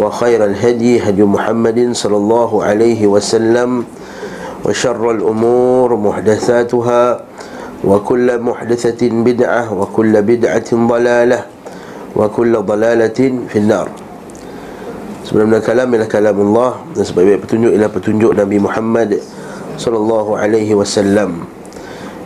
وخير 0.00 0.44
الهدي 0.44 1.00
هدي 1.00 1.22
محمد 1.24 1.78
صلى 1.92 2.16
الله 2.16 2.50
عليه 2.64 3.00
وسلم 3.06 3.70
وشر 4.64 5.04
الأمور 5.10 5.88
محدثاتها 5.96 7.02
وكل 7.84 8.28
محدثة 8.40 9.00
بدعة 9.02 9.62
وكل 9.72 10.14
بدعة 10.22 10.70
ضلالة 10.74 11.40
وكل 12.16 12.52
ضلالة 12.56 13.20
في 13.48 13.58
النار 13.58 13.88
Sebelum 15.26 15.58
kalam 15.58 15.90
ialah 15.90 16.06
kalam 16.06 16.38
Allah 16.38 16.86
Dan 16.94 17.02
sebaik-baik 17.02 17.50
petunjuk 17.50 17.74
ialah 17.74 17.90
petunjuk 17.90 18.30
Nabi 18.30 18.62
Muhammad 18.62 19.18
Sallallahu 19.74 20.38
alaihi 20.38 20.70
wasallam 20.78 21.50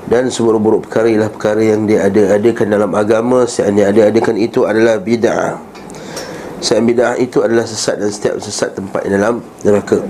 Dan 0.05 0.29
seburuk-buruk 0.29 0.85
perkara 0.85 1.09
ialah 1.09 1.33
perkara 1.33 1.65
yang 1.65 1.89
dia 1.89 2.05
ada-adakan 2.05 2.69
dalam 2.69 2.93
agama 2.93 3.49
Yang 3.49 3.73
dia 3.73 3.87
ada-adakan 3.89 4.37
itu 4.37 4.69
adalah 4.69 5.01
bid'ah 5.01 5.71
Setiap 6.66 6.82
bid'ah 6.82 7.14
itu 7.22 7.46
adalah 7.46 7.70
sesat 7.70 8.02
dan 8.02 8.10
setiap 8.10 8.42
sesat 8.42 8.74
tempat 8.74 9.06
dalam 9.06 9.38
neraka 9.62 10.02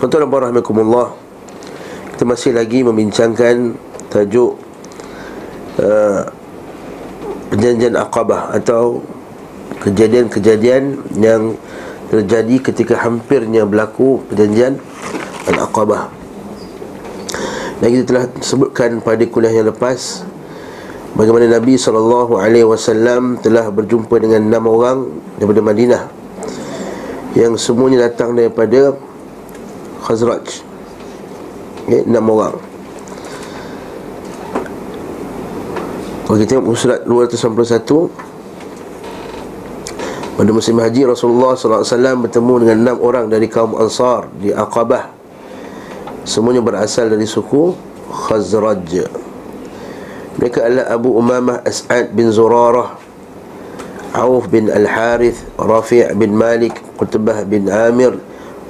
Tuan-tuan 0.00 0.24
dan 0.24 0.56
rahmatullah 0.56 1.12
Kita 2.16 2.24
masih 2.24 2.56
lagi 2.56 2.80
membincangkan 2.80 3.76
tajuk 4.08 4.56
uh, 5.84 6.24
Perjanjian 7.52 7.92
Aqabah 8.00 8.56
atau 8.56 9.04
kejadian-kejadian 9.84 10.96
yang 11.20 11.60
terjadi 12.08 12.72
ketika 12.72 12.94
hampirnya 13.04 13.68
berlaku 13.68 14.24
perjanjian 14.26 14.80
Al-Aqabah. 15.50 16.08
Dan 17.82 17.88
kita 17.92 18.04
telah 18.08 18.24
sebutkan 18.40 19.02
pada 19.04 19.22
kuliah 19.28 19.52
yang 19.52 19.68
lepas 19.68 20.24
bagaimana 21.14 21.46
Nabi 21.46 21.78
SAW 21.78 23.40
telah 23.40 23.66
berjumpa 23.70 24.14
dengan 24.18 24.46
enam 24.50 24.64
orang 24.70 24.98
daripada 25.38 25.60
Madinah 25.62 26.02
yang 27.34 27.58
semuanya 27.58 28.06
datang 28.10 28.38
daripada 28.38 28.94
Khazraj. 30.04 30.62
Okay, 31.88 32.04
enam 32.06 32.24
orang. 32.30 32.60
Kalau 36.24 36.36
kita 36.40 36.56
tengok 36.56 36.76
surat 36.76 37.00
291 37.04 38.08
pada 40.34 40.50
musim 40.50 40.76
haji 40.82 41.06
Rasulullah 41.06 41.54
SAW 41.54 42.26
bertemu 42.26 42.54
dengan 42.66 42.76
enam 42.80 42.96
orang 43.04 43.30
dari 43.30 43.46
kaum 43.46 43.78
Ansar 43.78 44.26
di 44.40 44.50
Aqabah 44.50 45.14
Semuanya 46.24 46.64
berasal 46.64 47.12
dari 47.12 47.28
suku 47.28 47.76
Khazraj 48.08 49.04
Mereka 50.40 50.58
adalah 50.66 50.86
Abu 50.90 51.14
Umamah 51.14 51.62
As'ad 51.62 52.10
bin 52.10 52.30
Zurarah 52.34 52.98
Auf 54.14 54.46
bin 54.50 54.70
Al-Harith 54.70 55.42
Rafi' 55.58 56.10
bin 56.14 56.34
Malik 56.34 56.78
Qutbah 56.98 57.42
bin 57.46 57.70
Amir 57.70 58.18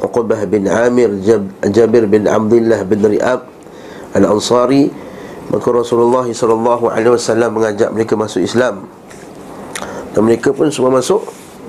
Uqbah 0.04 0.44
bin 0.44 0.66
Amir 0.66 1.08
Jab, 1.22 1.46
Jabir 1.70 2.04
bin 2.10 2.26
Abdullah 2.26 2.82
bin 2.84 3.00
Ri'ab 3.00 3.46
Al-Ansari. 4.12 4.90
Maka 5.52 5.68
Rasulullah 5.70 6.24
SAW 6.28 7.52
mengajak 7.52 7.92
mereka 7.92 8.16
masuk 8.16 8.42
Islam. 8.42 8.88
Dan 10.16 10.24
mereka 10.24 10.50
pun 10.52 10.72
semua 10.72 10.90
masuk 10.92 11.24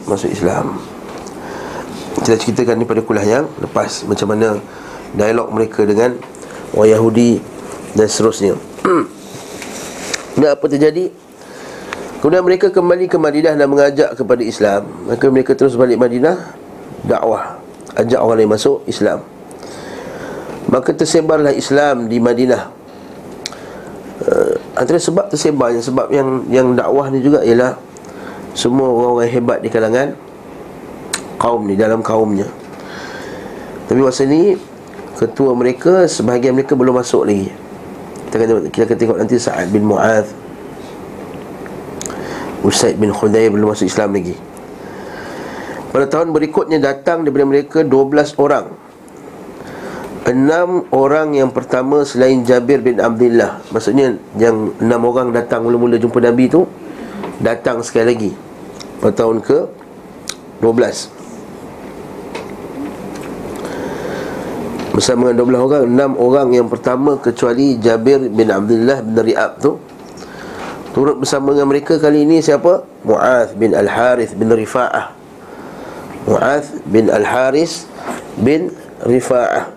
masuk 0.08 0.32
Islam. 0.32 0.80
Kita 2.24 2.40
ceritakan 2.40 2.80
ni 2.82 2.86
pada 2.88 3.04
kuliah 3.06 3.44
yang 3.44 3.46
lepas 3.62 4.08
Macam 4.08 4.34
mana 4.34 4.58
dialog 5.14 5.52
mereka 5.52 5.86
dengan 5.86 6.16
orang 6.74 6.90
Yahudi 6.98 7.38
dan 7.94 8.08
seterusnya 8.10 8.56
Dan 10.36 10.52
apa 10.52 10.66
terjadi? 10.68 11.12
Kemudian 12.20 12.44
mereka 12.44 12.68
kembali 12.74 13.06
ke 13.08 13.18
Madinah 13.22 13.54
dan 13.56 13.68
mengajak 13.70 14.10
kepada 14.18 14.42
Islam. 14.44 14.88
Maka 15.08 15.26
mereka 15.32 15.54
terus 15.56 15.78
balik 15.78 16.02
Madinah 16.02 16.58
Dakwah. 17.06 17.62
Ajak 17.96 18.20
orang 18.20 18.44
lain 18.44 18.52
masuk 18.52 18.84
Islam. 18.90 19.24
Maka 20.68 20.92
tersebarlah 20.92 21.54
Islam 21.56 22.12
di 22.12 22.18
Madinah. 22.20 22.74
Uh, 24.26 24.58
Antara 24.76 25.00
sebab 25.00 25.32
tersebarnya 25.32 25.80
Sebab 25.86 26.08
yang 26.12 26.44
yang 26.52 26.68
dakwah 26.76 27.08
ni 27.14 27.24
juga 27.24 27.44
ialah 27.46 27.78
semua 28.56 28.88
orang-orang 28.88 29.32
hebat 29.32 29.60
di 29.60 29.68
kalangan 29.72 30.16
kaum 31.40 31.68
ni 31.68 31.76
dalam 31.76 32.00
kaumnya. 32.02 32.48
Tapi 33.86 34.00
masa 34.02 34.26
ni 34.26 34.58
ketua 35.16 35.54
mereka 35.56 36.10
sebahagian 36.10 36.58
mereka 36.58 36.74
belum 36.74 37.00
masuk 37.00 37.28
lagi 37.28 37.52
kita 38.36 38.44
akan 38.52 38.68
kita 38.68 38.84
akan 38.92 38.98
tengok 39.00 39.18
nanti 39.24 39.36
Sa'ad 39.40 39.72
bin 39.72 39.88
Mu'adh 39.88 40.28
Usaid 42.66 42.98
bin 42.98 43.14
Khudayr 43.14 43.54
belum 43.54 43.78
masuk 43.78 43.86
Islam 43.86 44.18
lagi. 44.18 44.34
Pada 45.94 46.10
tahun 46.10 46.34
berikutnya 46.34 46.82
datang 46.82 47.22
daripada 47.22 47.46
mereka 47.46 47.80
12 47.86 48.36
orang. 48.42 48.74
Enam 50.26 50.90
orang 50.90 51.38
yang 51.38 51.54
pertama 51.54 52.02
selain 52.02 52.42
Jabir 52.42 52.82
bin 52.82 52.98
Abdullah. 52.98 53.62
Maksudnya 53.70 54.18
yang 54.42 54.74
enam 54.82 55.02
orang 55.06 55.30
datang 55.30 55.62
mula-mula 55.62 56.02
jumpa 56.02 56.18
Nabi 56.18 56.50
tu 56.50 56.66
Datang 57.38 57.86
sekali 57.86 58.06
lagi. 58.10 58.32
Pada 58.98 59.14
tahun 59.14 59.46
ke 59.46 59.70
12 60.66 61.25
Bersama 64.96 65.36
dengan 65.36 65.60
12 65.60 65.68
orang 65.68 65.84
6 66.16 66.24
orang 66.24 66.48
yang 66.56 66.68
pertama 66.72 67.20
kecuali 67.20 67.76
Jabir 67.76 68.32
bin 68.32 68.48
Abdullah 68.48 69.04
bin 69.04 69.20
Ri'ab 69.20 69.60
tu. 69.60 69.76
Turut 70.96 71.20
bersama 71.20 71.52
dengan 71.52 71.68
mereka 71.68 72.00
kali 72.00 72.24
ini 72.24 72.40
siapa? 72.40 72.88
Mu'ath 73.04 73.60
bin 73.60 73.76
Al-Harith 73.76 74.32
bin 74.40 74.48
Rifa'ah. 74.48 75.12
Mu'ath 76.32 76.72
bin 76.88 77.12
Al-Harith 77.12 77.84
bin 78.40 78.72
Rifa'ah. 79.04 79.76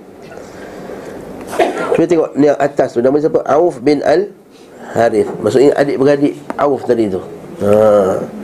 Cuba 1.98 2.06
tengok 2.06 2.30
ni 2.38 2.46
yang 2.46 2.58
atas 2.62 2.94
tu. 2.94 3.02
Nama 3.02 3.18
siapa? 3.18 3.42
Auf 3.42 3.82
bin 3.82 3.98
Al-Harith. 4.06 5.26
Maksudnya 5.42 5.74
adik-beradik 5.74 6.38
Auf 6.54 6.86
tadi 6.86 7.10
tu. 7.10 7.18
Haa 7.58 8.38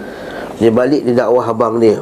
dia 0.58 0.70
balik 0.70 1.02
di 1.02 1.12
dakwah 1.14 1.50
abang 1.50 1.82
dia. 1.82 1.98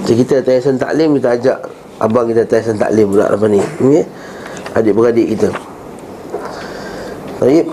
Jadi 0.00 0.24
kita 0.24 0.40
tayasan 0.40 0.80
taklim 0.80 1.12
Kita 1.20 1.36
ajak 1.36 1.58
abang 2.00 2.24
kita 2.32 2.48
tayasan 2.48 2.80
taklim 2.80 3.12
pula 3.12 3.28
apa 3.28 3.46
ni. 3.46 3.60
Okay? 3.60 4.04
Adik-beradik 4.72 5.36
kita. 5.36 5.52
Baik. 7.38 7.68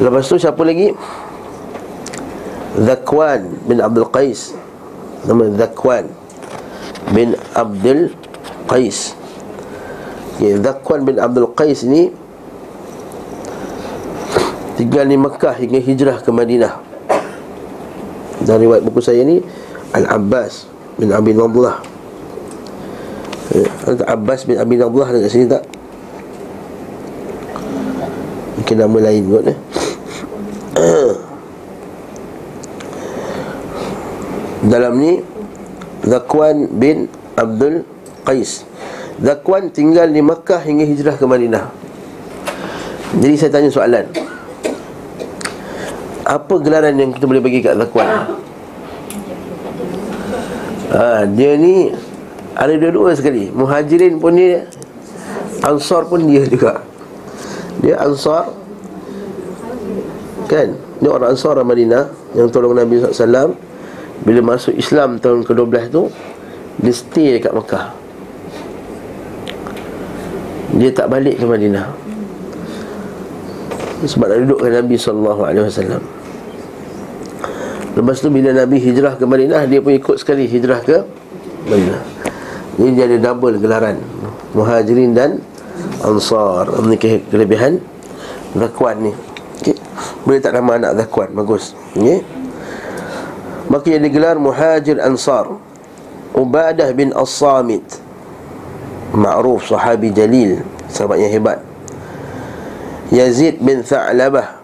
Lepas 0.00 0.26
tu 0.26 0.40
siapa 0.40 0.64
lagi? 0.64 0.96
Zakwan 2.80 3.62
bin 3.68 3.78
Abdul 3.78 4.08
Qais. 4.10 4.56
Nama 5.28 5.44
Zakwan 5.60 6.10
bin 7.12 7.36
Abdul 7.54 8.10
Qais. 8.66 9.14
Okay, 10.34 10.58
Zakwan 10.58 11.06
bin 11.06 11.16
Abdul 11.22 11.46
Qais 11.54 11.86
ni 11.86 12.10
Tinggal 14.74 15.06
di 15.06 15.14
Mekah 15.14 15.54
hingga 15.54 15.78
hijrah 15.78 16.18
ke 16.18 16.34
Madinah. 16.34 16.82
Dan 18.42 18.58
riwayat 18.58 18.82
buku 18.82 18.98
saya 18.98 19.22
ni 19.22 19.38
Al-Abbas 19.94 20.66
bin 20.98 21.14
Abi 21.14 21.30
Nadlah 21.30 21.93
eh, 23.52 23.68
Al-Abbas 23.84 24.48
bin 24.48 24.56
Abi 24.56 24.80
Nadlah 24.80 25.12
ada 25.12 25.20
kat 25.20 25.28
sini 25.28 25.44
tak? 25.44 25.68
Mungkin 28.56 28.76
nama 28.80 28.98
lain 29.04 29.22
kot 29.28 29.44
eh? 29.50 29.58
Dalam 34.72 34.96
ni 34.96 35.20
Zakwan 36.08 36.72
bin 36.72 37.12
Abdul 37.36 37.84
Qais 38.24 38.64
Zakwan 39.20 39.68
tinggal 39.68 40.08
di 40.08 40.24
Makkah 40.24 40.64
hingga 40.64 40.88
hijrah 40.88 41.20
ke 41.20 41.28
Madinah 41.28 41.68
Jadi 43.20 43.34
saya 43.36 43.52
tanya 43.52 43.68
soalan 43.68 44.08
apa 46.24 46.54
gelaran 46.56 46.96
yang 46.96 47.12
kita 47.12 47.28
boleh 47.28 47.44
bagi 47.44 47.60
kat 47.60 47.76
Zakwan? 47.76 48.08
Ha, 50.88 51.28
dia 51.36 51.52
ni 51.60 51.92
ada 52.54 52.72
dua-dua 52.78 53.14
sekali. 53.18 53.50
Muhajirin 53.50 54.22
pun 54.22 54.38
dia, 54.38 54.66
Ansar 55.66 56.06
pun 56.06 56.22
dia 56.26 56.46
juga. 56.46 56.82
Dia 57.82 57.98
Ansar 58.00 58.54
kan? 60.46 60.68
Dia 61.02 61.10
orang 61.10 61.34
Ansar 61.34 61.58
Madinah 61.60 62.08
yang 62.36 62.48
tolong 62.52 62.76
Nabi 62.76 63.00
SAW 63.02 63.56
Bila 64.24 64.40
masuk 64.54 64.72
Islam 64.76 65.18
tahun 65.18 65.42
ke-12 65.42 65.90
tu 65.90 66.08
Dia 66.80 66.92
stay 66.94 67.28
dekat 67.40 67.52
Mekah 67.52 67.92
Dia 70.78 70.90
tak 70.94 71.10
balik 71.10 71.40
ke 71.40 71.44
Madinah 71.44 71.86
Sebab 74.04 74.26
nak 74.28 74.38
duduk 74.44 74.58
dengan 74.62 74.74
Nabi 74.84 74.94
SAW 75.00 76.02
Lepas 77.94 78.16
tu 78.18 78.28
bila 78.30 78.50
Nabi 78.50 78.76
hijrah 78.82 79.14
ke 79.18 79.24
Madinah 79.24 79.64
Dia 79.70 79.78
pun 79.82 79.94
ikut 79.94 80.16
sekali 80.18 80.46
hijrah 80.46 80.80
ke 80.82 81.02
Madinah 81.68 82.13
Jadi 82.74 82.90
dia 82.94 83.04
ada 83.06 83.18
double 83.30 83.62
gelaran. 83.62 83.96
Muhajirin 84.54 85.14
dan 85.14 85.38
Ansar. 86.02 86.70
Memiliki 86.82 87.22
kelebihan 87.30 87.78
Zakwan 88.54 89.10
ni. 89.10 89.12
Okay. 89.62 89.78
Boleh 90.26 90.40
tak 90.42 90.58
nama 90.58 90.78
anak 90.78 90.92
Zakwan? 91.06 91.30
Bagus. 91.34 91.74
Okay. 91.94 92.22
Maka 93.70 93.86
yang 93.94 94.02
digelar 94.02 94.36
Muhajir 94.38 94.98
Ansar. 94.98 95.54
Ubadah 96.34 96.90
bin 96.90 97.14
As-Samit. 97.14 98.02
Ma'ruf 99.14 99.70
sahabi 99.70 100.10
jalil. 100.10 100.66
Sahabat 100.90 101.22
yang 101.22 101.30
hebat. 101.30 101.58
Yazid 103.14 103.62
bin 103.62 103.86
Tha'labah. 103.86 104.58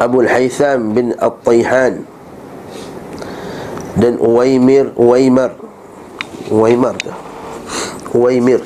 Abu 0.00 0.24
Al-Haytham 0.24 0.96
bin 0.96 1.12
At-Tayhan 1.20 2.06
Dan 3.98 4.14
Uwaimir 4.22 4.94
Uwaimar. 4.94 5.58
Uwaimar 6.48 6.94
Uwaimir. 8.14 8.62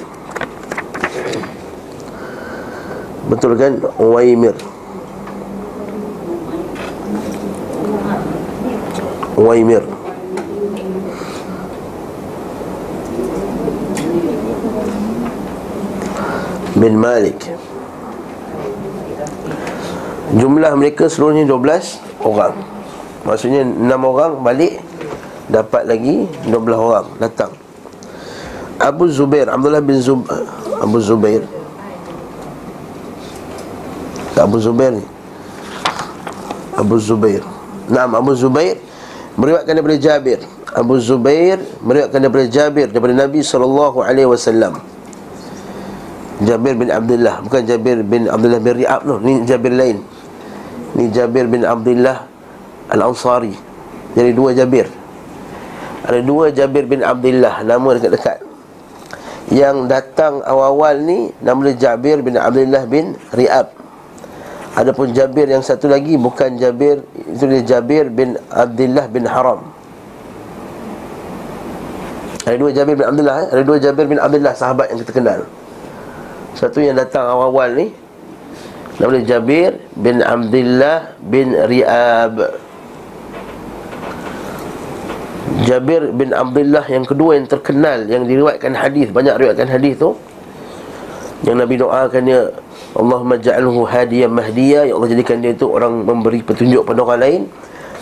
Betul 3.33 3.57
kan? 3.57 3.81
Uwaimir. 3.97 4.53
Uwaimir. 9.41 9.83
Bin 16.77 16.95
Malik. 17.01 17.41
Jumlah 20.37 20.73
mereka 20.77 21.09
seluruhnya 21.09 21.49
12 21.49 22.03
orang. 22.21 22.55
Maksudnya 23.25 23.65
6 23.65 23.89
orang 24.03 24.43
balik 24.45 24.82
Dapat 25.53 25.85
lagi 25.85 26.25
12 26.49 26.57
orang 26.73 27.07
datang. 27.21 27.53
Abu 28.81 29.05
Zubair 29.13 29.53
Abdullah 29.53 29.85
bin 29.85 30.01
Zub 30.01 30.25
Abu 30.81 30.97
Zubair. 30.99 31.45
Abu 34.33 34.57
Zubair 34.59 34.97
ni. 34.97 35.05
Abu 36.73 36.97
Zubair. 36.97 37.45
Naam 37.93 38.17
Abu 38.17 38.33
Zubair 38.33 38.81
Meriwayatkan 39.37 39.77
daripada 39.77 39.99
Jabir. 40.01 40.41
Abu 40.73 40.97
Zubair 40.99 41.61
Meriwayatkan 41.85 42.19
daripada 42.25 42.47
Jabir 42.49 42.89
Daripada 42.89 43.15
Nabi 43.29 43.39
SAW 43.45 44.09
Jabir 46.43 46.75
bin 46.75 46.89
Abdullah 46.89 47.45
Bukan 47.45 47.63
Jabir 47.69 48.01
bin 48.03 48.27
Abdullah 48.27 48.59
bin 48.59 48.73
Ri'ab 48.83 49.05
no. 49.05 49.21
Ni 49.21 49.45
Jabir 49.45 49.77
lain. 49.77 50.01
Ni 50.97 51.13
Jabir 51.13 51.45
bin 51.45 51.63
Abdullah 51.63 52.25
Al-Ansari. 52.89 53.53
Jadi 54.17 54.31
dua 54.33 54.57
Jabir 54.57 55.02
Ada 56.07 56.21
dua 56.23 56.51
Jabir 56.51 56.87
bin 56.91 57.01
Abdullah 57.05 57.63
Nama 57.63 57.89
dekat-dekat 57.99 58.39
Yang 59.55 59.77
datang 59.87 60.43
awal-awal 60.43 60.99
ni 61.03 61.31
Nama 61.39 61.73
dia 61.73 61.77
Jabir 61.91 62.23
bin 62.23 62.35
Abdullah 62.35 62.83
bin 62.91 63.15
Ri'ab 63.31 63.83
Adapun 64.73 65.13
Jabir 65.13 65.53
yang 65.53 65.61
satu 65.61 65.85
lagi 65.85 66.17
bukan 66.17 66.57
Jabir 66.57 67.05
itu 67.29 67.45
dia 67.45 67.61
Jabir 67.77 68.09
bin 68.09 68.41
Abdullah 68.49 69.05
bin 69.05 69.29
Haram. 69.29 69.69
Ada 72.49 72.57
dua 72.57 72.71
Jabir 72.73 72.97
bin 72.97 73.05
Abdullah, 73.05 73.37
eh? 73.45 73.49
ada 73.53 73.63
dua 73.69 73.77
Jabir 73.77 74.09
bin 74.09 74.17
Abdullah 74.17 74.57
sahabat 74.57 74.89
yang 74.89 74.99
kita 75.05 75.13
kenal. 75.13 75.41
Satu 76.57 76.81
yang 76.81 76.97
datang 76.97 77.29
awal-awal 77.29 77.69
ni 77.77 77.93
nama 78.97 79.13
dia 79.21 79.37
Jabir 79.37 79.77
bin 79.93 80.25
Abdullah 80.25 81.21
bin 81.21 81.53
Riab. 81.53 82.35
Jabir 85.73 86.13
bin 86.13 86.37
Abdullah 86.37 86.85
yang 86.85 87.09
kedua 87.09 87.41
yang 87.41 87.49
terkenal 87.49 88.05
yang 88.05 88.29
diriwayatkan 88.29 88.77
hadis 88.77 89.09
banyak 89.09 89.41
riwayatkan 89.41 89.73
hadis 89.73 89.97
tu 89.97 90.13
yang 91.49 91.57
Nabi 91.59 91.81
doakannya 91.81 92.53
Allahumma 92.93 93.41
ja'alhu 93.41 93.89
hadiyan 93.89 94.31
mahdiya 94.37 94.85
Ya 94.85 94.93
Allah 94.93 95.09
jadikan 95.11 95.41
dia 95.41 95.57
itu 95.57 95.65
orang 95.65 96.05
memberi 96.05 96.45
petunjuk 96.45 96.85
pada 96.85 97.03
orang 97.03 97.21
lain 97.25 97.41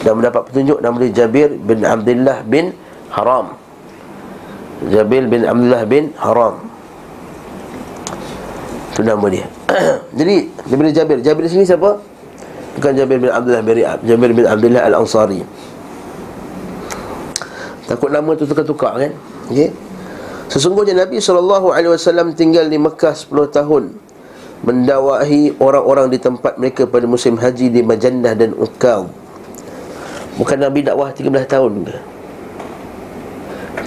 Dan 0.02 0.18
mendapat 0.18 0.50
petunjuk 0.50 0.82
nama 0.82 0.96
dia 0.98 1.24
Jabir 1.24 1.54
bin 1.56 1.84
Abdullah 1.84 2.42
bin 2.44 2.74
Haram. 3.12 3.52
Jabir 4.88 5.28
bin 5.28 5.44
Abdullah 5.44 5.82
bin 5.84 6.04
Haram. 6.16 6.56
Itu 8.96 9.02
nama 9.04 9.26
dia. 9.28 9.46
Jadi 10.18 10.48
Jabir 10.72 11.20
Jabir 11.20 11.44
di 11.44 11.52
sini 11.52 11.64
siapa? 11.68 12.00
Bukan 12.80 12.92
Jabir 12.96 13.20
bin 13.20 13.28
Abdullah 13.28 13.60
bin 13.60 13.76
Ri'ab 13.76 13.98
Jabir 14.08 14.30
bin 14.32 14.46
Abdullah 14.48 14.88
Al-Ansari 14.88 15.44
Takut 17.90 18.06
nama 18.14 18.30
tu 18.38 18.46
tukar-tukar 18.46 19.02
kan 19.02 19.12
okay? 19.50 19.74
Sesungguhnya 20.46 20.94
Nabi 20.94 21.18
SAW 21.18 21.98
tinggal 22.38 22.70
di 22.70 22.78
Mekah 22.78 23.14
10 23.14 23.50
tahun 23.50 23.84
mendakwahi 24.62 25.56
orang-orang 25.58 26.12
di 26.12 26.18
tempat 26.22 26.54
mereka 26.60 26.86
pada 26.86 27.08
musim 27.08 27.34
haji 27.34 27.72
di 27.72 27.80
Majannah 27.80 28.36
dan 28.36 28.52
Uqaw. 28.54 29.08
Bukan 30.36 30.58
Nabi 30.60 30.84
dakwah 30.84 31.10
13 31.10 31.32
tahun 31.48 31.72
ke? 31.88 31.96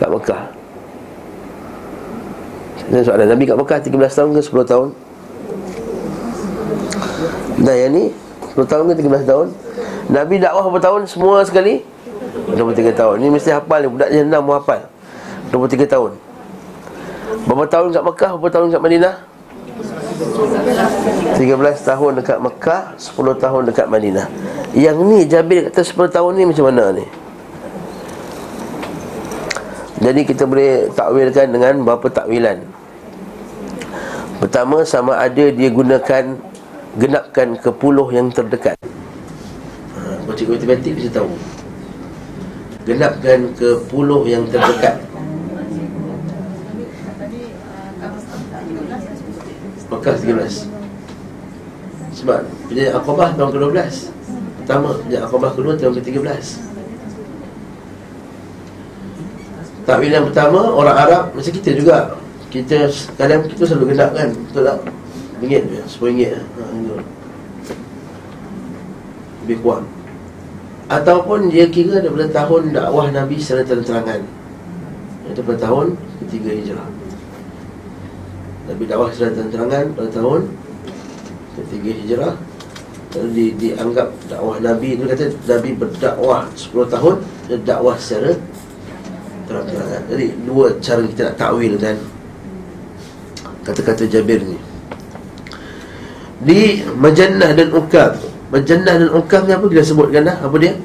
Kat 0.01 0.09
Mekah. 0.09 0.43
Ini 2.91 2.99
soalan 3.07 3.27
Nabi 3.31 3.43
kat 3.47 3.55
Mekah 3.55 3.79
13 3.79 4.17
tahun 4.19 4.29
ke 4.35 4.41
10 4.43 4.71
tahun? 4.71 4.87
Dah 7.63 7.75
yang 7.79 7.91
ni 7.95 8.05
10 8.53 8.67
tahun 8.67 8.83
ke 8.91 8.93
13 8.99 9.29
tahun? 9.29 9.47
Nabi 10.11 10.35
dakwah 10.41 10.67
berapa 10.67 10.81
tahun 10.83 11.01
semua 11.07 11.45
sekali? 11.47 11.85
23 12.51 12.91
tahun. 12.91 13.15
Ini 13.23 13.29
mesti 13.31 13.49
hafal 13.55 13.79
ni 13.85 13.87
budak 13.87 14.09
je 14.11 14.19
6 14.23 14.33
hafal. 14.33 14.81
23 15.51 15.87
tahun. 15.87 16.11
Berapa 17.43 17.65
tahun 17.67 17.87
kat 17.91 18.03
Mekah, 18.03 18.31
berapa 18.39 18.49
tahun 18.51 18.67
kat 18.71 18.81
Madinah? 18.83 19.15
13 20.13 21.41
tahun 21.81 22.11
dekat 22.21 22.37
Mekah 22.39 22.81
10 22.95 23.41
tahun 23.41 23.61
dekat 23.73 23.87
Madinah 23.89 24.27
Yang 24.77 24.97
ni 25.09 25.19
Jabir 25.25 25.67
kata 25.69 25.81
10 25.81 26.13
tahun 26.13 26.31
ni 26.37 26.43
macam 26.45 26.65
mana 26.69 26.93
ni 26.93 27.05
Jadi 29.97 30.21
kita 30.29 30.45
boleh 30.45 30.93
takwilkan 30.93 31.47
dengan 31.49 31.73
Berapa 31.81 32.07
takwilan 32.07 32.61
Pertama 34.37 34.85
sama 34.85 35.17
ada 35.17 35.49
dia 35.49 35.69
gunakan 35.73 36.37
Genapkan 36.93 37.57
ke 37.57 37.73
puluh 37.73 38.05
yang 38.13 38.29
terdekat 38.29 38.77
ha, 39.97 39.99
Kalau 40.21 40.35
cikgu 40.37 40.53
matematik 40.61 40.93
bisa 40.93 41.09
tahu 41.09 41.33
Genapkan 42.83 43.47
ke 43.55 43.79
puluh 43.87 44.27
yang 44.27 44.43
terdekat. 44.51 44.99
Mekah 49.93 50.15
13 50.19 50.67
Sebab 52.17 52.39
Perjanjian 52.67 52.93
Aqabah 52.97 53.29
tahun 53.37 53.49
ke-12 53.55 53.77
Pertama 54.63 54.87
Perjanjian 54.99 55.23
Aqabah 55.29 55.51
kedua 55.53 55.73
tahun 55.77 55.93
ke-13 56.01 56.43
Takwil 59.85 60.11
yang 60.11 60.25
pertama 60.27 60.59
Orang 60.73 60.97
Arab 60.97 61.23
Macam 61.37 61.51
kita 61.53 61.71
juga. 61.77 62.17
Kita 62.49 62.89
Kadang 63.15 63.45
kita 63.47 63.63
selalu 63.69 63.93
genap 63.93 64.11
kan 64.17 64.29
Betul 64.33 64.61
tak? 64.65 64.77
Ringgit 65.39 65.63
Sepuluh 65.85 66.09
ringgit 66.09 66.29
ha, 66.41 66.41
Lebih 69.45 69.57
kurang 69.61 69.92
Ataupun 70.91 71.47
dia 71.47 71.67
kira 71.71 72.03
daripada 72.03 72.27
tahun 72.31 72.75
dakwah 72.75 73.07
Nabi 73.11 73.39
secara 73.39 73.63
terang-terangan. 73.63 74.21
Itu 75.31 75.41
pada 75.43 75.59
tahun 75.63 75.95
ketiga 76.23 76.49
hijrah. 76.51 76.89
Nabi 78.67 78.83
dakwah 78.87 79.09
secara 79.11 79.31
terang-terangan 79.35 79.85
pada 79.95 80.09
tahun 80.11 80.41
ketiga 81.55 81.91
hijrah. 82.03 82.33
Lalu 83.13 83.29
di, 83.31 83.45
dianggap 83.61 84.09
dakwah 84.27 84.57
Nabi 84.59 84.97
itu 84.97 85.05
kata 85.05 85.25
Nabi 85.45 85.69
berdakwah 85.77 86.49
10 86.57 86.73
tahun 86.89 87.15
Dia 87.45 87.57
dakwah 87.61 87.95
secara 87.95 88.33
terang-terangan. 89.45 90.01
Jadi 90.09 90.25
dua 90.49 90.67
cara 90.81 91.01
kita 91.05 91.21
nak 91.29 91.37
takwil 91.37 91.75
dan 91.77 91.97
Kata-kata 93.63 94.03
Jabir 94.11 94.43
ni. 94.43 94.59
Di 96.43 96.83
Majannah 96.99 97.55
dan 97.55 97.71
Ukab 97.71 98.19
Majannah 98.53 99.01
dan 99.01 99.09
Ukab 99.17 99.49
ni 99.49 99.51
apa 99.57 99.65
kita 99.65 99.81
sebutkan 99.81 100.29
dah? 100.29 100.37
Apa 100.45 100.55
dia? 100.61 100.77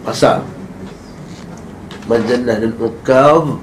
Pasal. 0.00 0.40
Majannah 2.08 2.56
dan 2.64 2.72
Ukab 2.80 3.60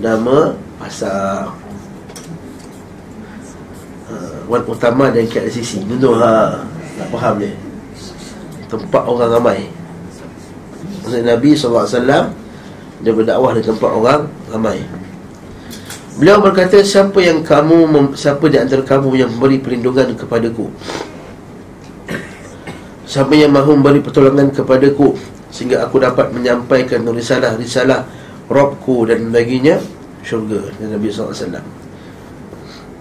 nama 0.00 0.56
pasar 0.80 1.52
uh, 4.08 4.38
wan 4.48 4.64
utama 4.64 5.12
dan 5.12 5.28
kat 5.28 5.52
sisi. 5.52 5.84
Duduk 5.84 6.16
ha. 6.16 6.64
Tak 6.96 7.08
faham 7.12 7.44
dia. 7.44 7.52
Tempat 8.72 9.02
orang 9.04 9.30
ramai. 9.36 9.60
Maksudnya 11.04 11.36
Nabi 11.36 11.56
SAW 11.56 12.28
Dia 13.00 13.12
berdakwah 13.14 13.56
di 13.56 13.62
tempat 13.64 13.90
orang 13.90 14.28
ramai 14.48 14.80
Beliau 16.18 16.42
berkata 16.42 16.82
Siapa 16.82 17.22
yang 17.22 17.46
kamu 17.46 17.86
Siapa 18.18 18.50
di 18.50 18.58
antara 18.58 18.82
kamu 18.82 19.14
yang 19.14 19.30
memberi 19.38 19.62
perlindungan 19.62 20.18
kepadaku? 20.18 20.66
Siapa 23.06 23.32
yang 23.38 23.54
mahu 23.54 23.78
memberi 23.78 24.02
pertolongan 24.02 24.50
kepadaku 24.50 25.14
Sehingga 25.54 25.86
aku 25.86 26.02
dapat 26.02 26.34
menyampaikan 26.34 27.06
risalah-risalah 27.06 28.02
Robku 28.50 29.06
dan 29.06 29.30
baginya 29.30 29.78
syurga? 30.26 30.74
Nabi 30.82 31.06
SAW 31.06 31.62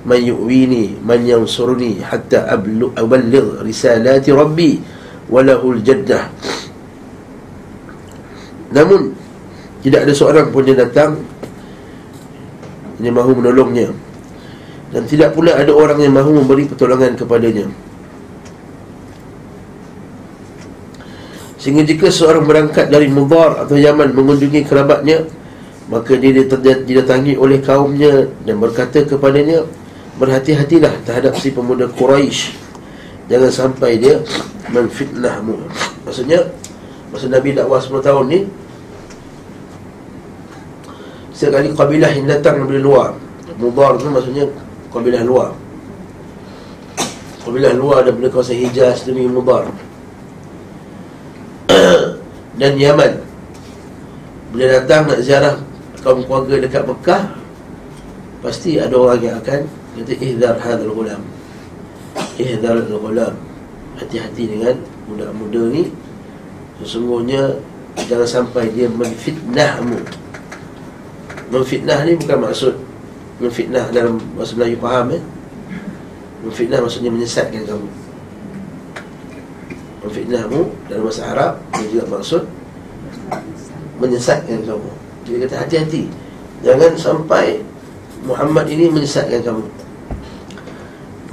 Man 0.05 0.21
yu'wini 0.21 1.01
Man 1.01 1.25
yansurni 1.25 1.97
Hatta 2.05 2.45
ablu, 2.53 2.93
aballir 2.93 3.65
risalati 3.65 4.29
Rabbi 4.29 4.77
Walahul 5.33 5.81
jaddah 5.81 6.29
Namun 8.77 9.09
Tidak 9.81 10.05
ada 10.05 10.13
seorang 10.13 10.53
pun 10.53 10.69
yang 10.69 10.77
datang 10.77 11.17
Yang 12.97 13.15
mahu 13.15 13.31
menolongnya. 13.37 13.89
Dan 14.89 15.03
tidak 15.05 15.35
pula 15.35 15.53
ada 15.53 15.69
orang 15.75 15.99
yang 15.99 16.15
mahu 16.15 16.41
memberi 16.41 16.65
pertolongan 16.65 17.13
kepadanya. 17.19 17.67
Sehingga 21.57 21.83
jika 21.83 22.07
seorang 22.07 22.47
berangkat 22.47 22.87
dari 22.87 23.09
Mudar 23.11 23.65
atau 23.65 23.75
Yaman 23.75 24.13
mengunjungi 24.13 24.61
kerabatnya 24.63 25.25
Maka 25.89 26.15
dia 26.15 26.31
didatangi 26.85 27.33
oleh 27.33 27.59
kaumnya 27.59 28.29
dan 28.45 28.55
berkata 28.61 29.03
kepadanya 29.03 29.65
Berhati-hatilah 30.15 31.05
terhadap 31.05 31.37
si 31.37 31.53
pemuda 31.53 31.85
Quraisy. 31.93 32.49
Jangan 33.29 33.51
sampai 33.53 34.01
dia 34.01 34.17
menfitnahmu. 34.73 35.61
Maksudnya 36.07 36.47
Masa 37.11 37.29
Nabi 37.31 37.55
dakwah 37.55 37.79
10 37.79 38.03
tahun 38.03 38.25
ni 38.27 38.39
Sekali 41.37 41.69
kabilah 41.69 42.09
yang 42.17 42.25
datang 42.25 42.65
dari 42.65 42.81
luar. 42.81 43.13
Mudar 43.61 43.93
tu 44.01 44.09
maksudnya 44.09 44.49
Kabilah 44.89 45.21
luar. 45.21 45.53
Kabilah 47.45 47.77
luar 47.77 48.01
daripada 48.01 48.33
kawasan 48.33 48.57
Hijaz 48.57 49.05
demi 49.05 49.29
Mudar. 49.29 49.69
Dan 52.59 52.73
Yaman. 52.73 53.21
Bila 54.49 54.81
datang 54.81 55.05
nak 55.05 55.21
ziarah 55.21 55.61
kaum 56.01 56.25
keluarga 56.25 56.63
dekat 56.63 56.87
Mekah 56.87 57.35
Pasti 58.39 58.79
ada 58.79 58.95
orang 58.95 59.19
yang 59.19 59.35
akan 59.43 59.67
Kata 59.99 60.13
ihdar 60.23 60.55
hadal 60.55 60.95
gulam 60.95 61.19
Ihdar 62.39 62.79
hadal 62.79 62.95
gulam 62.95 63.35
Hati-hati 63.99 64.47
dengan 64.47 64.79
muda-muda 65.05 65.67
ni. 65.67 65.91
Sesungguhnya 66.79 67.59
Jangan 68.07 68.29
sampai 68.47 68.71
dia 68.71 68.87
menfitnahmu 68.87 69.99
Menfitnah 71.47 72.03
ni 72.03 72.19
bukan 72.19 72.39
maksud 72.43 72.73
Menfitnah 73.39 73.87
dalam 73.95 74.19
bahasa 74.35 74.57
Melayu 74.59 74.77
faham 74.83 75.07
eh? 75.15 75.23
Menfitnah 76.43 76.79
maksudnya 76.83 77.11
menyesatkan 77.11 77.63
kamu. 77.63 77.89
Menfitnahmu 80.03 80.61
dalam 80.91 81.01
bahasa 81.07 81.23
Arab 81.31 81.53
Dia 81.75 81.87
juga 81.87 82.05
maksud 82.19 82.43
Menyesatkan 83.97 84.59
kamu. 84.67 84.89
Dia 85.27 85.35
kata 85.47 85.55
hati-hati. 85.65 86.03
Jangan 86.61 86.93
sampai 86.99 87.59
Muhammad 88.25 88.67
ini 88.67 88.91
menyesatkan 88.91 89.41
kamu. 89.43 89.65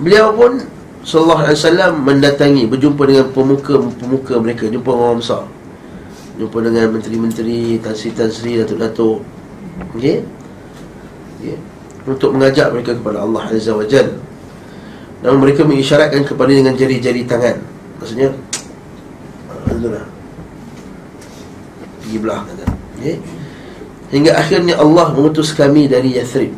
Beliau 0.00 0.34
pun 0.34 0.62
Sallallahu 1.04 1.44
Alaihi 1.44 1.58
Wasallam 1.60 1.92
mendatangi 2.02 2.64
Berjumpa 2.66 3.02
dengan 3.04 3.26
pemuka-pemuka 3.30 4.34
mereka 4.40 4.64
Jumpa 4.66 4.90
orang 4.90 5.20
besar. 5.20 5.44
Jumpa 6.34 6.58
dengan 6.66 6.98
menteri-menteri 6.98 7.78
Tansri-tansri, 7.78 8.58
datuk-datuk 8.58 9.22
Okey? 9.94 10.22
Okay. 11.40 11.56
Untuk 12.04 12.36
mengajak 12.36 12.70
mereka 12.70 12.92
kepada 12.94 13.24
Allah 13.24 13.42
Azza 13.48 13.72
wa 13.72 13.86
Jal. 13.88 14.12
Dan 15.24 15.40
mereka 15.40 15.64
mengisyaratkan 15.64 16.22
kepada 16.28 16.52
dengan 16.52 16.76
jari-jari 16.76 17.24
tangan. 17.24 17.56
Maksudnya 17.98 18.28
Alhamdulillah. 19.48 20.06
Pergi 22.04 22.16
belah 22.20 22.40
kata 22.44 22.64
okay. 23.00 23.16
Hingga 24.12 24.32
akhirnya 24.36 24.74
Allah 24.78 25.06
mengutus 25.16 25.56
kami 25.56 25.88
dari 25.88 26.14
Yathrib. 26.14 26.52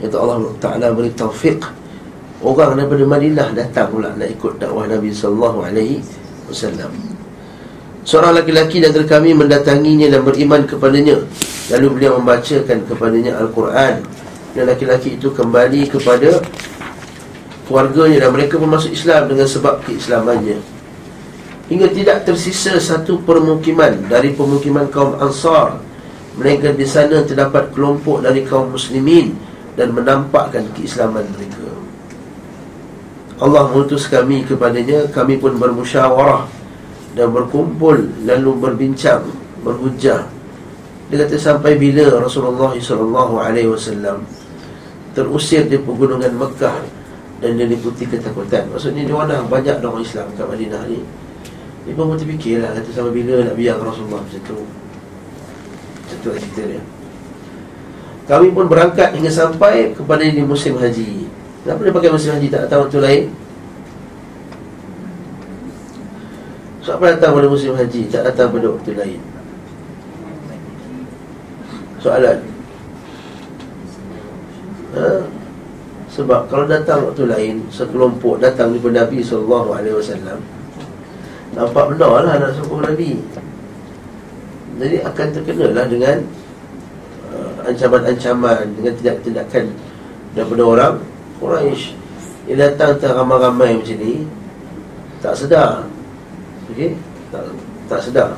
Yaitu 0.00 0.16
Allah 0.16 0.40
Ta'ala 0.58 0.96
beri 0.96 1.12
taufiq. 1.12 1.60
Orang 2.38 2.78
daripada 2.78 3.02
Madinah 3.02 3.50
datang 3.50 3.90
pula 3.90 4.14
Nak 4.14 4.30
ikut 4.30 4.62
dakwah 4.62 4.86
Nabi 4.86 5.10
Sallallahu 5.10 5.58
Alaihi 5.58 5.98
Wasallam 6.46 7.07
Seorang 8.08 8.40
laki-laki 8.40 8.80
dari 8.80 9.04
kami 9.04 9.36
mendatanginya 9.36 10.08
dan 10.08 10.24
beriman 10.24 10.64
kepadanya. 10.64 11.20
Lalu 11.68 11.86
beliau 11.92 12.16
membacakan 12.16 12.88
kepadanya 12.88 13.36
Al-Quran. 13.36 14.00
Dan 14.56 14.64
laki-laki 14.64 15.20
itu 15.20 15.28
kembali 15.28 15.92
kepada 15.92 16.40
keluarganya 17.68 18.24
Dan 18.24 18.32
mereka 18.32 18.56
pun 18.56 18.72
masuk 18.72 18.96
Islam 18.96 19.28
dengan 19.28 19.44
sebab 19.44 19.84
keislamannya. 19.84 20.56
Hingga 21.68 21.92
tidak 21.92 22.24
tersisa 22.24 22.80
satu 22.80 23.20
permukiman 23.28 24.08
dari 24.08 24.32
pemukiman 24.32 24.88
kaum 24.88 25.20
Ansar 25.20 25.76
Mereka 26.40 26.72
di 26.72 26.88
sana 26.88 27.20
terdapat 27.28 27.76
kelompok 27.76 28.24
dari 28.24 28.40
kaum 28.40 28.72
Muslimin 28.72 29.36
Dan 29.76 29.92
menampakkan 29.92 30.64
keislaman 30.72 31.28
mereka. 31.36 31.68
Allah 33.36 33.68
mengutus 33.68 34.08
kami 34.08 34.48
kepadanya. 34.48 35.12
Kami 35.12 35.36
pun 35.36 35.60
bermusyawarah 35.60 36.57
Dan 37.18 37.34
berkumpul 37.34 37.98
lalu 38.22 38.50
berbincang 38.62 39.26
Berhujah. 39.66 40.22
Dia 41.10 41.26
kata 41.26 41.34
sampai 41.34 41.74
bila 41.74 42.22
Rasulullah 42.22 42.70
SAW 42.78 44.22
Terusir 45.18 45.66
di 45.66 45.82
pegunungan 45.82 46.30
Mekah 46.38 46.78
Dan 47.42 47.58
dia 47.58 47.66
diputi 47.66 48.06
ketakutan? 48.06 48.70
Maksudnya 48.70 49.02
dia 49.02 49.18
orang 49.18 49.50
banyak 49.50 49.82
orang 49.82 50.06
Islam 50.06 50.30
kat 50.38 50.46
Madinah 50.46 50.86
ni. 50.86 51.02
Dia 51.90 51.98
pun 51.98 52.14
terfikirlah 52.14 52.70
Kata 52.78 52.88
sampai 52.94 53.10
bila 53.10 53.42
nak 53.42 53.58
biar 53.58 53.82
Rasulullah 53.82 54.22
macam 54.22 54.42
tu? 54.46 54.58
Macam 54.62 56.18
tu 56.22 56.28
lah 56.30 56.38
cerita 56.38 56.62
dia. 56.70 56.82
Kami 58.30 58.46
pun 58.54 58.70
berangkat 58.70 59.10
hingga 59.18 59.32
sampai 59.34 59.90
Kepada 59.98 60.22
ini 60.22 60.46
musim 60.46 60.78
haji. 60.78 61.26
Kenapa 61.66 61.82
dia 61.82 61.94
pakai 61.98 62.10
musim 62.14 62.30
haji? 62.38 62.46
Tak 62.46 62.60
datang 62.70 62.86
waktu 62.86 63.00
lain 63.02 63.24
Sebab 66.88 67.04
apa 67.04 67.20
datang 67.20 67.36
pada 67.36 67.48
musim 67.52 67.76
haji 67.76 68.08
Tak 68.08 68.32
datang 68.32 68.48
pada 68.48 68.72
waktu 68.72 68.96
lain. 68.96 69.20
Soalan. 72.00 72.38
Ha? 74.96 75.20
Sebab 76.08 76.48
kalau 76.48 76.64
datang 76.64 77.04
waktu 77.04 77.28
lain 77.28 77.60
Sekelompok 77.68 78.40
datang 78.40 78.72
daripada 78.72 79.04
Nabi 79.04 79.20
SAW 79.20 79.84
Nampak 81.52 81.84
benar 81.92 82.24
lah 82.24 82.34
nak 82.40 82.56
sokong 82.56 82.80
Nabi. 82.80 83.20
Jadi 84.80 84.96
akan 85.04 85.26
terkenalah 85.36 85.84
dengan 85.92 86.24
uh, 87.36 87.68
Ancaman-ancaman 87.68 88.64
Dengan 88.80 88.96
tidak-tidakkan 88.96 89.76
Daripada 90.32 90.62
orang 90.64 90.94
Quraisy 91.36 91.92
Yang 92.48 92.58
datang 92.64 92.96
teramai-ramai 92.96 93.76
macam 93.76 93.96
ni 94.00 94.24
Tak 95.20 95.36
sedar 95.36 95.97
Okey? 96.78 96.94
Tak, 97.34 97.42
tak 97.90 98.00
sedar 98.06 98.30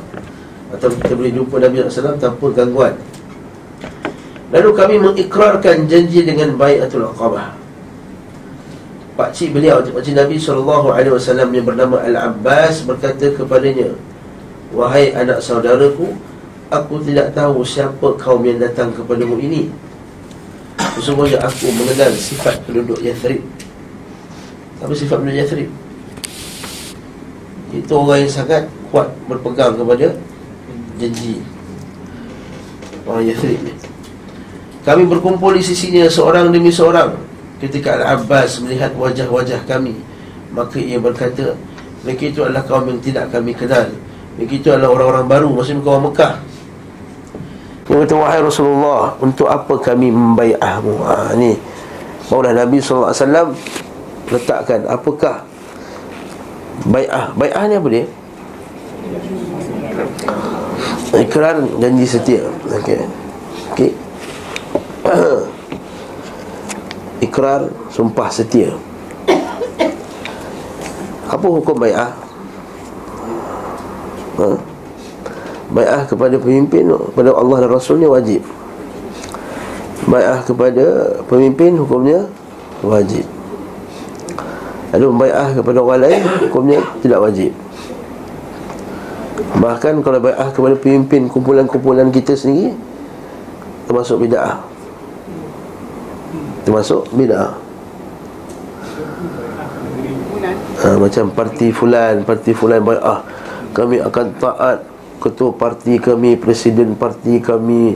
Atau 0.72 0.88
kita 0.96 1.12
boleh 1.12 1.28
jumpa 1.28 1.60
Nabi 1.60 1.84
SAW 1.84 2.16
Tanpa 2.16 2.46
gangguan. 2.56 2.96
Lalu 4.48 4.70
kami 4.72 4.96
mengikrarkan 4.96 5.84
janji 5.84 6.24
dengan 6.24 6.56
Bayatul 6.56 7.04
Aqabah 7.04 7.60
pakcik 9.20 9.52
beliau 9.52 9.84
pakcik 9.84 10.16
Nabi 10.16 10.40
SAW 10.40 10.96
yang 11.28 11.66
bernama 11.68 12.00
Al-Abbas 12.00 12.88
berkata 12.88 13.28
kepadanya 13.36 13.92
wahai 14.72 15.12
anak 15.12 15.44
saudaraku 15.44 16.16
aku 16.72 17.04
tidak 17.04 17.36
tahu 17.36 17.60
siapa 17.60 18.16
kaum 18.16 18.40
yang 18.48 18.56
datang 18.56 18.96
kepadamu 18.96 19.36
ini. 19.36 19.68
Sesungguhnya 20.96 21.36
aku 21.44 21.68
mengenal 21.76 22.16
sifat 22.16 22.64
penduduk 22.64 22.96
Yathrib. 23.04 23.44
Apa 24.80 24.96
sifat 24.96 25.20
penduduk 25.20 25.44
Yathrib 25.44 25.68
itu 27.70 27.92
orang 27.94 28.26
yang 28.26 28.32
sangat 28.32 28.62
kuat 28.90 29.08
berpegang 29.30 29.78
kepada 29.78 30.10
janji. 30.98 31.40
Orang 33.06 33.24
Yathrib 33.26 33.62
kami 34.80 35.04
berkumpul 35.04 35.52
di 35.52 35.60
sisinya 35.60 36.08
seorang 36.08 36.48
demi 36.48 36.72
seorang. 36.72 37.12
Ketika 37.60 38.00
Al-Abbas 38.00 38.64
melihat 38.64 38.96
wajah-wajah 38.96 39.68
kami 39.68 39.92
Maka 40.56 40.80
ia 40.80 40.96
berkata 40.96 41.52
Mereka 42.08 42.32
itu 42.32 42.40
adalah 42.40 42.64
kaum 42.64 42.88
yang 42.88 42.96
tidak 43.04 43.28
kami 43.28 43.52
kenal. 43.52 43.84
Mereka 44.40 44.64
itu 44.64 44.68
adalah 44.72 44.96
orang-orang 44.96 45.26
baru 45.28 45.48
Maksudnya 45.52 45.84
kaum 45.84 46.08
Mekah. 46.08 46.40
Dia 47.84 47.96
kata 48.00 48.14
Wahai 48.16 48.40
Rasulullah 48.40 49.12
Untuk 49.20 49.44
apa 49.44 49.76
kami 49.76 50.08
membayahmu 50.08 50.94
ha, 51.04 51.36
Ini 51.36 51.52
Barulah 52.32 52.54
Nabi 52.64 52.80
SAW 52.80 53.52
letakkan 54.30 54.86
apakah 54.86 55.42
bai'ah. 56.86 57.34
Bai'ah 57.36 57.64
ni 57.68 57.74
apa 57.76 57.88
dia? 57.90 58.04
Ikrar 61.20 61.56
janji 61.82 62.06
setia. 62.06 62.46
Okey. 62.70 63.00
Okey. 63.74 63.90
Ikrar 67.26 67.68
sumpah 67.92 68.30
setia. 68.32 68.72
Apa 71.30 71.46
hukum 71.46 71.76
bai'ah? 71.76 72.12
Ha? 74.40 74.48
bai'ah 75.70 76.02
kepada 76.08 76.34
pemimpin 76.40 76.88
kepada 76.90 77.30
Allah 77.36 77.66
dan 77.66 77.70
Rasulnya 77.70 78.08
wajib. 78.10 78.42
Bai'ah 80.08 80.42
kepada 80.42 81.14
pemimpin 81.28 81.78
hukumnya 81.78 82.26
wajib 82.82 83.22
Lalu 84.90 85.06
bai'ah 85.26 85.48
kepada 85.54 85.78
orang 85.82 86.02
lain 86.02 86.22
Hukumnya 86.46 86.78
tidak 86.98 87.18
wajib. 87.22 87.52
Bahkan 89.60 89.94
kalau 90.02 90.18
bai'ah 90.18 90.50
kepada 90.50 90.74
pemimpin 90.78 91.30
Kumpulan-kumpulan 91.30 92.10
kita 92.10 92.34
sendiri 92.34 92.74
Termasuk 93.86 94.26
bida'ah 94.26 94.58
Termasuk 96.66 97.06
bida'ah 97.14 97.52
ha, 100.82 100.86
Macam 100.98 101.24
parti 101.34 101.70
fulan 101.70 102.22
Parti 102.26 102.50
fulan 102.50 102.82
bai'ah. 102.82 103.22
Kami 103.70 104.02
akan 104.02 104.26
taat 104.38 104.78
Ketua 105.20 105.52
parti 105.52 106.00
kami 106.00 106.34
Presiden 106.40 106.96
parti 106.96 107.38
kami. 107.44 107.92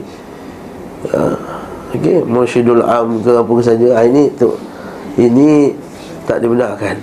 Ha, 1.09 1.55
Okey, 1.95 2.27
Mursyidul 2.27 2.83
Am 2.83 3.23
ke 3.23 3.31
apa 3.31 3.53
saja. 3.63 3.87
Ha, 3.95 4.03
ini 4.03 4.27
tu. 4.35 4.51
Ini 5.15 5.71
tak 6.25 6.41
dibenarkan. 6.41 6.97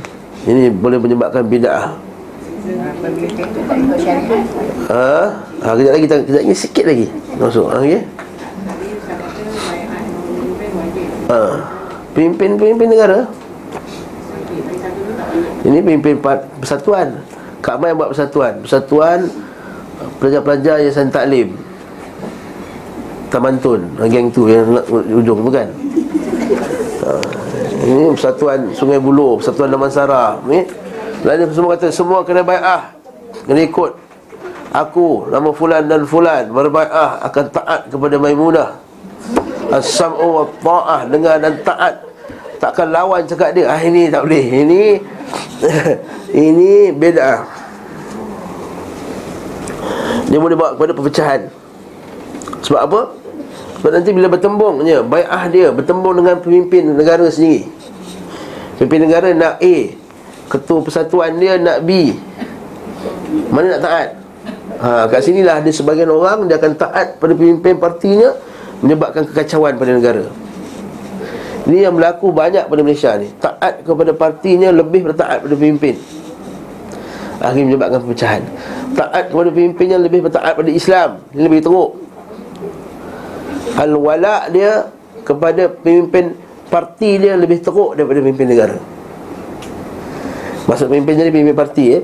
Ini 0.46 0.74
boleh 0.74 0.98
menyebabkan 0.98 1.46
bid'ah. 1.46 1.94
Ha? 4.92 5.14
Ha, 5.62 5.70
kejap 5.78 5.92
lagi, 5.94 6.06
kejap 6.10 6.20
lagi, 6.30 6.54
sikit 6.58 6.86
lagi. 6.86 7.08
Masuk, 7.38 7.66
ha, 7.70 7.78
okay? 7.82 8.02
Ha, 11.32 11.40
Pimpin-pimpin 12.12 12.88
negara. 12.90 13.24
Ini 15.62 15.78
pimpin 15.86 16.18
persatuan. 16.60 17.22
Kaabah 17.62 17.94
yang 17.94 17.98
buat 18.02 18.10
persatuan. 18.12 18.54
Persatuan 18.66 19.30
Pelajar-pelajar 20.18 20.82
yang 20.82 20.94
santak 20.94 21.30
taklim. 21.30 21.54
Taman 23.32 23.56
Tun 23.64 23.82
Geng 24.12 24.28
tu 24.28 24.44
yang 24.52 24.68
ujung 24.92 25.40
tu 25.48 25.50
kan 25.50 25.68
ini 27.82 28.14
persatuan 28.14 28.70
Sungai 28.78 29.02
Buloh 29.02 29.42
Persatuan 29.42 29.74
Damansara 29.74 30.38
ni 30.46 30.62
Lain 31.26 31.50
semua 31.54 31.78
kata 31.78 31.88
Semua 31.94 32.20
kena 32.26 32.42
bai'ah. 32.42 32.94
Kena 33.46 33.62
ikut. 33.62 33.92
Aku 34.74 35.30
Nama 35.30 35.50
Fulan 35.54 35.84
dan 35.90 36.06
Fulan 36.06 36.50
Berbai'ah 36.50 37.22
Akan 37.26 37.46
taat 37.50 37.90
kepada 37.90 38.16
Maimunah. 38.22 38.78
As-sam'u 39.74 40.28
wa 40.42 40.46
ta'ah 40.62 41.02
Dengar 41.10 41.38
dan 41.42 41.58
taat. 41.62 42.02
Takkan 42.62 42.94
lawan 42.94 43.26
cakap 43.26 43.54
dia 43.58 43.70
Ah 43.70 43.82
ini 43.82 44.10
tak 44.10 44.26
boleh. 44.26 44.46
Ini 44.46 44.82
Ini 46.50 46.94
beda 46.94 47.46
Dia 50.32 50.40
boleh 50.40 50.56
bawa 50.56 50.80
kepada 50.80 50.92
perpecahan. 50.96 51.42
Sebab 52.64 52.82
apa? 52.88 53.21
Sebab 53.82 53.98
nanti 53.98 54.14
bila 54.14 54.30
bertembungnya 54.30 55.02
Bai'ah 55.02 55.50
dia 55.50 55.74
bertembung 55.74 56.14
dengan 56.14 56.38
pemimpin 56.38 56.94
negara 56.94 57.26
sendiri. 57.34 57.66
Pemimpin 58.78 59.10
negara 59.10 59.34
nak 59.34 59.58
A 59.58 59.76
Ketua 60.54 60.86
persatuan 60.86 61.42
dia 61.42 61.58
nak 61.58 61.82
B. 61.82 62.14
Mana 63.50 63.74
nak 63.74 63.82
taat? 63.82 64.08
Ha, 64.78 65.10
kat 65.10 65.22
sinilah 65.26 65.66
ada 65.66 65.72
sebagian 65.74 66.10
orang 66.10 66.46
Dia 66.46 66.62
akan 66.62 66.74
taat 66.78 67.18
pada 67.18 67.34
pemimpin 67.34 67.78
partinya 67.82 68.38
Menyebabkan 68.86 69.26
kekacauan 69.26 69.82
pada 69.82 69.98
negara. 69.98 70.26
Ini 71.66 71.90
yang 71.90 71.98
berlaku 71.98 72.30
banyak 72.30 72.70
pada 72.70 72.82
Malaysia 72.86 73.18
ni. 73.18 73.34
Taat 73.42 73.82
kepada 73.82 74.14
partinya 74.14 74.70
lebih 74.70 75.10
bertaat 75.10 75.42
pada 75.42 75.54
pemimpin. 75.58 75.98
Akhirnya 77.42 77.74
menyebabkan 77.74 77.98
perpecahan 78.06 78.42
Taat 78.94 79.34
kepada 79.34 79.50
pemimpinnya 79.50 79.98
lebih 79.98 80.30
bertaat 80.30 80.54
pada 80.54 80.70
Islam. 80.70 81.22
Ini 81.34 81.42
lebih 81.50 81.66
teruk 81.66 82.01
Al-wala' 83.78 84.52
dia 84.52 84.90
kepada 85.22 85.70
pemimpin 85.72 86.36
parti 86.72 87.20
dia 87.20 87.36
lebih 87.36 87.60
teruk 87.60 88.00
daripada 88.00 88.20
pemimpin 88.24 88.48
negara. 88.48 88.78
Maksud 90.72 90.88
pemimpin 90.88 91.20
jadi 91.20 91.32
pemimpin 91.34 91.58
parti 91.58 91.86
eh? 92.00 92.04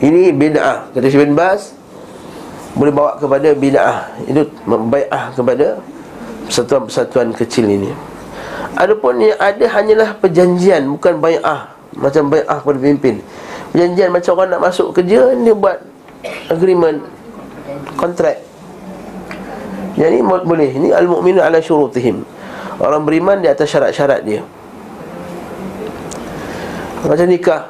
Ini 0.00 0.32
bid'ah 0.32 0.88
Kata 0.96 1.06
Syed 1.12 1.28
bin 1.28 1.36
Bas 1.36 1.76
Boleh 2.72 2.88
bawa 2.94 3.20
kepada 3.20 3.52
bid'ah 3.52 4.08
Itu 4.24 4.48
membai'ah 4.64 5.36
kepada 5.36 5.76
Persatuan-persatuan 6.48 7.30
kecil 7.36 7.68
ini. 7.68 7.92
Adapun 8.74 9.20
yang 9.20 9.36
ada 9.36 9.64
hanyalah 9.68 10.16
perjanjian 10.16 10.88
Bukan 10.96 11.20
bai'ah 11.20 11.76
Macam 12.00 12.32
bai'ah 12.32 12.64
kepada 12.64 12.78
pemimpin. 12.80 13.20
Perjanjian 13.76 14.08
macam 14.08 14.32
orang 14.40 14.50
nak 14.56 14.62
masuk 14.72 14.96
kerja 14.96 15.36
Dia 15.36 15.52
buat 15.52 15.78
agreement 16.48 17.04
Kontrak 18.00 18.49
jadi 19.98 20.22
boleh. 20.22 20.70
Ini 20.70 20.88
al-mu'minu 20.94 21.42
ala 21.42 21.58
syurutihim. 21.58 22.22
Orang 22.78 23.04
beriman 23.04 23.42
di 23.42 23.48
atas 23.50 23.68
syarat-syarat 23.68 24.22
dia. 24.22 24.40
Macam 27.04 27.26
nikah. 27.26 27.62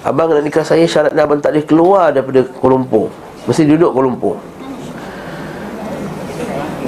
Abang 0.00 0.32
nak 0.32 0.40
nikah 0.40 0.64
saya 0.64 0.88
syarat 0.88 1.12
dia 1.12 1.28
abang 1.28 1.44
tak 1.44 1.52
boleh 1.52 1.66
keluar 1.68 2.04
daripada 2.08 2.40
Kuala 2.56 2.80
Lumpur. 2.80 3.12
Mesti 3.44 3.68
duduk 3.68 3.92
Kuala 3.92 4.08
Lumpur. 4.08 4.36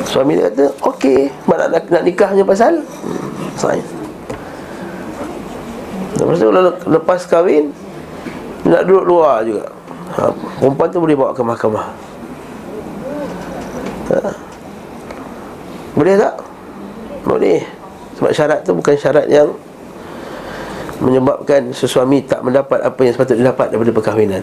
Suami 0.03 0.35
dia 0.35 0.51
kata 0.51 0.67
Okey 0.83 1.31
Mak 1.47 1.57
nak, 1.71 1.85
nak 1.89 2.03
nikahnya 2.03 2.43
pasal? 2.43 2.83
Hmm, 2.83 3.49
Saya. 3.55 3.85
Lepas 6.19 6.37
tu 6.43 6.51
lepas 6.91 7.21
kahwin 7.31 7.71
Nak 8.67 8.83
duduk 8.89 9.05
luar 9.07 9.47
juga. 9.47 9.71
Ha, 10.19 10.29
Perempuan 10.59 10.89
tu 10.91 11.01
boleh 11.01 11.17
bawa 11.17 11.33
ke 11.33 11.43
mahkamah. 11.45 11.87
Ha. 14.13 14.52
Boleh 15.93 16.15
tak? 16.17 16.35
Boleh. 17.25 17.61
Sebab 18.17 18.31
syarat 18.33 18.61
tu 18.65 18.73
bukan 18.77 18.95
syarat 18.97 19.27
yang 19.29 19.51
Menyebabkan 21.03 21.75
sesuami 21.75 22.23
tak 22.23 22.47
mendapat 22.47 22.79
apa 22.79 23.01
yang 23.03 23.11
sepatutnya 23.11 23.51
dapat 23.51 23.75
daripada 23.75 23.91
perkahwinan. 23.91 24.43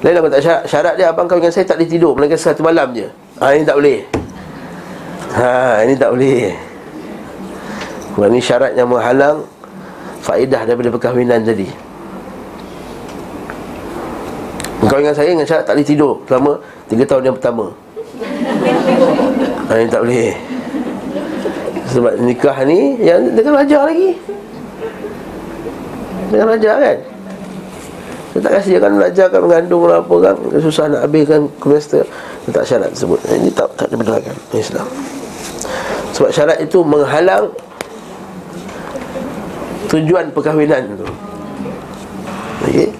Lain 0.00 0.16
aku 0.16 0.32
tak? 0.32 0.40
Syarat 0.40 0.64
Syarat 0.64 0.94
dia 0.96 1.12
abang 1.12 1.28
kahwin 1.28 1.52
saya 1.52 1.68
tak 1.68 1.76
boleh 1.76 1.90
tidur 1.92 2.16
Melainkan 2.16 2.40
satu 2.40 2.64
malam 2.64 2.96
je. 2.96 3.04
Ha 3.44 3.52
ini 3.52 3.64
tak 3.68 3.76
boleh. 3.76 4.00
Ha 5.36 5.84
ini 5.84 5.94
tak 6.00 6.10
boleh. 6.16 6.40
Sebab 8.16 8.28
ini 8.32 8.40
syarat 8.40 8.72
yang 8.72 8.88
menghalang 8.88 9.44
Faedah 10.24 10.64
daripada 10.64 10.88
perkahwinan 10.88 11.44
tadi. 11.44 11.68
Kau 14.88 14.96
dengan 14.96 15.12
saya 15.12 15.28
dengan 15.28 15.44
syarat 15.44 15.66
tak 15.66 15.74
boleh 15.76 15.88
tidur 15.88 16.24
Selama 16.24 16.52
3 16.88 17.04
tahun 17.04 17.22
yang 17.28 17.36
pertama. 17.36 17.68
Ha 19.68 19.72
ini 19.76 19.92
tak 19.92 20.08
boleh 20.08 20.55
sebab 21.96 22.12
nikah 22.20 22.60
ni 22.68 23.00
Yang 23.00 23.40
dengan 23.40 23.52
raja 23.56 23.78
lagi. 23.88 24.12
Dengan 26.28 26.46
raja 26.52 26.72
kan? 26.76 26.98
Dia 28.36 28.40
tak 28.44 28.52
kasi 28.60 28.70
akan 28.76 28.92
raja 29.00 29.22
akan 29.32 29.40
mengandung 29.48 29.88
apa 29.88 30.14
kan? 30.20 30.34
Susah 30.60 30.92
nak 30.92 31.08
habiskan 31.08 31.48
kumester 31.56 32.04
Dia 32.44 32.50
tak 32.52 32.68
syarat 32.68 32.92
tersebut. 32.92 33.16
Ini 33.32 33.48
tak, 33.56 33.72
tak 33.80 33.88
dibenarkan 33.88 34.36
Islam. 34.52 34.84
Sebab 36.12 36.28
syarat 36.28 36.58
itu 36.60 36.84
menghalang 36.84 37.48
Tujuan 39.88 40.28
perkahwinan 40.36 41.00
tu. 41.00 41.08
Okey? 42.68 42.92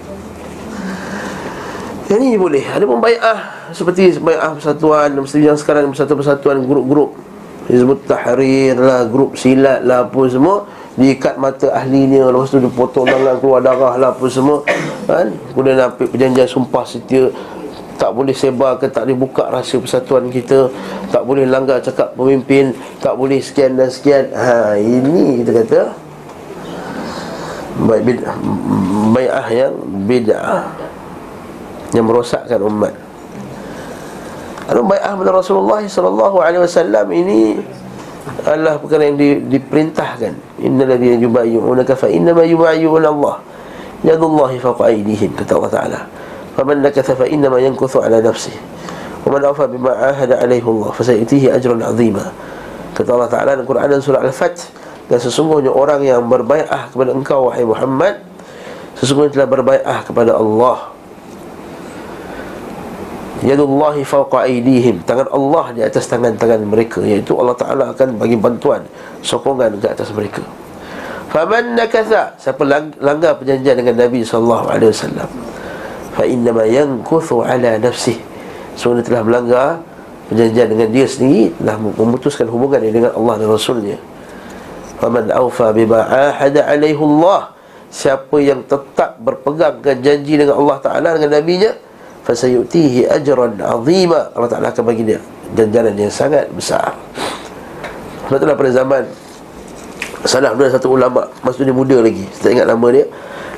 Yang 2.07 2.21
ini 2.23 2.37
boleh. 2.39 2.63
Ada 2.65 2.87
pun 2.89 2.97
bayah 2.97 3.69
Seperti 3.75 4.17
bayah 4.17 4.57
persatuan 4.57 5.13
Mesti 5.13 5.43
yang 5.43 5.59
sekarang 5.59 5.91
Persatuan-persatuan 5.93 6.65
Grup-grup 6.65 7.26
Hizbut 7.67 8.07
Tahrir 8.07 8.79
lah 8.79 9.07
Grup 9.07 9.35
silat 9.35 9.83
lah 9.83 10.07
Apa 10.07 10.21
semua. 10.31 10.67
Diikat 10.97 11.35
mata 11.37 11.69
ahlinya 11.75 12.31
Lepas 12.31 12.51
tu 12.51 12.59
dipotong 12.63 13.05
tangan 13.05 13.37
Keluar 13.43 13.61
darah 13.61 13.95
lah 13.99 14.09
Apa 14.15 14.25
semua. 14.31 14.63
Kan? 15.07 15.35
Kemudian 15.51 15.79
ambil 15.79 16.07
perjanjian 16.07 16.47
sumpah 16.47 16.83
setia. 16.87 17.31
Tak 17.97 18.13
boleh 18.13 18.35
sebar 18.35 18.77
ke 18.77 18.93
tak 18.93 19.09
boleh 19.09 19.17
buka 19.17 19.49
rahsia 19.49 19.81
persatuan 19.81 20.29
kita. 20.29 20.69
Tak 21.09 21.25
boleh 21.25 21.49
langgar 21.49 21.81
cakap 21.81 22.13
pemimpin. 22.13 22.75
Tak 23.01 23.17
boleh 23.17 23.41
sekian 23.41 23.73
dan 23.73 23.89
sekian. 23.89 24.29
Ha, 24.35 24.77
Ini 24.77 25.41
kita 25.43 25.51
kata 25.63 25.79
Baik 27.77 28.09
bid'ah 28.09 28.37
Bai'ah 29.13 29.47
yang 29.53 29.73
bid'ah 30.09 30.65
Yang 31.93 32.05
merosakkan 32.09 32.57
umat 32.65 33.06
Lalu 34.67 34.81
bai'ah 34.95 35.15
kepada 35.15 35.31
Rasulullah 35.31 35.79
sallallahu 35.79 36.37
alaihi 36.43 36.61
wasallam 36.63 37.07
ini 37.15 37.39
adalah 38.43 38.75
perkara 38.79 39.07
yang 39.07 39.15
di, 39.15 39.39
diperintahkan. 39.47 40.59
Innal 40.59 40.91
ladzina 40.91 41.15
yubayyi'unaka 41.23 41.95
fa 41.95 42.11
innama 42.11 42.43
yubayyi'una 42.43 43.07
Allah. 43.07 43.35
Yadullahi 44.03 44.59
fawqa 44.59 44.91
aydihim 44.91 45.31
kata 45.39 45.55
Allah 45.55 45.71
taala. 45.71 45.99
Faman 46.59 46.83
nakatha 46.83 47.15
fa 47.15 47.25
innama 47.25 47.63
yankuthu 47.63 48.03
ala 48.03 48.19
nafsihi. 48.19 48.59
Wa 49.23 49.35
man 49.35 49.41
afa 49.47 49.71
bima 49.71 49.95
ahada 49.95 50.43
alaihi 50.43 50.63
Allah 50.63 50.89
fa 50.91 51.03
sayutihi 51.03 51.47
ajran 51.47 51.79
'azima. 51.79 52.27
Kata 52.91 53.09
Allah 53.15 53.29
taala 53.31 53.49
dalam 53.55 53.67
Quran 53.67 53.87
dan 53.87 53.99
surah 54.03 54.19
al-fath 54.19 54.67
dan 55.07 55.19
sesungguhnya 55.23 55.71
orang 55.71 56.03
yang 56.03 56.27
berbaiat 56.27 56.91
kepada 56.91 57.15
engkau 57.15 57.47
wahai 57.47 57.63
Muhammad 57.63 58.19
sesungguhnya 58.99 59.31
telah 59.39 59.47
berbaiat 59.47 60.03
kepada 60.03 60.35
Allah 60.35 60.91
Yadullahi 63.45 64.01
fawqa 64.01 64.49
aidihim 64.49 65.05
Tangan 65.05 65.29
Allah 65.29 65.65
di 65.77 65.81
atas 65.85 66.09
tangan-tangan 66.09 66.65
mereka. 66.65 67.05
Iaitu 67.05 67.37
Allah 67.37 67.53
Ta'ala 67.53 67.83
akan 67.93 68.17
bagi 68.17 68.33
bantuan 68.33 68.81
Sokongan 69.21 69.77
ke 69.77 69.85
atas 69.85 70.09
mereka. 70.09 70.41
Faman 71.29 71.77
nakatha. 71.77 72.33
Siapa 72.41 72.65
langgar 72.97 73.37
perjanjian 73.37 73.77
dengan 73.77 74.07
Nabi 74.07 74.25
SAW 74.25 74.65
Fa 76.17 76.23
innama 76.25 76.65
yankuthu 76.65 77.45
ala 77.45 77.77
nafsih. 77.77 78.17
Sebenarnya 78.73 79.05
telah 79.05 79.21
melanggar 79.21 79.67
Perjanjian 80.33 80.67
dengan 80.73 80.89
dia 80.89 81.05
sendiri 81.05 81.53
Telah 81.61 81.77
memutuskan 81.77 82.49
hubungan 82.49 82.81
dengan 82.81 83.13
Allah 83.13 83.33
dan 83.37 83.47
Rasulnya. 83.53 83.97
Faman 84.97 85.29
awfa 85.29 85.77
bima 85.77 86.09
ahada 86.09 86.65
alaihullah 86.65 87.53
Siapa 87.93 88.41
yang 88.41 88.65
tetap 88.65 89.21
berpegang 89.21 89.79
ke 89.79 89.93
janji 90.01 90.41
dengan 90.41 90.57
Allah 90.57 90.77
Ta'ala 90.81 91.09
Dengan 91.15 91.37
Nabi-Nya 91.37 91.86
fasayutihi 92.27 93.07
ajran 93.07 93.55
azima. 93.63 94.27
Allah 94.35 94.49
Taala 94.51 94.67
akan 94.75 94.83
bagi 94.83 95.07
dia 95.07 95.19
ganjaran 95.55 95.95
yang 95.95 96.11
sangat 96.11 96.51
besar. 96.51 96.91
Sebab 98.27 98.43
itulah 98.43 98.57
pada 98.59 98.71
zaman 98.75 99.03
Salaf 100.27 100.59
dulu 100.59 100.67
satu 100.67 100.89
ulama 100.91 101.23
Masa 101.39 101.63
dia 101.63 101.71
muda 101.71 102.03
lagi. 102.03 102.27
Saya 102.35 102.43
tak 102.43 102.51
ingat 102.59 102.67
nama 102.67 102.87
dia. 102.91 103.05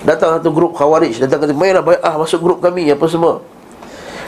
Datang 0.06 0.38
satu 0.38 0.54
grup 0.54 0.78
khawarij 0.78 1.18
Datang 1.18 1.42
kata 1.42 1.58
Mainlah 1.58 1.82
bayah 1.82 2.14
masuk 2.20 2.46
grup 2.46 2.60
kami 2.62 2.86
Apa 2.94 3.10
semua. 3.10 3.42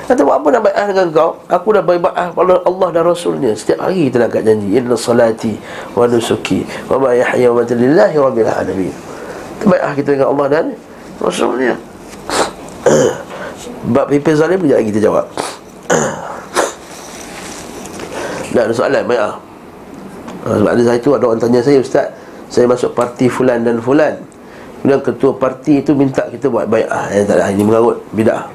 Kata 0.10 0.26
buat 0.26 0.42
apa 0.42 0.48
nak 0.50 0.62
bayah 0.66 0.86
dengan 0.90 1.08
kau? 1.14 1.32
Aku 1.46 1.72
dah 1.72 1.86
bayah 1.86 2.34
pada 2.34 2.56
Allah 2.66 2.88
dan 2.90 3.04
Rasulnya. 3.06 3.54
Setiap 3.54 3.86
hari 3.86 4.10
kita 4.10 4.26
nak 4.26 4.34
kat 4.34 4.44
janji 4.44 4.74
Inna 4.74 4.98
salati 4.98 5.54
wa 5.94 6.10
nusuki 6.10 6.66
Wa 6.90 6.98
ma 6.98 7.14
yahya 7.14 7.54
wa 7.54 7.62
matalillahi 7.62 8.16
rabbil 8.18 8.50
alamin. 8.50 8.94
Kita 9.62 9.66
bayah 9.70 9.92
kita 9.94 10.10
dengan 10.18 10.28
Allah 10.34 10.48
dan 10.50 10.66
Rasulnya 11.22 11.78
Bab 13.92 14.10
pimpin 14.10 14.34
zalim 14.38 14.60
Sekejap 14.62 14.78
lagi 14.78 14.90
kita 14.90 15.02
jawab 15.10 15.26
Dah 18.52 18.64
ada 18.68 18.74
soalan 18.74 19.04
Baik 19.08 19.22
ah. 19.22 19.36
Sebab 20.42 20.72
ada 20.74 20.82
saya 20.82 21.00
tu 21.00 21.12
Ada 21.14 21.24
orang 21.28 21.42
tanya 21.42 21.60
saya 21.62 21.78
Ustaz 21.80 22.08
Saya 22.50 22.66
masuk 22.68 22.92
parti 22.98 23.30
Fulan 23.30 23.62
dan 23.64 23.80
Fulan 23.80 24.18
Kemudian 24.82 25.02
ketua 25.06 25.32
parti 25.38 25.80
itu 25.80 25.94
Minta 25.94 26.26
kita 26.28 26.50
buat 26.50 26.66
baik 26.66 26.88
ah. 26.90 27.06
Eh, 27.14 27.24
tak 27.24 27.38
ada 27.38 27.54
Ini 27.54 27.62
mengarut 27.62 28.02
Bidah 28.12 28.50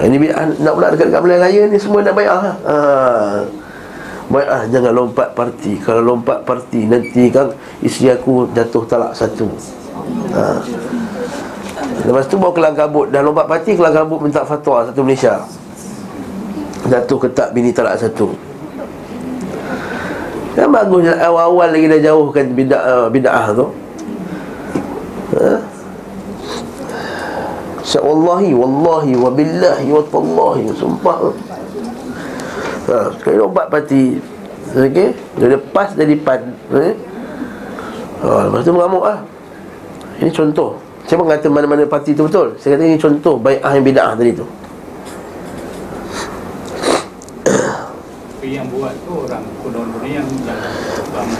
ah, 0.00 0.04
Ini 0.04 0.16
bidah 0.16 0.36
Nak 0.64 0.72
pula 0.72 0.88
dekat-dekat 0.92 1.20
Melayu 1.20 1.40
Raya 1.44 1.62
ni 1.68 1.78
Semua 1.78 2.00
nak 2.00 2.14
baik 2.16 2.30
ah. 2.32 2.42
ah. 2.64 3.34
Baik 4.32 4.48
ah. 4.48 4.62
Jangan 4.72 4.92
lompat 4.96 5.28
parti 5.36 5.76
Kalau 5.78 6.00
lompat 6.00 6.42
parti 6.48 6.88
Nanti 6.88 7.28
kan 7.28 7.52
Isteri 7.84 8.16
aku 8.16 8.48
jatuh 8.56 8.84
talak 8.88 9.12
satu 9.12 9.48
Ah. 10.34 10.58
Lepas 12.04 12.28
tu 12.28 12.36
bawa 12.36 12.52
kelang 12.52 12.76
kabut. 12.76 13.08
Dah 13.08 13.24
lompat 13.24 13.48
parti 13.48 13.72
kelang 13.72 13.96
kabut 13.96 14.20
minta 14.20 14.44
fatwa 14.44 14.84
Satu 14.84 15.00
Malaysia. 15.00 15.40
Jatuh 16.84 17.16
ketak 17.16 17.56
bini 17.56 17.72
talak 17.72 17.96
satu. 17.96 18.28
Kan 20.52 20.68
bagus 20.70 21.08
awal-awal 21.16 21.72
lagi 21.72 21.88
dah 21.90 21.98
jauhkan 21.98 22.46
bid'ah, 22.52 22.82
uh, 22.84 23.06
bid'ah 23.08 23.44
tu. 23.56 23.66
Ha? 25.34 25.52
Wallahi, 27.94 28.50
wallahi, 28.52 29.12
wabillahi, 29.14 29.86
watallahi 29.94 30.66
Sumpah. 30.74 31.30
Ha, 32.84 32.96
Sekali 33.16 33.36
lompat 33.38 33.66
parti 33.72 34.18
Okey, 34.74 35.14
dia 35.40 35.46
lepas 35.54 35.96
dari 35.96 36.18
pan 36.18 36.52
eh? 36.74 36.92
ha, 38.20 38.50
Lepas 38.50 38.60
tu 38.60 38.76
mengamuk 38.76 39.08
lah 39.08 39.24
Ini 40.20 40.28
contoh 40.34 40.83
saya 41.04 41.20
pun 41.20 41.28
kata 41.28 41.52
mana-mana 41.52 41.84
parti 41.84 42.16
itu 42.16 42.24
betul? 42.24 42.56
Saya 42.56 42.80
kata 42.80 42.84
ini 42.88 42.96
contoh 42.96 43.36
Bai'ah 43.36 43.76
yang 43.76 43.84
bida'ah 43.84 44.12
tadi 44.16 44.32
tu. 44.32 44.46
Yang 48.44 48.66
buat 48.72 48.94
tu 49.04 49.12
orang 49.24 49.44
kuno 49.60 49.80
ni 50.04 50.16
yang 50.16 50.28
lama 51.12 51.36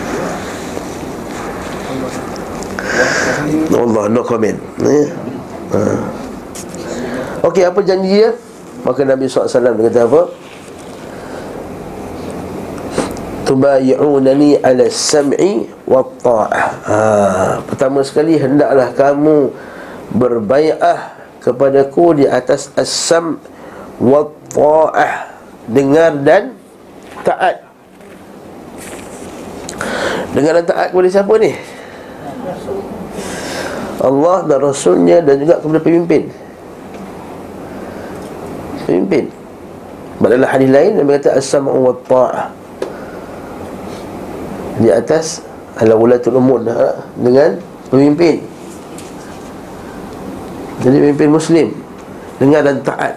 Allah 3.75 4.05
no 4.09 4.21
comment. 4.25 4.59
Eh? 4.85 5.07
ha. 5.73 5.81
Okey 7.45 7.65
apa 7.65 7.81
janji 7.85 8.21
dia? 8.21 8.33
Maka 8.85 9.01
Nabi 9.05 9.29
SAW 9.29 9.49
kata 9.81 10.01
apa 10.05 10.44
tubayi'unani 13.45 14.59
ala 14.65 14.89
sam'i 14.89 15.69
wa 15.85 16.01
ta'ah. 16.25 16.67
Ha, 16.89 16.99
pertama 17.69 18.01
sekali 18.01 18.41
hendaklah 18.41 18.91
kamu 18.97 19.53
berbai'ah 20.17 21.13
kepadaku 21.45 22.25
di 22.25 22.27
atas 22.27 22.73
as-sam' 22.75 23.39
wa 24.01 24.27
ta'ah. 24.51 25.37
Dengar 25.69 26.21
dan 26.25 26.57
taat. 27.25 27.65
Dengar 30.33 30.61
dan 30.61 30.67
taat 30.67 30.89
kepada 30.93 31.09
siapa 31.09 31.35
ni? 31.41 31.53
Allah 34.05 34.45
dan 34.45 34.59
Rasulnya 34.61 35.25
dan 35.25 35.41
juga 35.41 35.61
kepada 35.61 35.81
pemimpin. 35.81 36.29
Pemimpin. 38.85 39.25
Dalam 40.21 40.49
hadis 40.49 40.69
lain 40.73 40.97
Nabi 40.97 41.21
kata 41.21 41.37
as-sam'u 41.37 41.93
wa 41.93 41.97
ta'ah 42.09 42.64
di 44.79 44.89
atas 44.91 45.43
ala 45.79 45.95
ulatul 45.95 46.39
umur 46.39 46.63
dengan 47.19 47.59
pemimpin. 47.91 48.43
Jadi 50.83 50.97
pemimpin 51.01 51.31
muslim 51.31 51.69
dengar 52.39 52.63
dan 52.67 52.79
taat. 52.83 53.15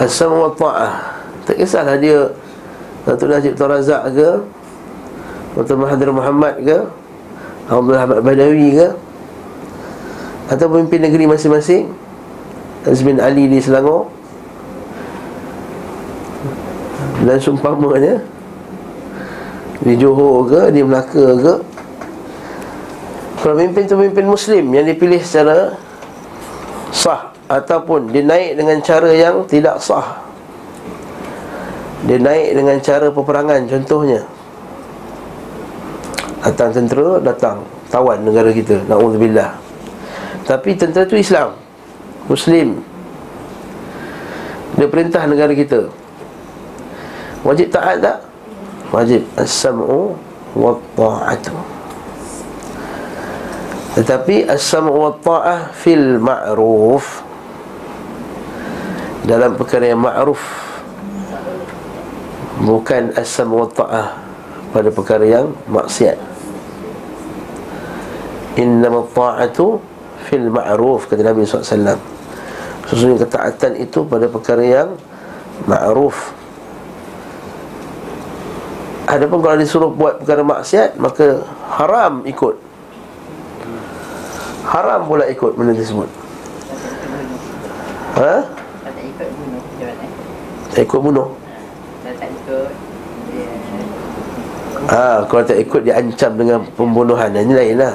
Asam 0.00 0.32
wa 0.32 0.48
ta'ah 0.56 1.20
tak 1.44 1.60
kisahlah 1.60 2.00
dia 2.00 2.24
Datuk 3.04 3.28
Najib 3.28 3.52
Tarazak 3.52 4.08
ke 4.16 4.28
Datuk 5.56 5.76
Mahathir 5.76 6.08
Muhammad 6.08 6.56
ke 6.64 6.78
Abdullah 7.68 8.08
Ahmad 8.08 8.20
Badawi 8.24 8.80
ke 8.80 8.88
atau 10.50 10.66
pemimpin 10.72 11.04
negeri 11.04 11.28
masing-masing 11.28 11.92
Azmin 12.88 13.20
Ali 13.20 13.44
di 13.44 13.60
Selangor 13.60 14.08
dan 17.28 17.36
sumpamanya 17.36 18.24
di 19.80 19.96
Johor 19.96 20.48
ke, 20.48 20.62
di 20.72 20.80
Melaka 20.84 21.26
ke. 21.40 21.54
Pemimpin 23.40 23.88
tu 23.88 23.96
pemimpin 23.96 24.28
Muslim 24.28 24.68
yang 24.68 24.84
dipilih 24.84 25.16
secara 25.24 25.72
sah 26.92 27.32
Ataupun 27.50 28.14
dia 28.14 28.22
naik 28.22 28.62
dengan 28.62 28.78
cara 28.78 29.10
yang 29.10 29.42
tidak 29.50 29.82
sah. 29.82 30.22
Dia 32.06 32.14
naik 32.14 32.54
dengan 32.54 32.78
cara 32.78 33.10
peperangan 33.10 33.66
contohnya. 33.66 34.22
Datang 36.46 36.70
tentera, 36.70 37.18
datang 37.18 37.66
Tawan 37.90 38.22
negara 38.22 38.54
kita, 38.54 38.86
na'udzubillah. 38.86 39.50
Tapi 40.46 40.78
tentera 40.78 41.02
tu 41.02 41.18
Islam. 41.18 41.58
Muslim. 42.30 42.78
Dia 44.78 44.86
perintah 44.86 45.26
negara 45.26 45.50
kita. 45.50 45.90
Wajib 47.42 47.74
taat 47.74 47.98
tak? 47.98 48.29
Wajib 48.90 49.22
as-sam'u 49.38 50.14
wa 50.54 50.74
ta'atu 50.98 51.54
tetapi 53.98 54.46
as-sam'u 54.46 54.94
wa 54.94 55.12
ta'ah 55.18 55.74
fil 55.74 56.22
ma'ruf 56.22 57.26
dalam 59.26 59.58
perkara 59.58 59.90
yang 59.90 60.02
ma'ruf 60.02 60.40
bukan 62.62 63.14
as-sam'u 63.18 63.66
wa 63.66 63.68
ta'ah 63.68 64.06
pada 64.70 64.88
perkara 64.94 65.26
yang 65.26 65.50
maksiat. 65.66 66.14
Innama 68.58 69.06
ta'atu 69.10 69.82
fil 70.30 70.46
ma'ruf 70.46 71.10
kata 71.10 71.26
Nabi 71.26 71.42
SAW 71.42 71.98
sesungguhnya 72.86 73.22
ketaatan 73.26 73.78
itu 73.78 74.02
pada 74.06 74.26
perkara 74.26 74.62
yang 74.62 74.88
ma'ruf 75.66 76.34
Adapun 79.10 79.42
kalau 79.42 79.58
disuruh 79.58 79.90
buat 79.90 80.22
perkara 80.22 80.46
maksiat 80.46 80.94
Maka 81.02 81.42
haram 81.66 82.22
ikut. 82.22 82.54
Haram 84.70 85.02
pula 85.10 85.26
ikut 85.26 85.58
benda 85.58 85.74
tersebut. 85.74 86.06
Ha? 88.14 88.34
Tak 88.86 89.02
ikut 89.02 89.28
bunuh 89.34 89.62
Tak 90.70 90.82
ikut 90.86 91.00
bunuh? 91.02 91.26
Ikut 92.06 92.70
Ha, 94.90 95.26
kalau 95.28 95.42
tak 95.44 95.58
ikut 95.60 95.82
dia 95.82 95.98
ancam 95.98 96.32
dengan 96.38 96.62
pembunuhan. 96.78 97.34
Ini 97.34 97.52
lain 97.52 97.76
lah. 97.82 97.94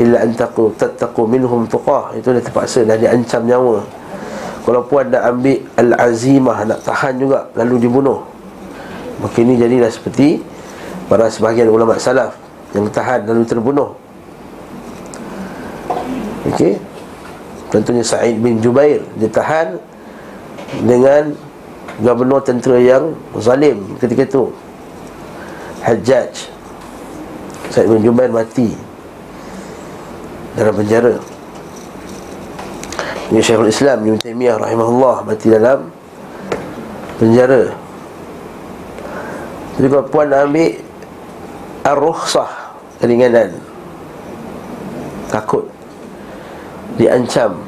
Illa 0.00 0.24
antaku 0.24 0.72
tattaku 0.80 1.28
minhum 1.28 1.68
tuqah. 1.68 2.16
Itu 2.16 2.32
dah 2.32 2.42
terpaksa 2.42 2.88
dah 2.88 2.96
diancam 2.96 3.44
nyawa. 3.44 3.84
Kalau 4.64 4.80
puan 4.84 5.08
nak 5.08 5.24
ambil 5.24 5.56
Al-Azimah 5.80 6.68
Nak 6.68 6.84
tahan 6.84 7.16
juga 7.16 7.48
Lalu 7.56 7.88
dibunuh 7.88 8.29
Maka 9.20 9.36
ini 9.44 9.60
jadilah 9.60 9.92
seperti 9.92 10.40
Para 11.06 11.28
sebahagian 11.28 11.68
ulama 11.68 12.00
salaf 12.00 12.34
Yang 12.72 12.94
tahan 12.94 13.26
lalu 13.28 13.44
terbunuh. 13.44 13.90
Okey. 16.50 16.80
Contohnya 17.70 18.02
Sa'id 18.02 18.40
bin 18.40 18.58
Jubair 18.64 19.04
Dia 19.20 19.30
tahan 19.30 19.76
Dengan 20.84 21.36
Gubernur 22.00 22.40
tentera 22.40 22.80
yang 22.80 23.12
Zalim 23.36 24.00
ketika 24.00 24.24
itu. 24.24 24.44
Hajjaj. 25.84 26.32
Sa'id 27.68 27.88
bin 27.92 28.00
Jubair 28.00 28.32
mati 28.32 28.72
Dalam 30.56 30.72
penjara. 30.72 31.20
Ini 33.30 33.38
Syekhul 33.38 33.70
Islam 33.70 34.02
Ibn 34.02 34.18
Taymiyah 34.18 34.58
rahimahullah 34.58 35.22
Mati 35.22 35.46
dalam 35.54 35.86
Penjara 37.20 37.70
Jadi 39.80 39.86
kalau 39.88 40.04
puan 40.12 40.28
nak 40.28 40.44
ambil 40.44 40.76
Ar-Rukhsah 41.88 42.50
Keringanan 43.00 43.56
Takut 45.32 45.64
Diancam 47.00 47.64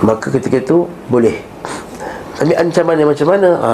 Maka 0.00 0.32
ketika 0.32 0.56
itu 0.56 0.88
Boleh 1.12 1.36
tapi 2.38 2.54
ancaman 2.54 2.94
yang 2.94 3.10
macam 3.10 3.28
mana? 3.34 3.50
Ha. 3.58 3.72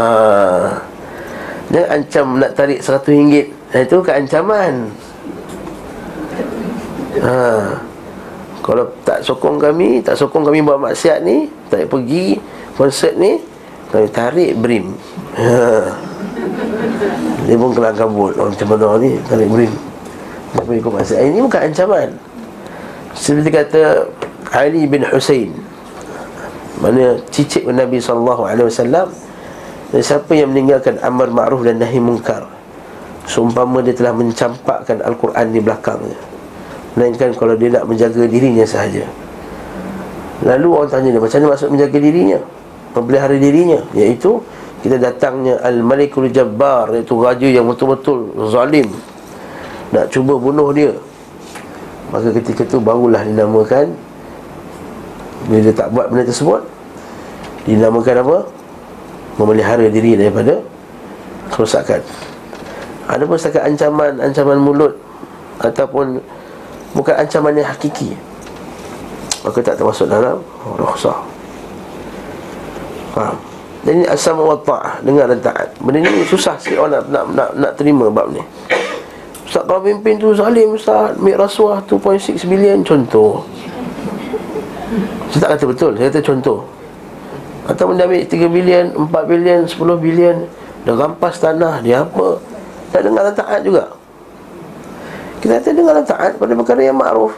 Dia 1.68 1.84
ancam 1.92 2.40
nak 2.40 2.56
tarik 2.56 2.80
seratus 2.80 3.12
ringgit. 3.12 3.52
Itu 3.76 4.00
bukan 4.00 4.24
ancaman. 4.24 4.88
Ha. 7.20 7.36
Kalau 8.64 8.88
tak 9.04 9.20
sokong 9.20 9.60
kami, 9.60 10.00
tak 10.00 10.16
sokong 10.16 10.48
kami 10.48 10.64
buat 10.64 10.80
maksiat 10.80 11.20
ni, 11.20 11.52
tak 11.68 11.92
pergi 11.92 12.40
konsert 12.80 13.20
ni, 13.20 13.36
kami 13.94 14.08
tarik 14.10 14.52
brim. 14.58 14.90
Ha. 15.38 15.86
Dia 17.46 17.54
pun 17.54 17.70
kelang 17.70 17.94
kabut. 17.94 18.34
Oh, 18.34 18.50
macam 18.50 18.66
mana 18.74 18.98
ni, 18.98 19.14
tarik 19.30 19.46
brim. 19.46 19.72
Tak 20.54 20.62
pergi 20.66 20.78
ikut 20.82 20.92
maksiat. 20.98 21.20
Ini 21.22 21.38
bukan 21.38 21.60
ancaman. 21.70 22.08
Seperti 23.14 23.48
kata 23.54 23.82
Ali 24.50 24.90
bin 24.90 25.06
Hussein 25.06 25.54
mana 26.82 27.16
cicit 27.30 27.62
Nabi 27.70 28.02
SAW 28.02 28.50
dan 29.94 30.00
siapa 30.02 30.32
yang 30.34 30.50
meninggalkan 30.50 30.98
amar 31.06 31.30
ma'ruf 31.30 31.62
dan 31.62 31.78
nahi 31.78 32.02
mungkar 32.02 32.50
Sumpama 33.24 33.80
dia 33.80 33.96
telah 33.96 34.12
mencampakkan 34.12 35.00
Al-Quran 35.00 35.46
di 35.48 35.60
belakangnya 35.62 36.18
Melainkan 36.92 37.32
kalau 37.32 37.56
dia 37.56 37.72
nak 37.72 37.88
menjaga 37.88 38.28
dirinya 38.28 38.68
sahaja 38.68 39.06
Lalu 40.44 40.66
orang 40.68 40.90
tanya 40.92 41.08
dia 41.08 41.22
Macam 41.22 41.38
mana 41.40 41.46
maksud 41.56 41.68
menjaga 41.72 41.98
dirinya 42.04 42.38
Memelihara 42.94 43.34
dirinya 43.34 43.82
Iaitu 43.90 44.38
kita 44.86 45.00
datangnya 45.00 45.58
Al-Malikul 45.64 46.30
Jabbar 46.30 46.94
Iaitu 46.94 47.18
raja 47.18 47.48
yang 47.48 47.66
betul-betul 47.66 48.30
zalim. 48.52 48.86
Nak 49.90 50.12
cuba 50.14 50.38
bunuh 50.38 50.70
dia. 50.70 50.94
Maka 52.14 52.30
ketika 52.30 52.62
itu 52.62 52.78
barulah 52.78 53.26
dinamakan 53.26 53.90
bila 55.44 55.60
dia 55.60 55.74
tak 55.76 55.92
buat 55.92 56.08
benda 56.08 56.24
tersebut 56.24 56.62
Dinamakan 57.68 58.16
apa? 58.24 58.38
Memelihara 59.36 59.84
diri 59.92 60.16
daripada 60.16 60.62
Kerosakan. 61.52 62.00
Ada 63.10 63.22
pun 63.28 63.36
setakat 63.36 63.62
ancaman 63.68 64.12
Ancaman 64.22 64.56
mulut 64.56 64.94
Ataupun 65.60 66.22
Bukan 66.94 67.14
ancaman 67.18 67.58
yang 67.58 67.66
hakiki. 67.66 68.14
Maka 69.42 69.58
tak 69.60 69.76
termasuk 69.82 70.06
dalam 70.06 70.38
Rukhsah 70.78 71.33
Dan 73.84 74.00
ini 74.00 74.06
asam 74.08 74.40
wa 74.40 74.56
ta'ah 74.58 74.98
Dengar 75.04 75.30
dan 75.30 75.40
taat. 75.44 75.68
Benda 75.78 76.02
ni 76.02 76.24
susah 76.26 76.56
sikit 76.58 76.82
orang 76.82 77.04
nak, 77.04 77.04
nak, 77.12 77.24
nak, 77.36 77.50
nak 77.54 77.72
terima 77.78 78.10
bab 78.10 78.32
ni. 78.32 78.40
Ustaz 79.44 79.62
kalau 79.68 79.84
pimpin 79.84 80.16
tu 80.18 80.34
zalim 80.34 80.74
Ustaz 80.74 81.14
Ambil 81.14 81.36
rasuah 81.38 81.78
2.6 81.86 82.42
bilion 82.48 82.80
Contoh. 82.82 83.44
Saya 85.34 85.50
tak 85.50 85.50
kata 85.58 85.64
betul, 85.66 85.92
saya 85.98 86.06
kata 86.14 86.22
contoh. 86.22 86.62
Atau 87.64 87.90
dia 87.96 88.04
ambil 88.06 88.22
3 88.22 88.54
bilion, 88.54 88.86
4 89.08 89.30
bilion, 89.30 89.60
10 89.66 89.98
bilion 89.98 90.36
Dia 90.84 90.92
rampas 90.94 91.40
tanah, 91.40 91.80
dia 91.80 92.06
apa. 92.06 92.38
Tak 92.94 93.00
dengar 93.02 93.26
taat 93.34 93.60
juga. 93.66 93.90
Kita 95.42 95.58
kata 95.58 95.68
dengar 95.74 95.98
taat 96.06 96.38
pada 96.38 96.52
perkara 96.54 96.86
yang 96.86 96.94
ma'ruf. 96.94 97.34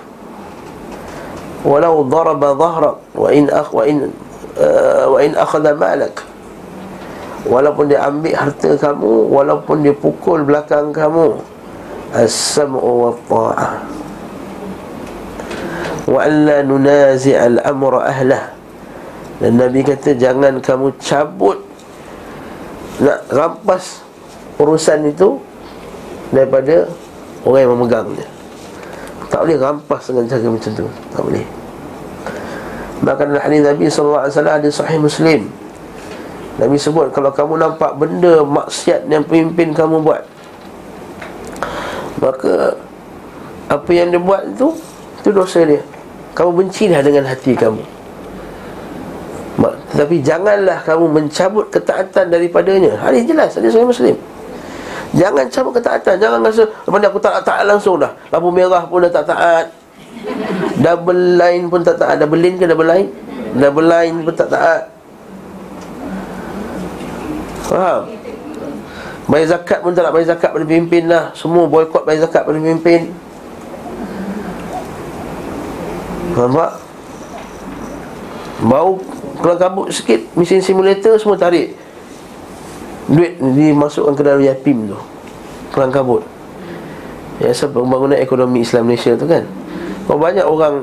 Walau 1.65 2.05
daraba 2.05 2.53
dhahrak 2.53 2.97
Wa 3.17 3.29
in 3.33 3.49
akh 3.49 3.73
wa 3.73 3.83
in 3.89 4.13
uh, 4.61 5.05
Wa 5.13 5.19
in 5.23 5.33
akhada 5.37 5.73
malak. 5.77 6.25
Walaupun 7.47 7.87
dia 7.87 8.03
ambil 8.03 8.35
harta 8.35 8.75
kamu 8.75 9.31
Walaupun 9.31 9.87
dia 9.87 9.95
pukul 9.95 10.43
belakang 10.43 10.91
kamu 10.91 11.39
As-sam'u 12.11 12.91
wa 13.07 13.13
ta'ah 13.31 13.73
wa 16.07 16.23
alla 16.23 16.63
nunazi'al 16.63 17.59
amra 17.67 18.07
ahlah. 18.07 18.55
Dan 19.43 19.59
Nabi 19.59 19.83
kata 19.83 20.15
jangan 20.15 20.63
kamu 20.63 20.95
cabut 21.03 21.59
nak 23.03 23.27
rampas 23.29 24.07
urusan 24.57 25.11
itu 25.11 25.37
daripada 26.31 26.89
orang 27.45 27.61
yang 27.67 27.73
memegangnya 27.75 28.27
tak 29.27 29.43
boleh 29.45 29.59
rampas 29.61 30.03
dengan 30.09 30.25
cara 30.31 30.49
macam 30.49 30.71
tu. 30.73 30.87
Tak 31.13 31.21
boleh 31.21 31.45
maka 33.05 33.29
dalam 33.29 33.43
hadis 33.43 33.61
Nabi 33.65 33.83
wasallam 33.89 34.55
ada 34.57 34.69
sahih 34.69 35.01
Muslim. 35.01 35.51
Nabi 36.57 36.77
sebut 36.81 37.13
kalau 37.13 37.29
kamu 37.35 37.61
nampak 37.61 37.93
benda 38.01 38.41
maksiat 38.41 39.05
yang 39.13 39.21
pemimpin 39.29 39.77
kamu 39.77 40.01
buat 40.01 40.25
maka 42.17 42.73
apa 43.69 43.91
yang 43.93 44.09
dia 44.09 44.21
buat 44.21 44.41
itu 44.49 44.73
itu 45.21 45.31
dosa 45.35 45.61
dia. 45.69 45.83
Kamu 46.33 46.51
bencilah 46.65 47.01
dengan 47.01 47.29
hati 47.29 47.53
kamu. 47.57 47.97
Tetapi 49.97 50.21
janganlah 50.21 50.85
kamu 50.85 51.09
mencabut 51.09 51.73
ketaatan 51.73 52.29
daripadanya. 52.29 53.01
Hadis 53.01 53.25
jelas, 53.25 53.57
hadis 53.57 53.73
saya 53.73 53.89
Muslim. 53.89 54.13
Jangan 55.17 55.49
cabut 55.49 55.73
ketaatan. 55.81 56.21
Jangan 56.21 56.45
rasa 56.45 56.69
Lepas 56.69 57.01
aku 57.09 57.17
tak 57.17 57.41
taat 57.41 57.65
langsung 57.65 57.97
dah. 57.97 58.13
Lampu 58.29 58.53
merah 58.53 58.85
pun 58.85 59.01
dah 59.01 59.09
tak 59.09 59.25
taat 59.33 59.73
Double 60.81 61.41
line 61.41 61.67
pun 61.73 61.81
tak 61.81 61.99
taat 62.01 62.21
Double 62.21 62.41
line 62.41 62.57
ke 62.61 62.69
double 62.69 62.89
line? 62.89 63.09
Double 63.57 63.87
line 63.89 64.17
pun 64.23 64.35
tak 64.37 64.49
taat 64.53 64.97
Faham? 67.67 68.03
Bayar 69.27 69.59
zakat 69.59 69.83
pun 69.83 69.91
tak 69.91 70.07
nak 70.07 70.15
bayar 70.15 70.39
zakat 70.39 70.55
pada 70.55 70.63
pemimpin 70.63 71.11
lah. 71.11 71.35
Semua 71.35 71.67
boykot 71.67 72.07
bayar 72.07 72.31
zakat 72.31 72.47
pada 72.47 72.55
pemimpin. 72.63 73.11
Nampak? 76.39 76.79
Bau 78.63 79.03
Kalau 79.37 79.57
kabut 79.61 79.93
sikit 79.93 80.33
Mesin 80.39 80.63
simulator 80.63 81.19
semua 81.19 81.35
tarik. 81.35 81.75
Duit 83.11 83.39
dimasukkan 83.43 84.15
ke 84.15 84.23
dalam 84.23 84.43
yapim 84.47 84.87
tu. 84.95 84.99
Kelang 85.75 85.91
kabut 85.91 86.23
Ya 87.43 87.53
pembangunan 87.53 88.17
ekonomi 88.17 88.63
Islam 88.63 88.89
Malaysia 88.89 89.13
tu 89.19 89.27
kan 89.27 89.45
Berapa 90.07 90.21
banyak 90.33 90.47
orang 90.47 90.75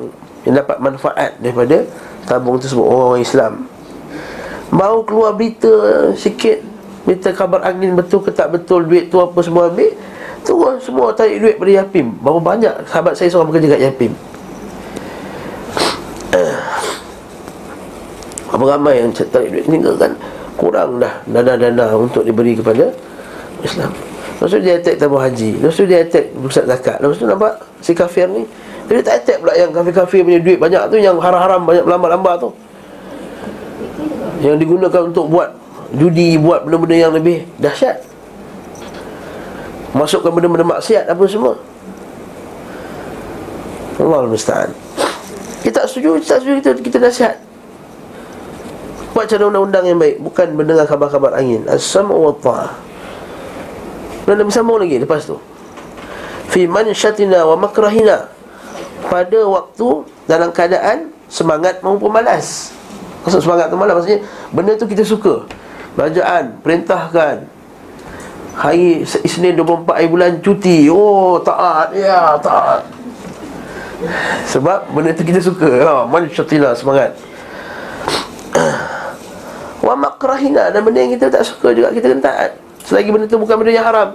Yang 0.43 0.55
dapat 0.63 0.77
manfaat 0.83 1.31
daripada 1.39 1.87
Tabung 2.23 2.59
tersebut. 2.59 2.83
Orang, 2.83 3.15
-orang 3.15 3.23
Islam. 3.23 3.53
Baru 4.71 5.03
keluar 5.03 5.35
berita 5.35 5.71
sikit 6.15 6.63
Berita 7.03 7.35
kabar 7.35 7.67
angin 7.67 7.99
betul 7.99 8.23
ke 8.23 8.31
tak 8.31 8.55
betul 8.55 8.87
Duit 8.87 9.11
tu 9.11 9.19
apa 9.19 9.35
semua 9.43 9.67
ambil 9.67 9.91
Tu 10.43 10.51
semua 10.83 11.15
tarik 11.15 11.39
duit 11.39 11.55
pada 11.55 11.71
Yapim. 11.71 12.19
Berapa 12.19 12.39
banyak 12.43 12.75
sahabat 12.91 13.15
saya 13.15 13.31
seorang 13.31 13.47
bekerja 13.47 13.79
kat 13.79 13.81
Yapim? 13.87 14.11
Apa 18.53 18.63
ramai 18.75 18.99
yang 18.99 19.15
tarik 19.15 19.55
duit? 19.55 19.63
Kan 19.95 20.19
Kurang 20.59 20.99
dah 20.99 21.23
dana-dana 21.25 21.95
untuk 21.95 22.27
diberi 22.27 22.59
kepada 22.59 22.91
Islam. 23.63 23.95
Lepas 24.35 24.51
tu 24.51 24.59
dia 24.59 24.75
attack 24.75 24.99
tabung 24.99 25.23
haji. 25.23 25.63
Lepas 25.63 25.79
tu 25.79 25.87
dia 25.87 26.03
attack 26.03 26.25
pusat 26.35 26.67
zakat. 26.67 26.99
Lepas 26.99 27.17
tu 27.17 27.25
nampak 27.25 27.53
si 27.79 27.95
kafir 27.95 28.27
ni 28.27 28.43
Dia 28.91 28.99
tak 28.99 29.23
attack 29.23 29.37
pula 29.39 29.53
yang 29.55 29.71
kafir-kafir 29.71 30.21
punya 30.27 30.39
duit 30.43 30.59
banyak 30.59 30.91
tu 30.91 30.99
Yang 30.99 31.17
haram-haram 31.23 31.63
banyak 31.63 31.85
lambat-lambat 31.87 32.35
tu. 32.43 32.49
Yang 34.43 34.55
digunakan 34.59 35.01
untuk 35.07 35.25
buat 35.31 35.49
Judi 35.93 36.41
buat 36.41 36.65
benda-benda 36.65 36.95
yang 36.97 37.13
lebih 37.13 37.45
dahsyat. 37.61 38.01
Masukkan 39.93 40.33
benda-benda 40.33 40.65
maksiat 40.65 41.05
apa 41.05 41.21
semua. 41.29 41.53
Allah 44.01 44.25
Musta'an. 44.25 44.73
Kita 45.61 45.85
tak 45.85 45.85
setuju, 45.85 46.17
kita 46.17 46.25
tak 46.25 46.37
setuju 46.41 46.53
kita, 46.59 46.69
kita 46.81 46.97
nasihat. 46.97 47.37
Buat 49.13 49.29
cara 49.29 49.45
undang-undang 49.45 49.85
yang 49.85 50.01
baik 50.01 50.17
Bukan 50.25 50.57
mendengar 50.57 50.89
khabar-khabar 50.89 51.37
angin. 51.37 51.61
As-sam'u 51.69 52.17
wa 52.17 52.33
ta'ah. 52.33 52.73
Dan 54.25 54.41
Nabi 54.41 54.49
sambung 54.49 54.81
lagi 54.81 54.97
lepas 54.97 55.29
tu. 55.29 55.37
Fi 56.49 56.65
manshatina 56.65 57.45
wa 57.45 57.69
makrahina 57.69 58.33
Pada 59.07 59.39
waktu 59.47 59.87
Dalam 60.27 60.49
keadaan 60.51 61.11
Semangat 61.27 61.79
maupun 61.83 62.11
malas 62.11 62.71
Maksud 63.23 63.39
semangat 63.39 63.71
tu 63.71 63.77
malas 63.79 63.95
Maksudnya 63.99 64.21
Benda 64.51 64.75
tu 64.75 64.85
kita 64.85 65.01
suka. 65.01 65.47
Bacaan 65.93 66.57
Perintahkan. 66.61 67.45
Hari 68.53 69.01
Isnin 69.01 69.57
24 69.57 69.97
hari 69.97 70.07
bulan 70.13 70.37
cuti. 70.45 70.85
Oh 70.89 71.41
taat. 71.41 71.89
Ya 71.97 72.37
taat. 72.37 72.85
Sebab 74.45 74.93
benda 74.93 75.09
tu 75.17 75.25
kita 75.25 75.41
suka. 75.41 75.69
Ha, 75.81 75.93
Manshatina 76.05 76.77
semangat. 76.77 77.17
Wa 79.81 79.97
makrahina 79.97 80.69
Dan 80.69 80.85
benda 80.85 81.01
yang 81.01 81.17
kita 81.17 81.33
tak 81.33 81.41
suka 81.41 81.73
juga 81.73 81.89
Kita 81.89 82.13
kena 82.13 82.21
taat. 82.21 82.51
Selagi 82.85 83.09
benda 83.09 83.25
tu 83.25 83.41
bukan 83.41 83.57
benda 83.57 83.73
yang 83.73 83.87
haram 83.89 84.13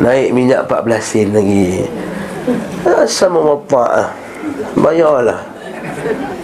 Naik 0.00 0.32
minyak 0.32 0.64
14 0.70 1.00
sen 1.04 1.28
lagi 1.36 1.84
Sama 3.04 3.40
wa 3.40 3.58
Bayarlah 4.78 5.52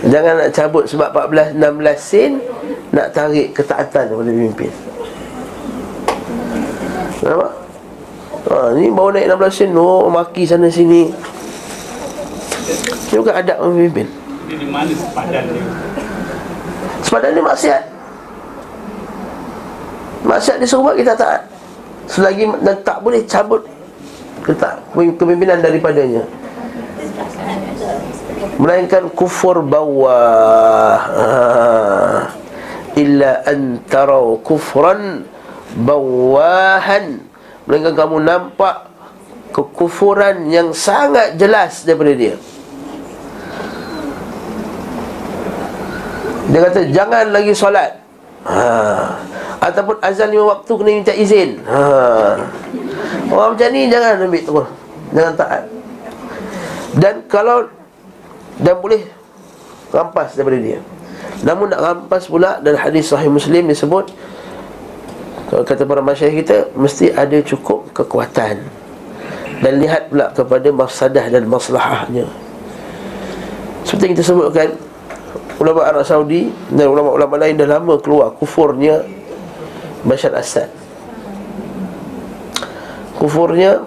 Jangan 0.07 0.35
nak 0.39 0.51
cabut 0.55 0.85
sebab 0.87 1.11
14 1.11 1.59
16 1.59 1.99
sen 1.99 2.33
nak 2.95 3.13
tarik 3.13 3.53
ketaatan 3.53 4.09
kepada 4.09 4.31
pemimpin. 4.31 4.73
Nampak? 7.21 7.53
Ha, 8.49 8.73
ni 8.79 8.89
baru 8.89 9.11
naik 9.13 9.27
16 9.37 9.59
sen 9.59 9.71
oh, 9.77 10.09
maki 10.09 10.47
sana 10.49 10.71
sini. 10.71 11.13
Ini 13.09 13.17
bukan 13.19 13.35
adab 13.35 13.59
pemimpin. 13.65 14.07
Ini 14.49 14.65
mana 14.71 14.93
sepadan 14.95 15.45
dia? 15.51 15.65
Sepadan 17.05 17.31
ni 17.37 17.43
maksiat. 17.45 17.83
Maksiat 20.25 20.57
disuruh 20.63 20.89
buat 20.89 20.97
kita 20.97 21.13
tak. 21.13 21.58
Selagi 22.09 22.49
dan 22.65 22.77
tak 22.81 23.05
boleh 23.05 23.21
cabut 23.29 23.63
ketak 24.43 24.81
kepimpinan 24.97 25.61
daripadanya. 25.61 26.25
Melainkan 28.59 29.13
kufur 29.13 29.63
bawah 29.63 30.99
ha. 30.99 31.29
illa 32.97 33.45
an 33.45 33.85
tarau 33.87 34.41
kufran 34.41 35.29
bawahan. 35.85 37.21
Melainkan 37.69 37.95
kamu 37.95 38.25
nampak 38.25 38.89
kekufuran 39.53 40.49
yang 40.49 40.73
sangat 40.73 41.37
jelas 41.37 41.85
daripada 41.85 42.13
dia. 42.17 42.35
Dia 46.49 46.65
kata 46.65 46.81
jangan 46.89 47.29
lagi 47.29 47.53
solat 47.53 48.08
ha. 48.49 49.21
ataupun 49.61 50.01
azan 50.01 50.33
lima 50.33 50.57
waktu 50.57 50.73
kena 50.73 50.91
minta 50.91 51.15
izin. 51.15 51.61
Ha. 51.69 51.81
orang 53.29 53.55
macam 53.55 53.69
ni 53.71 53.81
jangan 53.93 54.25
ambil 54.25 54.43
tu. 54.43 54.53
Jangan 55.13 55.35
taat. 55.37 55.63
Dan 56.97 57.15
kalau 57.29 57.69
dan 58.59 58.75
boleh 58.81 59.05
rampas 59.93 60.35
daripada 60.35 60.59
dia. 60.59 60.81
Namun 61.45 61.71
nak 61.71 61.81
rampas 61.81 62.27
pula 62.27 62.59
dan 62.65 62.75
hadis 62.75 63.13
sahih 63.13 63.31
muslim 63.31 63.71
disebut 63.71 64.11
kalau 65.49 65.65
kata 65.65 65.89
para 65.89 66.05
masyarakat 66.05 66.37
kita 66.45 66.57
mesti 66.77 67.09
ada 67.17 67.41
cukup 67.41 67.89
kekuatan. 67.97 68.61
Dan 69.59 69.73
lihat 69.83 70.13
pula 70.13 70.31
kepada 70.31 70.69
mafsadah 70.71 71.25
dan 71.33 71.49
maslahahnya. 71.49 72.29
Seperti 73.83 74.13
kita 74.15 74.23
sebutkan 74.23 74.77
ulama 75.59 75.87
Arab 75.87 76.07
Saudi 76.07 76.51
dan 76.71 76.87
ulama-ulama 76.87 77.35
lain 77.39 77.59
dah 77.59 77.69
lama 77.69 77.99
keluar 77.99 78.35
kufurnya 78.39 79.03
Bashar 80.07 80.35
Assad 80.39 80.71
kufurnya 83.19 83.83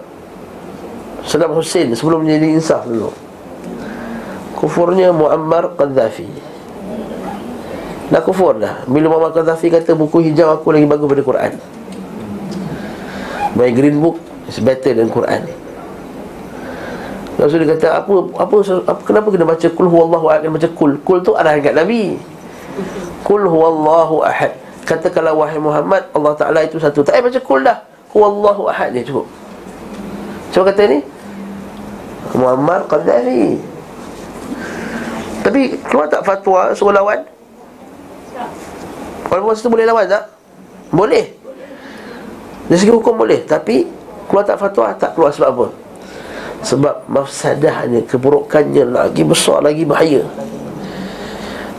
Saddam 1.21 1.53
Hussein 1.55 1.93
sebelum 1.93 2.25
menjadi 2.25 2.49
insaf 2.49 2.83
dulu. 2.83 3.13
Kufurnya 4.57 5.09
Muammar 5.13 5.73
Qaddafi 5.73 6.27
Dah 8.11 8.21
kufur 8.25 8.59
dah. 8.59 8.83
Bila 8.89 9.07
Muammar 9.07 9.31
Qaddafi 9.31 9.71
kata 9.71 9.95
buku 9.95 10.21
hijau 10.29 10.51
aku 10.51 10.73
lagi 10.75 10.85
bagus 10.89 11.07
daripada 11.07 11.23
Quran. 11.23 11.51
My 13.55 13.69
green 13.71 14.01
book 14.01 14.19
is 14.49 14.59
better 14.59 14.97
than 14.97 15.07
Quran 15.07 15.47
Lalu 17.41 17.65
dia 17.65 17.73
kata 17.73 17.87
apa, 18.05 18.13
apa 18.37 18.55
apa 18.85 19.01
kenapa 19.01 19.27
kena 19.33 19.49
baca 19.49 19.67
kul 19.73 19.89
huwallahu 19.89 20.29
ahad 20.29 20.45
kena 20.45 20.53
baca 20.61 20.69
kul 20.77 20.91
kul 21.01 21.17
tu 21.25 21.33
arahan 21.33 21.57
kat 21.57 21.73
nabi. 21.73 22.21
Kul 23.25 23.49
huwallahu 23.49 24.21
ahad. 24.21 24.53
Katakanlah 24.85 25.33
wahai 25.33 25.57
Muhammad 25.57 26.05
Allah 26.13 26.37
Taala 26.37 26.61
itu 26.61 26.77
satu. 26.77 27.01
Tak 27.01 27.17
payah 27.17 27.25
baca 27.25 27.39
kul 27.41 27.65
dah. 27.65 27.81
Huwallahu 28.13 28.69
ahad 28.69 28.93
dia 28.93 29.01
cukup. 29.01 29.25
Cuba 30.53 30.69
kata 30.69 30.85
ni? 30.85 31.01
Muammar 32.37 32.85
Qaddafi. 32.85 33.57
Tapi 35.41 35.81
keluar 35.89 36.05
tak 36.13 36.21
fatwa 36.21 36.69
suruh 36.77 36.93
lawan? 36.93 37.25
Walaupun 39.33 39.49
masa 39.49 39.65
tu 39.65 39.73
boleh 39.73 39.89
lawan 39.89 40.05
tak? 40.05 40.29
Boleh. 40.93 41.33
Dari 42.69 42.77
segi 42.77 42.93
hukum 42.93 43.17
boleh. 43.17 43.41
Tapi 43.49 43.89
keluar 44.29 44.45
tak 44.45 44.61
fatwa 44.61 44.93
tak 44.93 45.17
keluar 45.17 45.33
sebab 45.33 45.49
apa? 45.49 45.80
Sebab 46.61 47.09
mafsadahnya, 47.09 48.05
keburukannya 48.05 48.85
lagi 48.93 49.25
besar, 49.25 49.65
lagi 49.65 49.81
bahaya. 49.81 50.21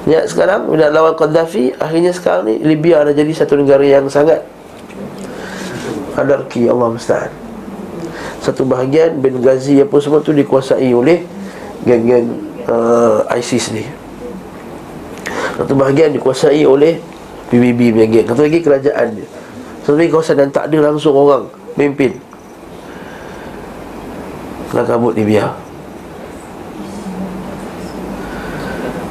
Ya 0.02 0.26
sekarang 0.26 0.66
bila 0.66 0.90
lawan 0.90 1.14
Qaddafi 1.14 1.78
Akhirnya 1.78 2.10
sekarang 2.10 2.50
ni 2.50 2.58
Libya 2.58 3.06
dah 3.06 3.14
jadi 3.14 3.30
satu 3.30 3.54
negara 3.54 3.86
yang 3.86 4.10
sangat 4.10 4.42
Anarki 6.18 6.66
Allah 6.66 6.90
Musta'an. 6.90 7.30
Satu 8.42 8.66
bahagian 8.66 9.22
Benghazi 9.22 9.78
apa 9.78 9.94
semua 10.02 10.18
tu 10.18 10.34
dikuasai 10.34 10.90
oleh 10.90 11.22
Geng-geng 11.86 12.26
uh, 12.66 13.22
ISIS 13.38 13.70
ni. 13.70 13.86
Satu 15.54 15.78
bahagian 15.78 16.10
dikuasai 16.10 16.66
oleh 16.66 16.98
PBB 17.54 17.94
punya 17.94 18.08
geng. 18.10 18.26
Satu 18.26 18.42
lagi 18.42 18.58
kerajaan 18.58 19.06
dia. 19.14 19.28
Satu 19.86 19.94
lagi 19.98 20.10
kawasan 20.10 20.36
dan 20.42 20.48
tak 20.50 20.70
ada 20.70 20.90
langsung 20.90 21.14
orang 21.14 21.46
Memimpin 21.78 22.31
Kelang 24.72 24.88
kabut 24.88 25.12
ni 25.12 25.28
biar 25.28 25.52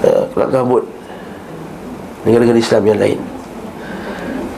uh, 0.01 0.23
Kelang 0.33 0.49
kabut 0.49 0.83
Negara-negara 2.21 2.57
Islam 2.61 2.83
yang 2.85 2.99
lain. 3.01 3.19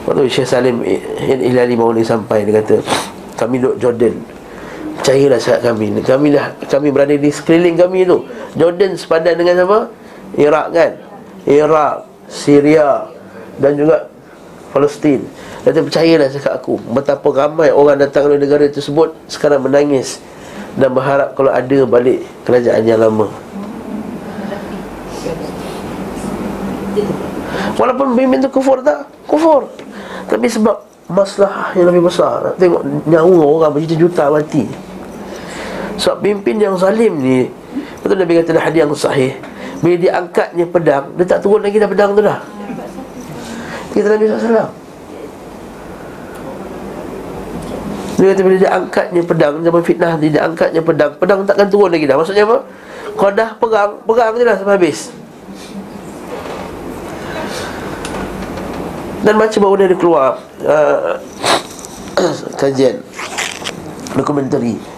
Waktu 0.08 0.28
Syekh 0.32 0.48
Salim 0.48 0.80
Ilali 0.84 1.76
ni 1.76 2.04
sampai 2.04 2.48
Dia 2.48 2.64
kata 2.64 2.80
Kami 3.36 3.60
duduk 3.60 3.76
Jordan. 3.84 4.16
Percayalah 5.00 5.36
sahabat 5.36 5.60
kami. 5.68 6.00
Kami 6.00 6.26
dah 6.32 6.56
Kami 6.64 6.88
berada 6.88 7.12
di 7.12 7.28
sekeliling 7.28 7.76
kami 7.76 8.08
tu. 8.08 8.24
Jordan 8.56 8.96
sepadan 8.96 9.36
dengan 9.36 9.60
siapa? 9.60 9.78
Iraq 10.40 10.66
kan? 10.72 10.90
Iraq 11.44 12.08
Syria 12.32 13.12
Dan 13.60 13.76
juga 13.76 14.08
Palestin. 14.72 15.20
Dan 15.68 15.84
percayalah 15.84 16.32
cakap 16.32 16.52
aku. 16.64 16.80
Betapa 16.96 17.28
ramai 17.28 17.68
orang 17.68 18.00
datang 18.00 18.32
dari 18.32 18.40
negara 18.40 18.64
tersebut 18.72 19.12
Sekarang 19.28 19.64
menangis 19.64 20.24
Dan 20.74 20.90
berharap 20.90 21.38
kalau 21.38 21.54
ada 21.54 21.78
balik 21.86 22.26
Kerajaan 22.42 22.82
yang 22.82 23.00
lama. 23.00 23.30
Walaupun 27.74 28.14
pemimpin 28.14 28.38
tu 28.44 28.50
kufur 28.50 28.78
tak? 28.82 29.06
Kufur. 29.26 29.66
Tapi 30.30 30.46
sebab 30.46 30.78
masalah 31.10 31.74
yang 31.74 31.90
lebih 31.90 32.06
besar. 32.06 32.54
Nak 32.54 32.56
tengok 32.58 32.82
nyawa 33.06 33.42
orang 33.42 33.70
berjuta-juta 33.74 34.30
mati. 34.30 34.66
Sebab 35.94 36.26
pimpin 36.26 36.58
yang 36.58 36.74
zalim 36.74 37.22
ni 37.22 37.46
Betul 38.02 38.18
Nabi 38.18 38.42
kata 38.42 38.58
hadis 38.58 38.82
yang 38.82 38.90
sahih 38.98 39.30
Bila 39.78 39.94
dia 39.94 40.18
angkatnya 40.18 40.66
pedang 40.66 41.06
Dia 41.14 41.22
tak 41.22 41.46
turun 41.46 41.62
lagi 41.62 41.78
dah 41.78 41.86
pedang 41.86 42.18
tu 42.18 42.22
dah. 42.26 42.42
Kita 43.94 44.18
Nabi 44.18 44.26
SAW 44.26 44.83
Dia 48.14 48.30
kata 48.30 48.40
bila 48.46 48.56
dia 48.56 48.70
angkatnya 48.70 49.22
pedang 49.26 49.54
Zaman 49.62 49.82
fitnah 49.82 50.12
dia, 50.18 50.30
dia 50.38 50.42
angkatnya 50.46 50.80
pedang 50.80 51.12
Pedang 51.18 51.42
takkan 51.42 51.66
turun 51.66 51.90
lagi 51.90 52.06
dah 52.06 52.14
Maksudnya 52.14 52.46
apa? 52.46 52.58
Kau 53.18 53.30
dah 53.34 53.50
perang 53.58 53.98
Perang 54.06 54.32
je 54.38 54.44
dah 54.46 54.56
sampai 54.58 54.74
habis 54.78 55.10
Dan 59.24 59.34
macam 59.40 59.58
baru 59.66 59.74
dia 59.88 59.98
keluar 59.98 60.38
uh, 60.62 61.18
Kajian 62.60 63.02
Dokumentari 64.14 64.94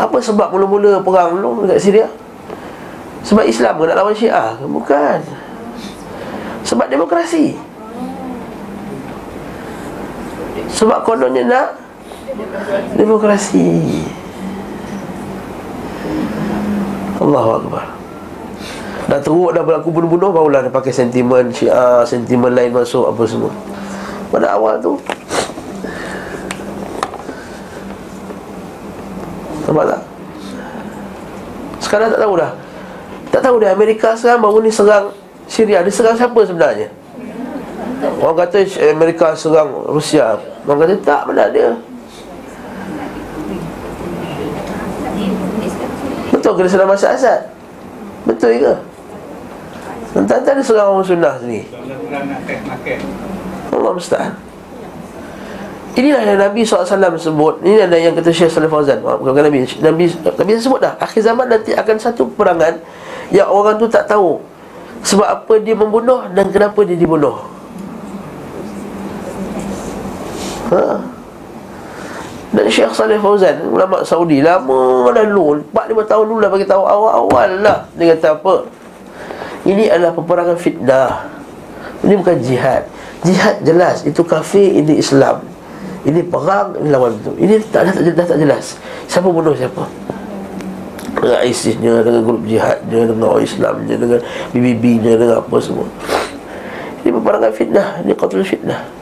apa 0.00 0.16
sebab 0.16 0.48
mula-mula 0.48 1.04
perang 1.04 1.36
dulu 1.36 1.68
dekat 1.68 1.76
Syria? 1.76 2.06
Sebab 3.20 3.44
Islam 3.44 3.76
ke 3.76 3.84
nak 3.84 3.96
lawan 4.00 4.16
Syiah? 4.16 4.56
Bukan 4.64 5.20
Sebab 6.64 6.88
demokrasi 6.88 7.52
Sebab 10.72 11.04
kononnya 11.04 11.44
nak 11.44 11.68
Demokrasi. 12.96 13.68
Allahu 17.20 17.50
Akbar. 17.60 17.84
Dah 19.10 19.20
teruk 19.20 19.50
dah 19.52 19.62
berlaku 19.66 19.90
bunuh-bunuh 19.90 20.30
Barulah 20.30 20.62
dia 20.62 20.70
pakai 20.70 20.94
sentimen 20.94 21.50
syiah 21.50 22.06
Sentimen 22.06 22.54
lain 22.54 22.70
masuk 22.70 23.10
apa 23.10 23.22
semua. 23.26 23.52
Pada 24.30 24.54
awal 24.54 24.78
tu 24.78 24.94
Nampak 29.66 29.86
tak? 29.86 30.02
Sekarang 31.78 32.08
tak 32.10 32.20
tahu 32.22 32.34
dah. 32.38 32.50
Tak 33.30 33.40
tahu 33.46 33.56
dah 33.62 33.70
Amerika 33.70 34.18
sekarang 34.18 34.42
baru 34.42 34.58
ni 34.66 34.70
serang 34.74 35.14
Syria. 35.46 35.86
Dia 35.86 35.94
serang 35.94 36.18
siapa 36.18 36.40
sebenarnya? 36.42 36.90
Orang 38.18 38.34
kata 38.34 38.66
Amerika 38.90 39.30
serang 39.38 39.70
Rusia. 39.86 40.42
Orang 40.66 40.86
kata 40.86 40.94
tak 41.02 41.22
benar 41.30 41.54
dia 41.54 41.70
Betul 46.40 46.56
ke 46.56 46.60
dia 46.64 46.72
serang 46.72 46.88
Masyad 46.88 47.20
Asad? 47.20 47.40
Betul 48.24 48.64
ke? 48.64 48.74
Tentang-tentang 50.16 50.56
dia 50.56 50.64
serang 50.64 50.96
orang 50.96 51.04
sunnah 51.04 51.36
sini. 51.36 51.68
Allah 53.68 53.92
mustahil 53.92 54.32
Inilah 56.00 56.22
yang 56.24 56.40
Nabi 56.40 56.64
SAW 56.64 57.20
sebut. 57.20 57.60
Ini 57.60 57.84
ada 57.84 58.00
yang 58.00 58.16
kata 58.16 58.32
Syekh 58.32 58.48
Salih 58.48 58.72
Fawzan 58.72 59.04
Bukan 59.04 59.36
Nabi. 59.36 59.68
Nabi 59.84 60.08
Nabi 60.08 60.50
sebut 60.56 60.80
dah. 60.80 60.96
Akhir 60.96 61.20
zaman 61.20 61.44
nanti 61.44 61.76
akan 61.76 61.96
satu 62.00 62.24
peperangan 62.32 62.80
Yang 63.28 63.48
orang 63.52 63.76
tu 63.76 63.84
tak 63.84 64.08
tahu 64.08 64.40
Sebab 65.04 65.28
apa 65.28 65.60
dia 65.60 65.76
membunuh 65.76 66.24
Dan 66.32 66.48
kenapa 66.48 66.80
dia 66.88 66.96
dibunuh. 66.96 67.36
Ha? 70.72 71.19
Dan 72.50 72.66
Syekh 72.66 72.90
Salih 72.90 73.22
Fauzan 73.22 73.62
Ulama 73.70 74.02
Saudi 74.02 74.42
Lama 74.42 75.06
dah 75.14 75.22
dulu 75.22 75.62
4-5 75.70 76.10
tahun 76.10 76.24
dulu 76.26 76.38
dah 76.42 76.50
bagi 76.50 76.66
tahu 76.66 76.82
awal-awal 76.82 77.50
lah. 77.62 77.78
Dia 77.94 78.18
kata 78.18 78.42
apa? 78.42 78.54
Ini 79.62 79.86
adalah 79.86 80.12
peperangan 80.18 80.58
fitnah. 80.58 81.30
Ini 82.02 82.14
bukan 82.18 82.36
jihad. 82.42 82.88
Jihad 83.20 83.60
jelas 83.60 84.00
Itu 84.08 84.24
kafir 84.24 84.72
Ini 84.80 84.98
Islam. 84.98 85.44
Ini 86.08 86.24
perang 86.24 86.72
Ini 86.80 86.88
lawan 86.88 87.12
itu 87.20 87.36
Ini 87.36 87.54
tak, 87.68 87.92
dah, 87.92 87.92
dah, 87.92 88.12
dah 88.16 88.26
tak 88.26 88.38
jelas. 88.40 88.80
Siapa 89.04 89.28
bunuh 89.28 89.52
siapa? 89.52 89.84
Dengan 91.20 91.44
ISIS-nya 91.44 92.00
Dengan 92.00 92.24
grup 92.24 92.42
jihadnya 92.48 93.00
Dengan 93.04 93.36
orang 93.36 93.44
Islamnya 93.44 93.94
Dengan 94.00 94.20
BBB-nya 94.56 95.12
Dengan 95.20 95.36
apa 95.44 95.56
semua. 95.60 95.86
Ini 97.04 97.12
peperangan 97.12 97.52
fitnah 97.52 97.88
Ini 98.00 98.12
qatul 98.16 98.42
fitnah 98.42 98.99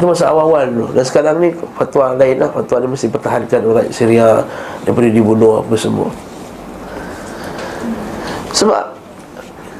Itu 0.00 0.08
masa 0.08 0.32
awal-awal 0.32 0.72
dulu. 0.72 0.96
Dan 0.96 1.04
sekarang 1.04 1.44
ni 1.44 1.52
fatwa 1.76 2.16
lain 2.16 2.40
lah. 2.40 2.48
Fatwa 2.48 2.80
ni 2.80 2.88
mesti 2.88 3.12
pertahankan 3.12 3.60
orang 3.68 3.92
Syria 3.92 4.40
Daripada 4.80 5.12
dibunuh 5.12 5.60
apa 5.60 5.76
semua. 5.76 6.08
Sebab 8.56 8.96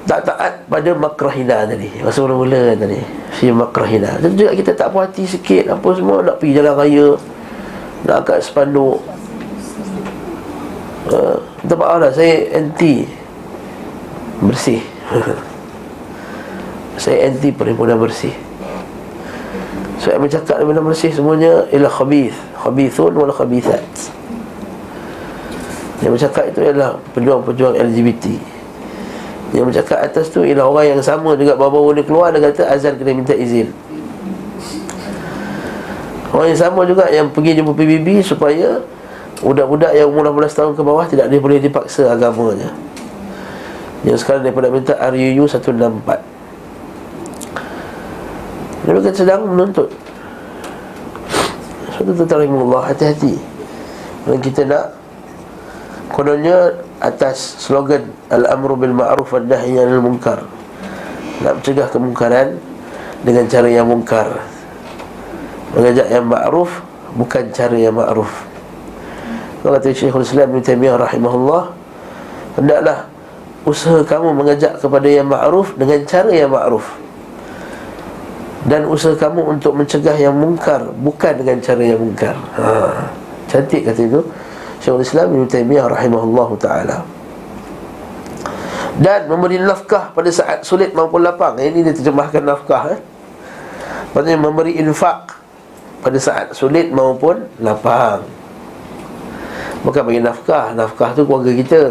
Tak 0.04 0.20
taat 0.28 0.52
pada 0.68 0.92
makrahina 0.92 1.64
tadi. 1.64 1.88
Masa 2.04 2.20
mula-mula 2.20 2.68
kan 2.68 2.84
tadi. 2.84 3.00
Si 3.40 3.48
makrahina. 3.48 4.20
Dan 4.20 4.36
juga 4.36 4.52
kita 4.52 4.76
tak 4.76 4.92
puas 4.92 5.08
hati 5.08 5.24
sikit 5.24 5.72
Apa 5.72 5.88
semua. 5.96 6.20
Nak 6.20 6.36
pergi 6.36 6.52
jalan 6.52 6.74
raya. 6.76 7.08
Nak 8.04 8.14
angkat 8.20 8.44
sepanduk 8.44 9.00
uh, 11.08 11.36
Minta 11.64 11.74
maaf 11.80 11.96
lah 11.96 12.12
Saya 12.12 12.60
anti 12.60 13.08
Bersih. 14.44 14.84
Saya 17.00 17.32
anti 17.32 17.48
perhimpunan 17.56 17.96
bersih 17.96 18.49
so, 20.00 20.16
bercakap 20.16 20.56
dengan 20.64 20.82
bersih 20.82 21.12
semuanya 21.12 21.68
ialah 21.68 21.92
khabith. 21.92 22.36
Khabithun 22.56 23.12
wala 23.12 23.32
khabithat. 23.36 23.84
Yang 26.00 26.12
bercakap 26.16 26.44
itu 26.48 26.60
ialah 26.64 26.96
pejuang-pejuang 27.12 27.76
LGBT 27.76 28.24
Yang 29.52 29.64
bercakap 29.68 29.98
atas 30.00 30.32
tu 30.32 30.40
ialah 30.40 30.64
orang 30.64 30.96
yang 30.96 31.02
sama 31.04 31.36
juga. 31.36 31.52
Bawa-bawa 31.60 31.92
dia 31.92 32.08
keluar 32.08 32.32
Dia 32.32 32.40
kata 32.48 32.72
azan 32.72 32.96
kena 32.96 33.12
minta 33.12 33.36
izin. 33.36 33.68
Orang 36.32 36.48
yang 36.48 36.60
sama 36.60 36.88
juga 36.88 37.04
yang 37.12 37.28
pergi 37.28 37.60
jumpa 37.60 37.76
PBB 37.76 38.24
supaya 38.24 38.80
Budak-budak 39.40 39.96
yang 39.96 40.12
umur 40.12 40.28
18 40.28 40.52
tahun 40.52 40.72
ke 40.76 40.82
bawah 40.84 41.04
tidak 41.08 41.32
boleh 41.40 41.56
dipaksa 41.56 42.12
agamanya. 42.12 42.76
Yang 44.04 44.20
sekarang 44.24 44.44
daripada 44.44 44.68
minta 44.68 44.92
RUU 45.00 45.48
164 45.48 46.39
Kan 48.90 49.14
sedang 49.14 49.46
menuntut. 49.46 49.86
Suatu 51.94 52.10
tentang 52.10 52.42
Allah 52.42 52.82
Hati-hati. 52.90 53.38
Dan 54.26 54.42
kita 54.42 54.66
nak 54.66 54.98
Kononnya 56.10 56.74
atas 56.98 57.62
slogan 57.62 58.10
Al-amru 58.34 58.74
bil 58.74 58.90
ma'ruf 58.90 59.30
wa 59.30 59.38
anil 59.46 60.02
munkar. 60.02 60.42
Nak 61.46 61.62
mencegah 61.62 61.86
kemungkaran 61.86 62.58
Dengan 63.22 63.46
cara 63.46 63.70
yang 63.70 63.86
mungkar. 63.86 64.26
Mengajak 65.78 66.10
yang 66.10 66.26
ma'ruf 66.26 66.82
Bukan 67.14 67.54
cara 67.54 67.78
yang 67.78 67.94
ma'ruf. 67.94 68.30
Kalau 69.62 69.78
kata 69.78 69.94
Syekhul 69.94 70.26
Islam 70.26 70.50
Ibn 70.50 70.66
Taymiyyah 70.66 70.98
rahimahullah 70.98 71.62
Hendaklah 72.58 72.98
Usaha 73.62 74.02
kamu 74.02 74.34
mengajak 74.34 74.82
kepada 74.82 75.06
yang 75.06 75.30
ma'ruf 75.30 75.78
Dengan 75.78 76.02
cara 76.10 76.34
yang 76.34 76.50
ma'ruf 76.50 77.09
dan 78.68 78.84
usaha 78.84 79.16
kamu 79.16 79.56
untuk 79.56 79.72
mencegah 79.72 80.12
yang 80.20 80.36
mungkar 80.36 80.84
bukan 81.00 81.32
dengan 81.40 81.56
cara 81.64 81.80
yang 81.80 81.96
mungkar. 81.96 82.36
Ha. 82.60 83.08
Cantik 83.48 83.88
kata 83.88 84.00
itu. 84.04 84.20
Syekhul 84.80 85.04
Islam 85.04 85.32
Ibn 85.32 85.48
Taymiyah 85.48 85.86
rahimahullahu 85.88 86.54
taala. 86.60 87.00
Dan 89.00 89.32
memberi 89.32 89.56
nafkah 89.56 90.12
pada 90.12 90.28
saat 90.28 90.60
sulit 90.60 90.92
maupun 90.92 91.24
lapang. 91.24 91.56
Ini 91.56 91.80
dia 91.80 91.94
terjemahkan 91.96 92.44
nafkah 92.44 92.92
eh. 92.92 93.00
Maksudnya 94.12 94.36
memberi 94.36 94.76
infak 94.76 95.40
pada 96.04 96.18
saat 96.20 96.52
sulit 96.52 96.92
maupun 96.92 97.48
lapang. 97.64 98.20
Bukan 99.80 100.04
bagi 100.04 100.20
nafkah, 100.20 100.76
nafkah 100.76 101.16
tu 101.16 101.24
keluarga 101.24 101.52
kita. 101.56 101.82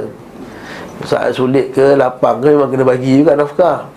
Saat 1.01 1.33
sulit 1.33 1.73
ke 1.73 1.97
lapang 1.97 2.37
ke 2.43 2.53
memang 2.53 2.69
kena 2.69 2.85
bagi 2.85 3.25
juga 3.25 3.33
nafkah. 3.33 3.89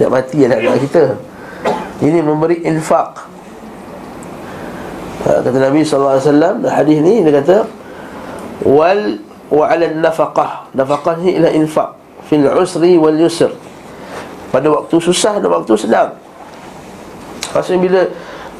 Jangan 0.00 0.12
mati 0.16 0.38
anak-anak 0.48 0.80
kita. 0.88 1.04
Ini 2.00 2.20
memberi 2.20 2.60
infak. 2.60 3.24
Ha, 5.24 5.40
Kata 5.40 5.56
Nabi 5.56 5.80
SAW 5.80 6.60
hadis 6.68 6.98
ni 7.00 7.24
dia 7.24 7.32
kata 7.40 7.64
Wal 8.68 9.20
Wa'ala 9.46 9.86
nafaqah. 10.02 10.74
Nafaqah 10.74 11.22
ni 11.22 11.38
ialah 11.38 11.54
infak. 11.54 11.94
Fil 12.26 12.42
usri 12.50 12.98
wal 12.98 13.14
yusr. 13.14 13.54
Pada 14.50 14.66
waktu 14.66 14.98
susah 14.98 15.38
dan 15.38 15.46
waktu 15.54 15.78
sedang. 15.78 16.10
Maksudnya 17.54 17.78
bila 17.78 18.00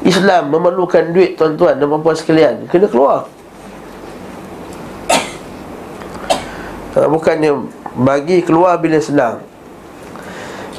Islam 0.07 0.43
memerlukan 0.47 1.11
duit 1.11 1.35
tuan-tuan 1.35 1.75
dan 1.75 1.89
perempuan 1.89 2.15
sekalian 2.15 2.53
Kena 2.71 2.87
keluar. 2.87 3.27
Ha, 6.95 7.03
Bukannya 7.03 7.51
bagi 7.99 8.39
keluar 8.47 8.79
bila 8.79 8.95
senang. 9.03 9.43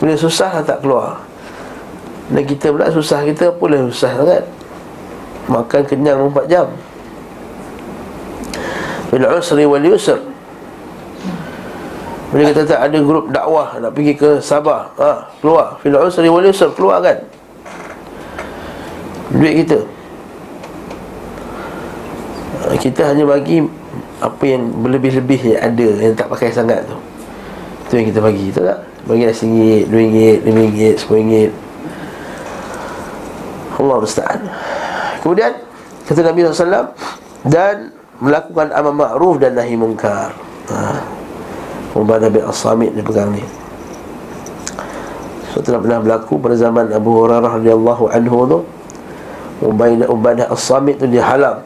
Bila 0.00 0.16
susah 0.16 0.64
tak 0.64 0.80
keluar 0.80 1.27
dan 2.28 2.42
kita 2.44 2.68
pula 2.68 2.92
susah 2.92 3.24
kita 3.24 3.56
boleh 3.56 3.88
susah 3.88 4.12
kan 4.20 4.44
Makan 5.48 5.80
kenyang 5.88 6.28
4 6.28 6.44
jam. 6.44 6.68
Bil 9.08 9.24
usri 9.24 9.64
wal 9.64 9.80
yusr. 9.80 10.20
Bila 12.28 12.52
kita 12.52 12.68
tak 12.68 12.80
ada 12.84 12.98
grup 13.00 13.32
dakwah 13.32 13.80
Nak 13.80 13.96
pergi 13.96 14.12
ke 14.12 14.36
Sabah 14.44 14.92
ha, 15.00 15.32
Keluar. 15.40 15.80
Bil 15.80 15.96
usri 15.96 16.28
wal 16.28 16.44
yusr 16.44 16.68
Keluar 16.76 17.00
kan? 17.00 17.16
Duit 19.32 19.64
kita. 19.64 19.80
Kita 22.76 23.16
hanya 23.16 23.24
bagi 23.24 23.64
Apa 24.20 24.44
yang 24.44 24.68
berlebih-lebih 24.84 25.56
yang 25.56 25.60
ada 25.64 25.88
Yang 26.04 26.12
tak 26.20 26.28
pakai 26.28 26.52
sangat 26.52 26.84
tu. 26.84 27.00
Itu 27.88 27.92
yang 27.96 28.06
kita 28.12 28.20
bagi 28.20 28.52
Tahu 28.52 28.68
tak? 28.68 28.80
Bagi 29.08 29.24
dah 29.24 29.32
RM1, 29.32 29.88
RM2, 29.88 30.18
RM5, 30.44 30.76
RM10 31.00 31.67
Allah 33.78 33.96
musta'an. 34.02 34.40
Kemudian 35.22 35.52
Kata 36.08 36.24
Nabi 36.24 36.48
SAW 36.48 36.88
Dan 37.44 37.92
melakukan 38.18 38.72
amal 38.72 38.96
ma'ruf 38.96 39.36
dan 39.38 39.54
nahi 39.54 39.76
mungkar. 39.78 40.32
Ha. 40.72 40.98
Mubadah 41.94 42.32
bin 42.32 42.42
As-Samit 42.42 42.96
dia 42.96 43.04
pegang 43.04 43.30
ni. 43.30 43.44
So 45.54 45.62
telah 45.62 45.78
pernah 45.78 46.02
berlaku 46.02 46.34
pada 46.40 46.58
zaman 46.58 46.90
Abu 46.90 47.14
Hurairah 47.14 47.62
radhiyallahu 47.62 48.04
anhu 48.10 48.38
tu. 48.48 48.58
Ubadah, 49.62 50.06
Ubadah 50.10 50.46
As-Samit 50.54 51.02
tu 51.02 51.10
dia 51.10 51.18
halang 51.18 51.58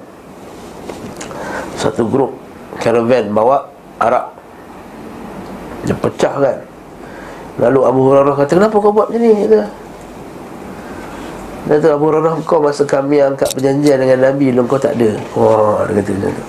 Satu 1.76 2.08
grup 2.08 2.32
Caravan 2.80 3.32
bawa 3.32 3.68
arak. 4.00 4.32
Dia 5.88 5.96
pecah 5.96 6.34
kan. 6.36 6.58
Lalu 7.60 7.80
Abu 7.84 8.00
Hurairah 8.10 8.34
kata 8.36 8.52
Kenapa 8.58 8.76
kau 8.76 8.92
buat 8.92 9.08
macam 9.08 9.20
ni? 9.20 9.44
Kata, 9.44 9.81
dia 11.62 11.78
kata 11.78 11.94
Abu 11.94 12.10
Hurairah 12.10 12.42
kau 12.42 12.58
masa 12.58 12.82
kami 12.82 13.22
angkat 13.22 13.54
perjanjian 13.54 14.02
dengan 14.02 14.18
Nabi 14.18 14.50
Lalu 14.50 14.66
kau 14.66 14.82
tak 14.82 14.98
ada. 14.98 15.14
Wah 15.38 15.86
dia 15.86 16.02
kata 16.02 16.10
macam 16.18 16.32
tu. 16.34 16.44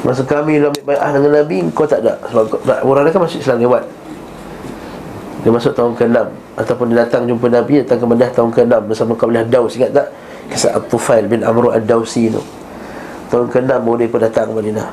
Masa 0.00 0.22
kami 0.24 0.60
dah 0.60 0.68
ambil 0.72 0.96
dengan 0.96 1.32
Nabi 1.40 1.56
Kau 1.72 1.88
tak 1.88 2.04
ada. 2.04 2.20
Sebab 2.28 2.84
orang 2.84 3.08
dia 3.08 3.12
kan 3.16 3.20
masuk 3.24 3.40
Islam 3.40 3.58
lewat. 3.64 3.84
Dia 5.40 5.50
masuk 5.56 5.72
tahun 5.72 5.92
ke-6 5.96 6.20
Ataupun 6.60 6.92
dia 6.92 6.96
datang 7.00 7.24
jumpa 7.24 7.48
Nabi 7.48 7.80
Datang 7.80 7.96
ke 7.96 8.06
Madah 8.12 8.28
tahun 8.28 8.50
ke-6 8.52 8.74
Bersama 8.92 9.12
kabilah 9.16 9.44
Daus. 9.48 9.72
Ingat 9.80 9.90
tak? 9.96 10.06
Kisah 10.52 10.76
At-Tufail 10.76 11.24
bin 11.30 11.40
Amru 11.46 11.72
Ad-Dawsi 11.72 12.28
tu. 12.28 12.42
Tahun 13.32 13.46
ke-6 13.48 13.70
baru 13.70 14.04
pun 14.10 14.20
datang 14.20 14.50
ke 14.50 14.52
Madinah. 14.58 14.88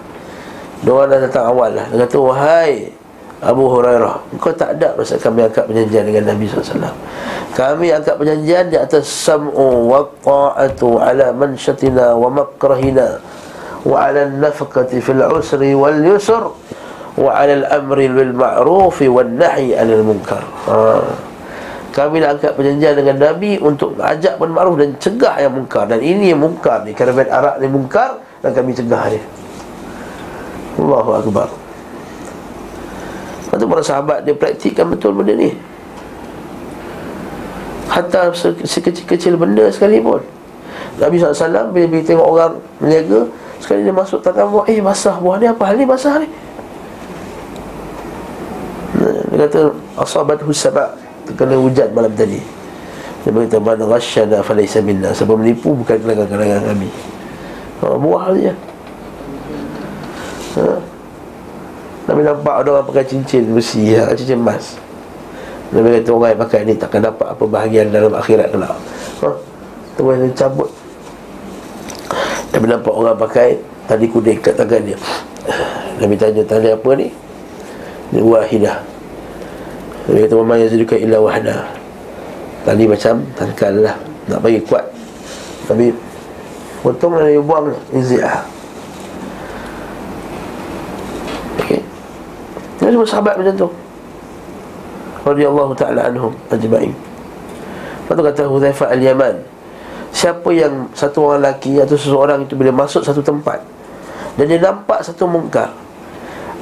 Orang 0.85 1.09
dah 1.09 1.19
datang 1.19 1.49
awal 1.49 1.73
lah. 1.73 1.89
Dia 1.89 2.05
kata 2.05 2.17
Wahai 2.21 2.93
Abu 3.37 3.69
Hurairah 3.69 4.33
Engkau 4.33 4.49
tak 4.57 4.81
ada 4.81 4.97
masa 4.97 5.13
kami 5.21 5.45
angkat 5.45 5.69
perjanjian 5.69 6.09
dengan 6.09 6.33
Nabi 6.33 6.49
SAW 6.49 6.89
Kami 7.53 7.87
angkat 7.93 8.15
perjanjian 8.17 8.65
di 8.73 8.77
atas 8.81 9.05
Sam'u 9.05 9.93
wa 9.93 10.01
qa'atu 10.25 10.97
ala 10.97 11.29
manshatina 11.37 12.17
wa 12.17 12.33
makrahina 12.33 13.21
Wa 13.85 14.09
ala 14.09 14.25
nafkati 14.25 14.97
fil 14.97 15.21
usri 15.21 15.77
wal 15.77 16.01
yusur 16.01 16.49
Wa 17.13 17.45
ala 17.45 17.61
al-amri 17.61 18.09
bil 18.09 18.33
ma'rufi 18.33 19.05
wal 19.09 19.29
nahi 19.29 19.73
al 19.77 20.01
munkar. 20.01 20.41
ha. 20.69 21.01
Kami 21.93 22.21
nak 22.21 22.37
angkat 22.41 22.57
perjanjian 22.57 22.93
dengan 22.97 23.21
Nabi 23.21 23.61
Untuk 23.61 24.01
ajak 24.01 24.41
pun 24.41 24.49
ma'ruf 24.49 24.81
dan 24.81 24.97
cegah 24.97 25.37
yang 25.45 25.53
munkar 25.53 25.85
Dan 25.85 26.01
ini 26.01 26.33
yang 26.33 26.41
munkar 26.41 26.81
ni 26.85 26.93
Kerabat 26.97 27.29
arak 27.29 27.61
ni 27.61 27.69
munkar 27.69 28.17
Dan 28.41 28.53
kami 28.53 28.73
cegah 28.73 29.13
dia 29.13 29.21
Allahu 30.81 31.11
Akbar 31.21 31.66
Lepas 33.57 33.65
tu 33.65 33.73
para 33.73 33.81
sahabat 33.81 34.17
dia 34.21 34.37
praktikkan 34.37 34.85
betul 34.85 35.17
benda 35.17 35.33
ni. 35.33 35.49
Hatta 37.89 38.29
sekecil-kecil 38.61 39.33
benda 39.33 39.65
sekalipun 39.73 40.21
Nabi 41.01 41.17
SAW 41.17 41.73
bila, 41.73 41.87
bila 41.89 42.03
tengok 42.05 42.27
orang 42.29 42.53
meniaga 42.77 43.25
Sekali 43.57 43.81
dia 43.81 43.95
masuk 43.95 44.21
tangan 44.21 44.53
buah 44.53 44.69
Eh 44.69 44.77
basah 44.83 45.17
buah 45.17 45.41
ni 45.41 45.47
apa 45.49 45.63
hal 45.65 45.75
ni 45.79 45.87
basah 45.87 46.13
ni? 46.21 46.27
Dia 49.33 49.49
kata 49.49 49.73
Asabat 49.97 50.37
husabak 50.45 50.93
Terkena 51.25 51.59
hujan 51.59 51.89
malam 51.91 52.13
tadi. 52.15 52.39
Dia 53.25 53.35
berkata 53.35 53.59
Man 53.59 53.79
rasyana 53.83 54.39
falaysa 54.39 54.79
minna. 54.79 55.11
Siapa 55.11 55.35
menipu 55.35 55.75
bukan 55.75 55.99
kalangan-kalangan 55.99 56.71
kami. 56.71 56.89
Ha, 57.83 57.99
Buah 57.99 58.31
dia. 58.31 58.53
Ha. 60.55 60.96
Nabi 62.07 62.23
nampak 62.23 62.63
ada 62.63 62.69
orang 62.71 62.87
pakai 62.87 63.03
cincin 63.03 63.51
besi 63.51 63.91
ya, 63.91 64.07
Cincin 64.15 64.39
emas. 64.39 64.79
Nabi 65.75 65.99
kata 65.99 66.15
orang 66.15 66.29
yang 66.31 66.41
pakai 66.47 66.59
ni 66.63 66.73
Takkan 66.79 67.03
dapat 67.03 67.27
apa 67.35 67.43
bahagian 67.43 67.91
dalam 67.91 68.15
akhirat 68.15 68.55
kelak. 68.55 68.71
Ha. 68.71 69.29
Tunggu 69.99 70.15
dia 70.15 70.31
cabut. 70.31 70.71
Nabi 72.55 72.65
nampak 72.71 72.93
orang 72.95 73.15
pakai 73.19 73.59
tali 73.91 74.07
kuning 74.07 74.39
kat 74.39 74.55
tangan 74.55 74.81
dia. 74.87 74.97
Nabi 75.99 76.15
tanya 76.15 76.43
tali 76.47 76.71
apa 76.71 76.89
ni? 76.95 77.11
Ini 78.15 78.23
wahidah. 78.23 78.77
Nabi 80.07 80.17
kata 80.23 80.33
Mama 80.39 80.53
yang 80.55 80.71
zaduka 80.71 80.95
illa 80.95 81.19
wahda. 81.19 81.67
Tali 82.63 82.87
macam 82.87 83.19
tangkal 83.35 83.83
lah. 83.83 83.99
Nak 84.31 84.39
bagi 84.39 84.63
kuat. 84.63 84.87
Potong 86.79 87.19
dan 87.19 87.27
Nabi 87.27 87.43
buang 87.43 87.75
Izi'ah 87.91 88.56
Ini 92.77 92.93
semua 92.93 93.09
sahabat 93.09 93.35
macam 93.41 93.53
tu. 93.57 93.69
Radiyallahu 95.27 95.73
ta'ala 95.75 96.07
anhum 96.07 96.31
Ajma'in. 96.47 96.93
Lepas 98.07 98.13
tu 98.15 98.23
kata 98.23 98.41
Hudhaifah 98.47 98.87
al-Yaman 98.95 99.35
Siapa 100.15 100.47
yang 100.55 100.87
satu 100.95 101.27
orang 101.27 101.43
lelaki 101.43 101.75
atau 101.83 101.99
seseorang 101.99 102.47
itu 102.47 102.55
bila 102.55 102.71
masuk 102.71 103.03
satu 103.03 103.19
tempat 103.19 103.59
Dan 104.39 104.47
dia 104.47 104.63
nampak 104.63 105.03
satu 105.03 105.27
mungkar 105.27 105.75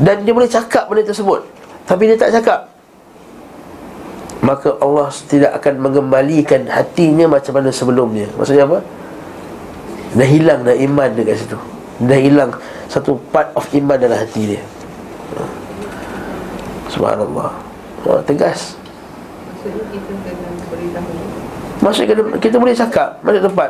Dan 0.02 0.26
dia 0.26 0.34
boleh 0.34 0.50
cakap 0.50 0.90
benda 0.90 1.06
tersebut 1.06 1.46
Tapi 1.86 2.10
dia 2.10 2.18
tak 2.18 2.34
cakap 2.42 2.66
Maka 4.42 4.74
Allah 4.82 5.14
tidak 5.30 5.54
akan 5.62 5.74
mengembalikan 5.86 6.70
hatinya 6.70 7.26
macam 7.26 7.50
mana 7.50 7.74
sebelumnya. 7.74 8.30
Maksudnya 8.38 8.70
apa? 8.70 8.78
Dah 10.14 10.28
hilang 10.30 10.62
dah 10.62 10.78
iman 10.86 11.10
dekat 11.18 11.42
situ. 11.42 11.58
Dah 12.06 12.14
hilang 12.14 12.54
satu 12.86 13.18
part 13.34 13.50
of 13.58 13.66
iman 13.74 13.98
dalam 13.98 14.22
hati 14.22 14.54
dia 14.54 14.62
Subhanallah. 16.90 17.52
Oh, 18.06 18.22
Tegas. 18.22 18.78
Maksudnya 21.82 22.08
kita 22.14 22.22
kita, 22.22 22.38
kita 22.38 22.56
boleh 22.62 22.76
cakap 22.78 23.18
Masuk 23.26 23.42
tempat. 23.50 23.70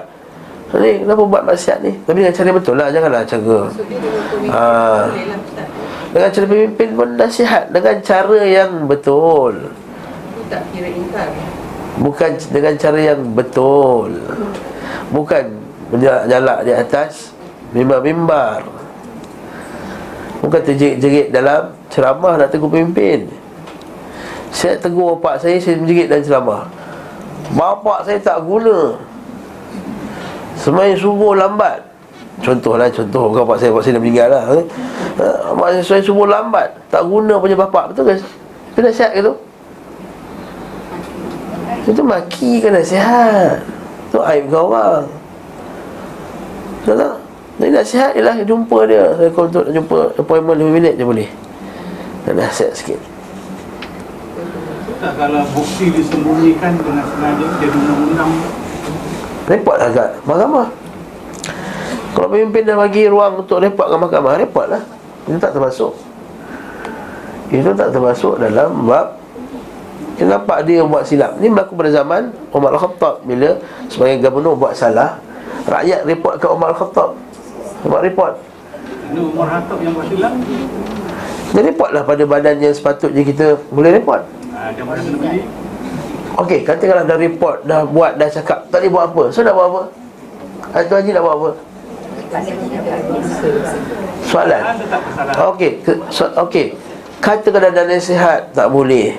Ni 0.76 0.91
kenapa 1.07 1.24
buat 1.24 1.43
maksiat 1.47 1.78
ni? 1.88 1.91
Tapi 2.03 2.20
dengan 2.20 2.36
cara 2.36 2.49
betul 2.51 2.76
lah 2.76 2.88
Janganlah 2.91 3.22
cara 3.24 3.59
ha. 4.51 4.63
Dengan 6.11 6.30
cara 6.36 6.45
pemimpin 6.51 6.89
pun 6.99 7.09
nasihat 7.16 7.63
Dengan 7.72 7.95
cara 8.03 8.39
yang 8.43 8.72
betul. 8.84 9.72
Tak 10.51 10.63
kira 10.76 10.89
ingkar. 10.91 11.32
Bukan 12.03 12.32
dengan 12.51 12.74
cara 12.76 12.99
yang 12.99 13.22
betul. 13.32 14.11
Bukan 15.16 15.45
Menjalak 15.95 16.66
di 16.66 16.74
atas 16.76 17.32
Mimbar-mimbar. 17.72 18.63
Bukan 20.39 20.61
terjerit-jerit 20.63 21.32
dalam 21.32 21.76
Ceramah 21.95 22.35
nak 22.35 22.51
tegur 22.51 22.67
pemimpin. 22.67 23.23
Saya 24.51 24.75
tegur 24.75 25.15
bapak 25.15 25.39
saya 25.39 25.55
Saya 25.63 25.79
menjerit 25.79 26.11
dalam 26.11 26.27
ceramah. 26.27 26.67
Bapak 27.55 28.03
saya 28.03 28.19
tak 28.19 28.43
guna. 28.43 28.99
Semain 30.59 30.91
subuh 30.91 31.39
lambat. 31.39 31.87
Contohlah 32.43 32.91
contoh 32.91 33.31
Bukan 33.31 33.47
bapak 33.47 33.63
saya 33.63 33.71
Bapak 33.71 33.83
saya 33.87 33.95
dah 33.95 34.01
meninggal 34.03 34.27
lah 34.27 34.43
eh? 34.59 34.65
Bapak 35.55 35.67
saya 35.71 35.83
semain 35.87 36.03
subuh 36.03 36.27
lambat. 36.27 36.67
Tak 36.91 37.07
guna 37.07 37.39
punya 37.39 37.55
bapak 37.55 37.95
Betul 37.95 38.11
ke? 38.11 38.13
Itu 38.75 38.79
nasihat 38.83 39.11
ke 39.15 39.19
tu? 39.23 39.33
Itu 41.95 42.01
maki 42.03 42.59
ke 42.59 42.75
nasihat? 42.75 43.63
Itu 44.11 44.19
aib 44.19 44.51
kau 44.51 44.67
orang. 44.67 45.07
Betul 46.83 46.95
tak? 46.99 47.15
Jadi 47.55 47.71
nasihat 47.71 48.11
ialah 48.19 48.35
jumpa 48.43 48.77
dia. 48.83 49.15
Saya 49.15 49.31
untuk 49.31 49.63
jumpa 49.71 50.11
appointment 50.19 50.59
5 50.59 50.75
minit 50.75 50.99
je 50.99 51.07
boleh 51.07 51.45
Dan 52.26 52.41
nasihat 52.41 52.73
sikit. 52.73 52.99
Kalau 55.05 55.45
bukti 55.53 55.93
disembunyikan 55.93 56.82
dengan 56.82 57.05
sengaja 57.05 57.45
jadi 57.61 57.78
undang-undang 57.78 58.32
repot 59.45 59.78
lah 59.78 59.89
kat 59.93 60.09
mahkamah 60.26 60.67
kalau 62.15 62.32
pemimpin 62.32 62.63
dah 62.63 62.80
bagi 62.80 63.11
ruang 63.11 63.43
untuk 63.43 63.59
repot 63.59 63.91
ke 63.91 63.95
mahkamah 63.99 64.39
repot 64.39 64.71
lah. 64.71 64.80
Itu 65.28 65.36
tak 65.36 65.51
termasuk. 65.51 65.91
Itu 67.51 67.76
tak 67.76 67.91
termasuk 67.91 68.39
dalam 68.39 68.88
bab 68.88 69.19
Kenapa 70.15 70.63
dia 70.63 70.80
buat 70.88 71.03
silap. 71.03 71.36
Ini 71.43 71.51
berlaku 71.51 71.76
pada 71.76 71.91
zaman 71.91 72.32
Umar 72.55 72.71
Al-Khattab. 72.71 73.28
Bila 73.28 73.59
sebagai 73.91 74.23
gubernur 74.23 74.55
buat 74.55 74.71
salah 74.71 75.19
Rakyat 75.67 76.07
report 76.07 76.39
ke 76.39 76.47
Umar 76.47 76.71
Al-Khattab? 76.71 77.19
Umar 77.84 77.99
report 77.99 78.39
Ini 79.11 79.19
Umar 79.19 79.47
Khattab 79.51 79.78
yang 79.84 79.91
buat 79.91 80.07
silap 80.07 80.34
Dia 81.56 81.64
report 81.64 81.95
lah 81.95 82.03
pada 82.03 82.24
badan 82.28 82.60
yang 82.60 82.76
sepatutnya 82.76 83.24
kita 83.24 83.56
Boleh 83.72 83.95
report. 83.95 84.28
Okey, 86.36 86.68
katakanlah 86.68 87.08
dah 87.08 87.16
report, 87.16 87.64
dah 87.64 87.88
buat, 87.88 88.20
dah 88.20 88.28
cakap 88.28 88.68
Tak 88.68 88.84
boleh 88.84 88.91
buat 88.91 89.03
apa, 89.08 89.24
so 89.32 89.39
dah 89.39 89.56
buat 89.56 89.68
apa? 89.72 89.82
Tuan 90.91 90.99
Haji 90.99 91.10
nak 91.16 91.24
buat 91.24 91.36
apa? 91.39 91.49
Soalan. 94.28 94.62
Okey, 95.56 95.72
so, 96.12 96.28
okey. 96.43 96.76
Katakanlah 97.24 97.72
dah 97.72 97.86
nasihat, 97.88 98.51
tak 98.51 98.68
boleh. 98.68 99.16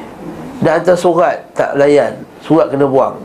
Dah 0.61 0.77
hantar 0.77 0.97
surat, 1.01 1.41
tak 1.57 1.73
layan. 1.81 2.21
Surat 2.45 2.69
kena 2.69 2.85
buang. 2.85 3.17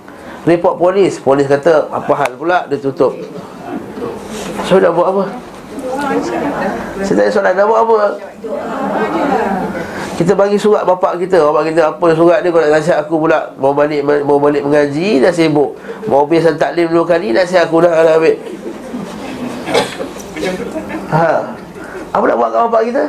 Report 0.48 0.80
polis, 0.80 1.22
polis 1.22 1.46
kata 1.46 1.92
Apa 1.92 2.16
hal 2.16 2.32
pula, 2.40 2.64
dia 2.72 2.80
tutup. 2.80 3.14
So 4.66 4.80
dah 4.80 4.96
buat 4.96 5.08
apa? 5.12 5.24
Saya 7.02 7.16
tanya 7.18 7.32
soalan, 7.32 7.54
dah 7.54 7.66
buat 7.66 7.80
apa? 7.86 7.98
Kita 10.18 10.34
bagi 10.38 10.58
surat 10.58 10.86
bapak 10.86 11.18
kita. 11.22 11.42
Bapak 11.50 11.74
kita 11.74 11.82
apa 11.94 12.06
surat 12.14 12.46
dia? 12.46 12.54
Kau 12.54 12.62
nak 12.62 12.78
nasihat 12.78 13.02
aku 13.02 13.26
pula 13.26 13.50
Mau 13.58 13.74
balik 13.74 14.06
mau 14.06 14.38
balik 14.38 14.62
mengaji 14.62 15.18
Dah 15.18 15.34
sibuk. 15.34 15.74
Mau 16.06 16.30
pergi 16.30 16.54
taklim 16.62 16.94
dua 16.94 17.10
kali 17.10 17.34
Nasihat 17.34 17.66
aku 17.66 17.82
dah 17.82 17.90
dah 17.90 18.22
ambil 18.22 18.36
ha. 21.10 21.58
Apa 22.12 22.24
nak 22.28 22.38
buat 22.38 22.50
kat 22.54 22.62
bapak 22.70 22.82
kita? 22.86 23.04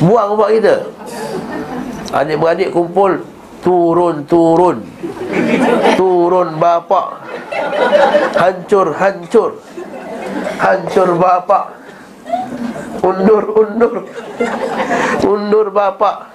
Buang 0.00 0.28
bapak 0.32 0.50
kita. 0.56 0.74
Adik-beradik 2.16 2.68
kumpul 2.72 3.20
Turun, 3.66 4.22
turun. 4.30 4.78
Turun 5.98 6.48
bapak. 6.54 7.18
Hancur, 8.38 8.94
hancur 8.94 9.58
Hancur 10.56 11.18
bapak. 11.18 11.64
Undur, 13.02 13.44
undur. 13.54 13.94
Undur 15.22 15.66
bapak. 15.70 16.32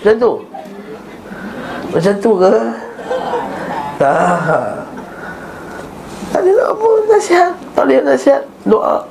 Macam 0.00 0.14
tu. 0.16 0.32
Macam 1.90 2.14
tu 2.22 2.30
ke? 2.38 2.54
Tak 4.00 4.86
Tak 6.30 6.40
ada 6.40 6.52
apa 6.72 6.88
Nasihat. 7.10 7.52
Tak 7.76 7.82
boleh 7.84 8.00
nasihat. 8.06 8.42
Doa. 8.64 9.04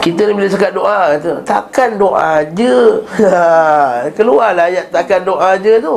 Kita 0.00 0.20
ni 0.24 0.32
bila 0.32 0.48
cakap 0.48 0.72
doa 0.72 1.16
kata, 1.16 1.32
Takkan 1.44 1.90
doa 2.00 2.40
je. 2.56 3.04
Ha, 3.24 4.08
Keluarlah 4.16 4.68
ayat 4.68 4.88
takkan 4.88 5.24
doa 5.24 5.56
je 5.60 5.80
tu. 5.80 5.96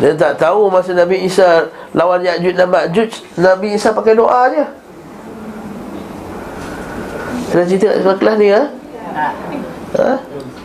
Dia 0.00 0.16
tak 0.16 0.40
tahu 0.40 0.72
masa 0.72 0.96
Nabi 0.96 1.28
Isa 1.28 1.68
Lawan 1.92 2.24
Ya'juj 2.24 2.56
dan 2.56 2.72
Ma'juj 2.72 3.20
Nabi 3.36 3.76
Isa 3.76 3.92
pakai 3.92 4.16
doa 4.16 4.48
je 4.48 4.64
Kita 7.50 7.62
cerita 7.66 7.86
kat 7.98 8.16
kelas 8.22 8.36
ni 8.38 8.48
ha? 8.54 8.62
ha? 9.98 10.10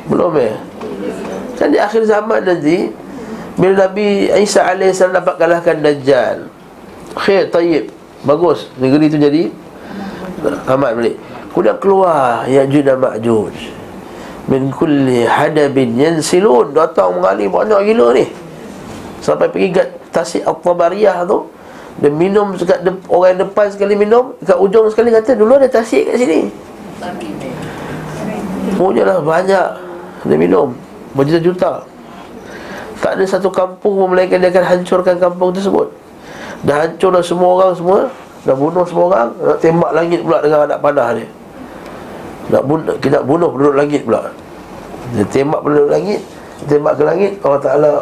Belum 0.06 0.38
eh? 0.38 0.54
Kan 1.58 1.74
di 1.74 1.82
akhir 1.82 2.06
zaman 2.06 2.46
nanti 2.46 2.94
Bila 3.58 3.90
Nabi 3.90 4.30
Isa 4.38 4.70
AS 4.70 5.02
dapat 5.02 5.36
kalahkan 5.42 5.82
Dajjal 5.82 6.46
Khair, 7.18 7.50
tayyib 7.50 7.90
Bagus, 8.22 8.70
negeri 8.78 9.10
tu 9.10 9.18
jadi 9.18 9.50
Amat 10.70 10.94
balik 10.94 11.18
Kemudian 11.56 11.80
keluar 11.80 12.44
Ya'juj 12.52 12.84
dan 12.84 13.00
Ma'juj. 13.00 13.56
Min 14.52 14.76
kulli 14.76 15.24
hadabin 15.24 15.96
yansilun. 15.96 16.76
Datang 16.76 17.16
mengalir 17.16 17.48
banyak 17.48 17.80
gila 17.96 18.12
ni. 18.12 18.28
Sampai 19.24 19.48
pergi 19.48 19.72
kat 19.72 19.88
Tasik 20.12 20.44
Al-Tabariyah 20.44 21.24
tu 21.24 21.48
Dia 22.04 22.12
minum 22.12 22.54
dekat 22.60 22.84
de- 22.84 23.08
orang 23.08 23.40
depan 23.40 23.72
sekali 23.72 23.96
minum 23.96 24.36
Dekat 24.44 24.60
ujung 24.60 24.92
sekali 24.92 25.10
kata 25.16 25.34
Dulu 25.34 25.56
ada 25.56 25.72
tasik 25.72 26.12
kat 26.12 26.20
sini 26.20 26.52
Punyalah 28.76 29.20
banyak. 29.22 29.70
Dia 30.26 30.38
minum 30.40 30.74
Berjuta-juta. 31.16 31.86
Tak 33.04 33.12
ada 33.20 33.24
satu 33.28 33.52
kampung 33.52 33.94
pun 33.96 34.08
Melainkan 34.12 34.42
dia 34.42 34.50
akan 34.52 34.66
hancurkan 34.66 35.16
kampung 35.20 35.52
tersebut. 35.54 35.88
Dah 36.66 36.88
hancur 36.88 37.14
dah 37.14 37.24
semua 37.24 37.50
orang 37.62 37.74
semua 37.78 38.00
Dah 38.48 38.56
bunuh 38.58 38.86
semua 38.88 39.06
orang 39.12 39.30
Nak 39.38 39.58
tembak 39.62 39.92
langit 39.94 40.20
pula 40.24 40.38
dengan 40.42 40.60
anak 40.66 40.80
panah 40.82 41.10
dia. 41.14 41.28
Nak 42.46 42.64
bunuh, 42.66 42.96
kita 43.02 43.22
bunuh 43.26 43.50
penduduk 43.50 43.76
langit 43.78 44.02
pula. 44.06 44.22
Dia 45.14 45.26
tembak 45.30 45.60
penduduk 45.62 45.90
langit 45.92 46.22
Tembak 46.66 46.94
ke 46.98 47.04
langit 47.04 47.32
Allah 47.44 47.62
Ta'ala 47.62 47.94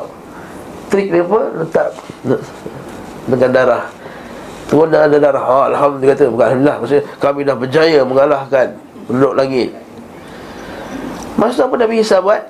Trik 0.88 1.10
dia 1.10 1.26
apa 1.26 1.39
Letak 1.58 1.89
Dengan 3.28 3.50
darah 3.50 3.84
Turun 4.72 4.89
dan 4.89 5.11
ada 5.11 5.18
darah. 5.20 5.43
Oh, 5.43 5.64
Alhamdulillah 5.68 6.16
kata 6.16 6.24
Alhamdulillah 6.32 6.78
Maksudnya 6.80 7.05
kami 7.20 7.39
dah 7.43 7.55
berjaya 7.57 7.99
mengalahkan 8.07 8.68
Penduduk 9.03 9.34
langit. 9.36 9.70
Maksud 11.36 11.68
apa 11.68 11.76
Nabi 11.76 11.95
Isa 11.99 12.24
buat? 12.24 12.41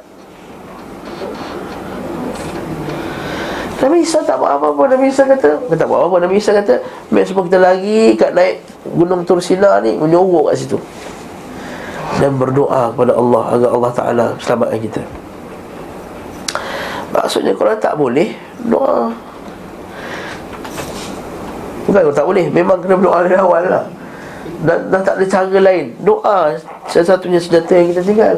Nabi 3.84 3.98
Isa 4.06 4.24
tak 4.24 4.38
buat 4.40 4.52
apa-apa. 4.56 4.84
Nabi 4.96 5.10
Isa 5.10 5.24
kata 5.26 5.50
Dia 5.68 5.76
tak 5.76 5.88
buat 5.90 6.00
apa-apa. 6.06 6.18
Nabi 6.30 6.36
Isa 6.38 6.52
kata 6.54 6.78
Biar 7.10 7.26
semua 7.26 7.44
kita 7.50 7.60
lagi 7.60 8.14
kat 8.14 8.32
naik 8.38 8.62
Gunung 8.94 9.26
Tursina 9.26 9.82
ni 9.82 9.98
Menyuruh 9.98 10.54
kat 10.54 10.62
situ. 10.62 10.78
Dan 12.22 12.38
berdoa 12.38 12.94
kepada 12.94 13.18
Allah 13.18 13.44
Agar 13.58 13.70
Allah 13.74 13.92
Ta'ala 13.92 14.26
selamatkan 14.38 14.80
kita. 14.80 15.02
Maksudnya 17.10 17.58
kalau 17.58 17.74
tak 17.82 17.98
boleh 17.98 18.32
Doa 18.70 19.33
Bukan 21.94 22.10
tak 22.10 22.26
boleh. 22.26 22.50
Memang 22.50 22.82
kena 22.82 22.98
berdoa 22.98 23.22
dari 23.22 23.38
awal 23.38 23.64
lah. 23.70 23.86
Dan, 24.66 24.90
dan 24.90 25.00
tak 25.06 25.22
ada 25.22 25.26
cara 25.30 25.60
lain. 25.62 25.94
Doa 26.02 26.58
Satu-satunya 26.90 27.38
senjata 27.38 27.78
yang 27.78 27.88
kita 27.94 28.02
tinggal. 28.02 28.36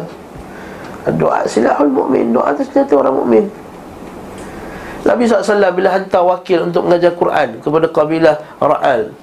Doa 1.15 1.45
silahul 1.45 1.93
mu'min 1.93 2.33
Doa 2.33 2.49
itu 2.57 2.65
senjata 2.65 2.97
orang 2.97 3.13
mu'min 3.13 3.45
Nabi 5.05 5.29
SAW 5.29 5.69
bila 5.69 5.93
hantar 5.93 6.25
wakil 6.25 6.65
untuk 6.65 6.89
mengajar 6.89 7.13
Quran 7.13 7.61
Kepada 7.61 7.85
kabilah 7.93 8.41
Ra'al 8.57 9.13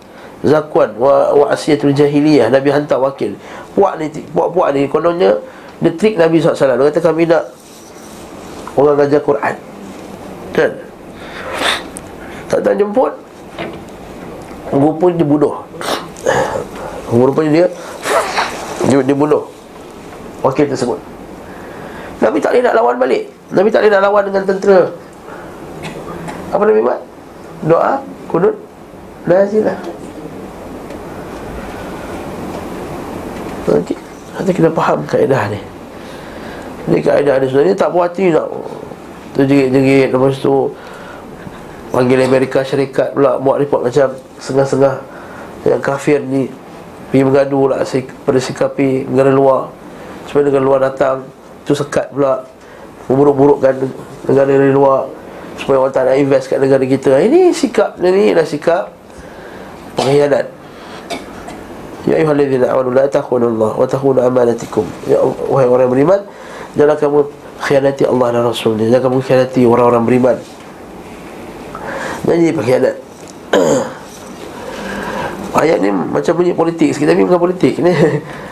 Zakwan 0.46 0.94
wa, 0.94 1.34
wa 1.34 1.46
Asiyatul 1.50 1.90
Jahiliyah 1.90 2.54
Nabi 2.54 2.70
hantar 2.70 3.02
wakil. 3.02 3.34
Puak 3.74 3.98
ni, 3.98 4.14
puak-puak 4.30 4.70
ni 4.78 4.86
kononnya 4.86 5.42
Dia 5.82 5.90
trik 5.98 6.14
Nabi 6.14 6.38
SAW 6.38 6.78
Dia 6.78 6.86
kata 6.86 7.02
kami 7.02 7.26
nak 7.26 7.50
Orang 8.72 8.96
mengajar 8.96 9.20
Quran. 9.20 9.54
Kan? 10.56 10.72
Tak 12.48 12.58
datang 12.64 12.78
jemput 12.80 13.12
Rupanya 14.72 15.20
dia 15.20 15.26
bunuh 15.28 15.54
Rupanya 17.12 17.50
dia 17.52 17.66
Dia, 18.88 18.98
dia 19.04 19.14
bunuh 19.14 19.52
Wakil 20.42 20.66
tersebut. 20.66 20.98
Nabi 22.18 22.42
tak 22.42 22.50
boleh 22.54 22.62
nak 22.66 22.74
lawan 22.74 22.96
balik. 22.98 23.30
Nabi 23.54 23.70
tak 23.70 23.86
boleh 23.86 23.92
nak 23.94 24.02
lawan 24.02 24.22
dengan 24.26 24.42
tentera. 24.42 24.80
Apa 26.50 26.62
Nabi 26.66 26.82
buat? 26.82 27.00
Doa, 27.62 28.02
kunut, 28.26 28.58
nazilah 29.26 29.78
Nanti 33.70 33.94
Nanti 34.34 34.50
kita 34.50 34.70
faham 34.74 35.06
kaedah 35.06 35.46
ni. 35.54 35.60
Ini 36.90 36.98
kaedah 36.98 37.38
ni 37.38 37.46
sebenarnya 37.46 37.78
tak 37.78 37.94
puas 37.94 38.10
hati 38.10 38.34
nak 38.34 38.50
Terjerit-jerit 39.38 40.10
Lepas 40.10 40.42
tu 40.42 40.74
Panggil 41.92 42.24
Amerika 42.24 42.64
Syarikat 42.64 43.12
pula 43.12 43.36
Buat 43.36 43.60
report 43.62 43.92
macam 43.92 44.16
Sengah-sengah 44.40 44.94
Yang 45.68 45.82
kafir 45.84 46.18
ni 46.24 46.48
Pergi 47.12 47.22
mengadu 47.28 47.68
lah 47.68 47.84
Pada 48.24 48.38
sikapi 48.40 49.04
negara 49.06 49.28
luar 49.28 49.68
Supaya 50.24 50.48
negara 50.48 50.64
luar 50.64 50.80
datang 50.80 51.28
Itu 51.62 51.76
sekat 51.76 52.08
pula 52.10 52.42
Memburuk-burukkan 53.12 53.74
negara 54.32 54.48
dari 54.48 54.72
luar 54.72 55.06
Supaya 55.60 55.84
orang 55.84 55.92
tak 55.92 56.08
nak 56.08 56.16
invest 56.16 56.48
kat 56.48 56.58
negara 56.58 56.82
kita 56.88 57.20
Ini 57.20 57.52
sikap 57.52 58.00
ni 58.00 58.32
adalah 58.32 58.48
sikap 58.48 58.84
Pengkhianat 60.00 60.62
Ya 62.02 62.18
ayuhalladzina 62.18 62.66
amanu 62.74 62.90
la 62.90 63.06
takhunu 63.06 63.46
Allah 63.46 63.78
wa 63.78 63.86
takhunu 63.86 64.18
amanatikum. 64.26 64.82
Ya 65.06 65.22
wahai 65.22 65.70
orang 65.70 65.86
beriman, 65.86 66.20
jangan 66.74 66.98
kamu 66.98 67.18
khianati 67.62 68.02
Allah 68.10 68.26
dan 68.34 68.42
Rasulnya. 68.42 68.86
Jangan 68.90 69.02
kamu 69.06 69.18
khianati 69.22 69.60
orang-orang 69.62 70.02
beriman. 70.02 70.36
Jadi 72.22 72.54
pengkhianat. 72.54 72.96
Ayat 75.62 75.78
ni 75.84 75.90
macam 75.92 76.32
bunyi 76.38 76.52
politik 76.56 76.94
sikit 76.94 77.12
tapi 77.12 77.26
bukan 77.26 77.40
politik. 77.40 77.82
Ini 77.82 77.92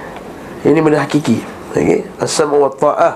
ini 0.68 0.78
benda 0.82 1.02
hakiki. 1.02 1.40
Okey. 1.72 2.02
As-sam'u 2.18 2.66
wa 2.66 2.72
ta'ah. 2.74 3.14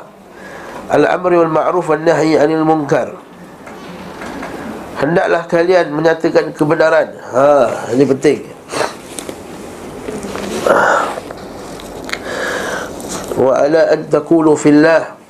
Al-amri 0.94 1.36
wal 1.40 1.52
ma'ruf 1.52 1.90
wan 1.90 2.06
nahyi 2.06 2.38
'anil 2.38 2.64
munkar. 2.64 3.18
Hendaklah 4.94 5.42
kalian 5.50 5.90
menyatakan 5.90 6.54
kebenaran. 6.54 7.18
Ha, 7.34 7.92
ini 7.92 8.04
penting. 8.06 8.38
wa 13.34 13.52
ala 13.60 13.92
an 13.92 14.08
fillah 14.56 15.23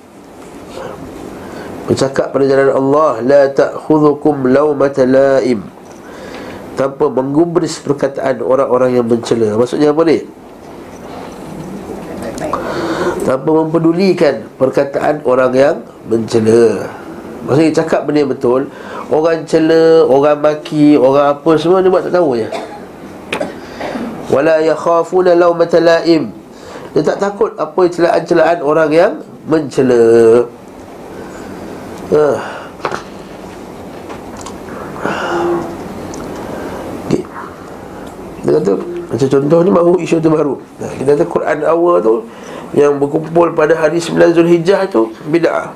bercakap 1.84 2.32
pada 2.32 2.44
jalan 2.48 2.72
Allah 2.72 3.12
la 3.20 3.42
ta'khudhukum 3.52 4.48
lawmata 4.48 5.04
la'im. 5.04 5.60
Tanpa 6.74 7.06
menggubris 7.06 7.78
perkataan 7.78 8.42
orang-orang 8.42 8.98
yang 8.98 9.06
mencela. 9.06 9.54
Maksudnya 9.54 9.94
apa 9.94 10.02
ni? 10.02 10.18
Tanpa 13.22 13.50
mempedulikan 13.62 14.42
perkataan 14.58 15.22
orang 15.22 15.52
yang 15.54 15.76
mencela. 16.10 16.90
Maksudnya 17.44 17.72
cakap 17.76 18.08
benda 18.08 18.24
yang 18.24 18.32
betul 18.32 18.66
orang 19.12 19.44
cela 19.44 20.08
orang 20.08 20.40
maki 20.40 20.96
orang 20.96 21.36
apa 21.36 21.50
semua 21.60 21.84
dia 21.84 21.92
buat 21.92 22.08
tak 22.08 22.16
tahu 22.16 22.40
je. 22.40 22.48
Wala 24.32 24.64
yakhafuna 24.64 25.36
lawmata 25.36 25.78
la'im. 25.78 26.32
Dia 26.96 27.02
tak 27.04 27.20
takut 27.20 27.52
apa 27.60 27.84
celaan-celaan 27.90 28.58
orang 28.64 28.90
yang 28.90 29.12
mencela 29.44 30.42
okay. 32.12 32.36
dia 38.44 38.52
kata 38.60 38.72
macam 39.08 39.28
contoh 39.30 39.58
ni 39.64 39.70
baru 39.70 39.92
isu 40.02 40.16
tu 40.20 40.28
baru. 40.28 40.54
Kita 40.98 41.16
kata 41.16 41.24
Quran 41.24 41.58
awal 41.64 42.02
tu 42.02 42.26
yang 42.74 42.98
berkumpul 42.98 43.54
pada 43.54 43.78
hari 43.78 44.02
9 44.02 44.34
Zulhijjah 44.34 44.90
tu 44.90 45.14
bid'ah. 45.30 45.70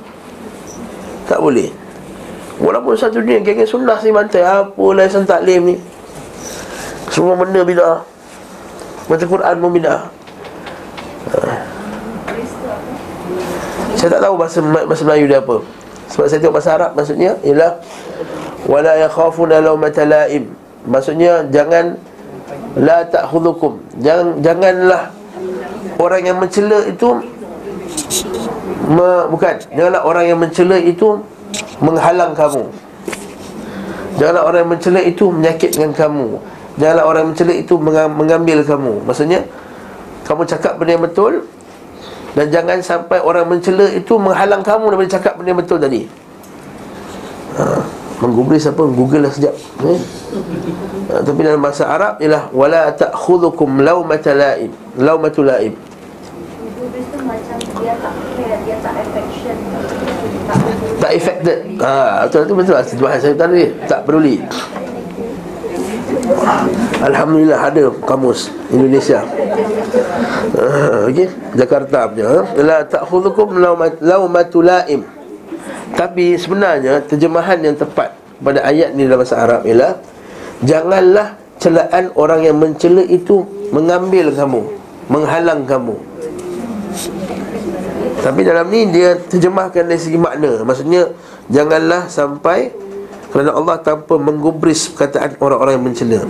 Tak 1.30 1.38
boleh. 1.38 1.70
Walaupun 2.58 2.98
satu 2.98 3.22
dunia 3.22 3.38
geng 3.40 3.62
sunnah 3.62 3.96
si 4.02 4.10
mantai 4.10 4.42
apalah 4.42 5.06
yang 5.06 5.22
taklim 5.22 5.60
ni. 5.70 5.76
Semua 7.14 7.38
benda 7.38 7.62
bid'ah. 7.62 8.02
Baca 9.06 9.24
Quran 9.24 9.54
pun 9.62 9.70
bid'ah. 9.72 10.00
Ha. 11.30 11.38
Saya 13.94 14.08
tak 14.18 14.22
tahu 14.22 14.34
bahasa, 14.38 14.58
bahasa 14.62 15.02
Melayu 15.06 15.26
dia 15.26 15.40
apa 15.42 15.77
Sebab 16.08 16.24
saya 16.26 16.38
tengok 16.40 16.56
bahasa 16.56 16.70
Arab 16.74 16.90
maksudnya 16.96 17.36
Ialah 17.44 17.78
Wala 18.68 18.98
yakhafuna 19.00 19.62
lawmata 19.62 20.02
la'im. 20.08 20.50
Maksudnya 20.88 21.46
jangan 21.52 21.96
La 22.76 23.04
ta'khudukum 23.04 23.80
Jangan, 24.00 24.40
Janganlah 24.40 25.12
Orang 25.98 26.22
yang 26.24 26.38
mencela 26.40 26.84
itu 26.88 27.08
me, 28.88 29.28
Bukan. 29.28 29.54
Janganlah 29.72 30.02
orang 30.04 30.24
yang 30.26 30.38
mencela 30.40 30.76
itu 30.80 31.20
Menghalang 31.78 32.34
kamu. 32.34 32.66
Janganlah 34.18 34.42
orang 34.42 34.60
yang 34.66 34.72
mencela 34.74 35.00
itu 35.04 35.24
Menyakitkan 35.30 35.90
kamu. 35.94 36.40
Janganlah 36.78 37.04
orang 37.06 37.20
yang 37.26 37.30
mencela 37.34 37.54
itu 37.54 37.74
mengambil 38.18 38.58
kamu. 38.62 38.92
Maksudnya 39.06 39.40
Kamu 40.26 40.42
cakap 40.46 40.76
benda 40.80 40.98
yang 40.98 41.04
betul 41.04 41.46
Dan 42.36 42.46
jangan 42.52 42.78
sampai 42.84 43.18
orang 43.22 43.48
mencela 43.48 43.88
itu 43.88 44.14
Menghalang 44.20 44.60
kamu 44.60 44.92
daripada 44.92 45.10
cakap 45.16 45.32
benda 45.40 45.48
yang 45.54 45.60
betul 45.60 45.78
tadi. 45.80 46.02
Ha, 47.56 47.64
Menggubris 48.20 48.68
apa? 48.68 48.82
Google 48.84 49.26
lah 49.26 49.32
sekejap. 49.32 49.54
Eh? 49.88 49.98
ha, 51.08 51.14
Tapi 51.24 51.40
dalam 51.40 51.60
bahasa 51.62 51.88
Arab 51.88 52.20
Ialah 52.20 52.50
Wala 52.52 52.92
ta'khudukum 52.92 53.80
lawmata 53.80 54.34
la'im 54.36 54.70
Lawmatu 54.98 55.40
la'im 55.46 55.72
Gubris 56.78 57.06
tu 57.08 57.18
macam 57.24 57.56
dia 57.78 57.94
tak 58.02 58.14
care, 58.36 58.58
dia 58.66 58.76
tak 58.82 58.94
affection. 59.00 59.56
Tak 60.98 61.10
affected. 61.14 61.58
Ha, 61.78 62.26
Betul. 62.26 62.42
Tu 62.44 62.54
betul 62.58 62.74
Bahasa 63.00 63.22
saya 63.30 63.34
tadi 63.38 63.62
Tak 63.86 64.00
peduli 64.04 64.42
Alhamdulillah 66.98 67.58
ada 67.70 67.94
kamus 68.02 68.50
Indonesia. 68.74 69.22
Uh, 70.58 71.06
Okey. 71.06 71.30
Jakarta 71.54 72.10
punya 72.10 72.26
ha? 72.26 72.38
La 72.58 72.78
ta'khudukum 72.82 73.62
lawmatu 74.02 74.66
la'im. 74.66 75.06
Tapi 75.96 76.36
sebenarnya 76.36 77.00
Terjemahan 77.08 77.58
yang 77.64 77.72
tepat 77.72 78.12
Pada 78.44 78.60
ayat 78.60 78.92
ni 78.92 79.08
dalam 79.08 79.24
bahasa 79.24 79.40
Arab 79.40 79.64
ialah 79.64 79.96
Janganlah 80.60 81.38
celaan 81.56 82.12
orang 82.12 82.44
yang 82.44 82.56
mencela 82.60 83.00
itu 83.08 83.40
Mengambil 83.72 84.28
kamu 84.34 84.62
Menghalang 85.08 85.64
kamu. 85.64 85.96
Tapi 88.20 88.40
dalam 88.44 88.68
ni 88.68 88.92
dia 88.92 89.16
terjemahkan 89.16 89.88
dari 89.88 89.96
segi 89.96 90.20
makna. 90.20 90.60
Maksudnya 90.60 91.08
Janganlah 91.48 92.12
sampai 92.12 92.68
Kerana 93.32 93.56
Allah 93.56 93.80
tanpa 93.80 94.20
menggubris 94.20 94.92
perkataan 94.92 95.40
orang-orang 95.40 95.80
yang 95.80 95.86
mencela 95.88 96.20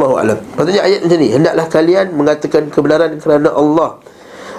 Wallahu 0.00 0.16
alam. 0.16 0.38
Maksudnya 0.56 0.80
ayat 0.80 1.00
macam 1.04 1.18
ni, 1.20 1.28
hendaklah 1.28 1.66
kalian 1.68 2.06
mengatakan 2.16 2.62
kebenaran 2.72 3.12
kerana 3.20 3.52
Allah 3.52 3.90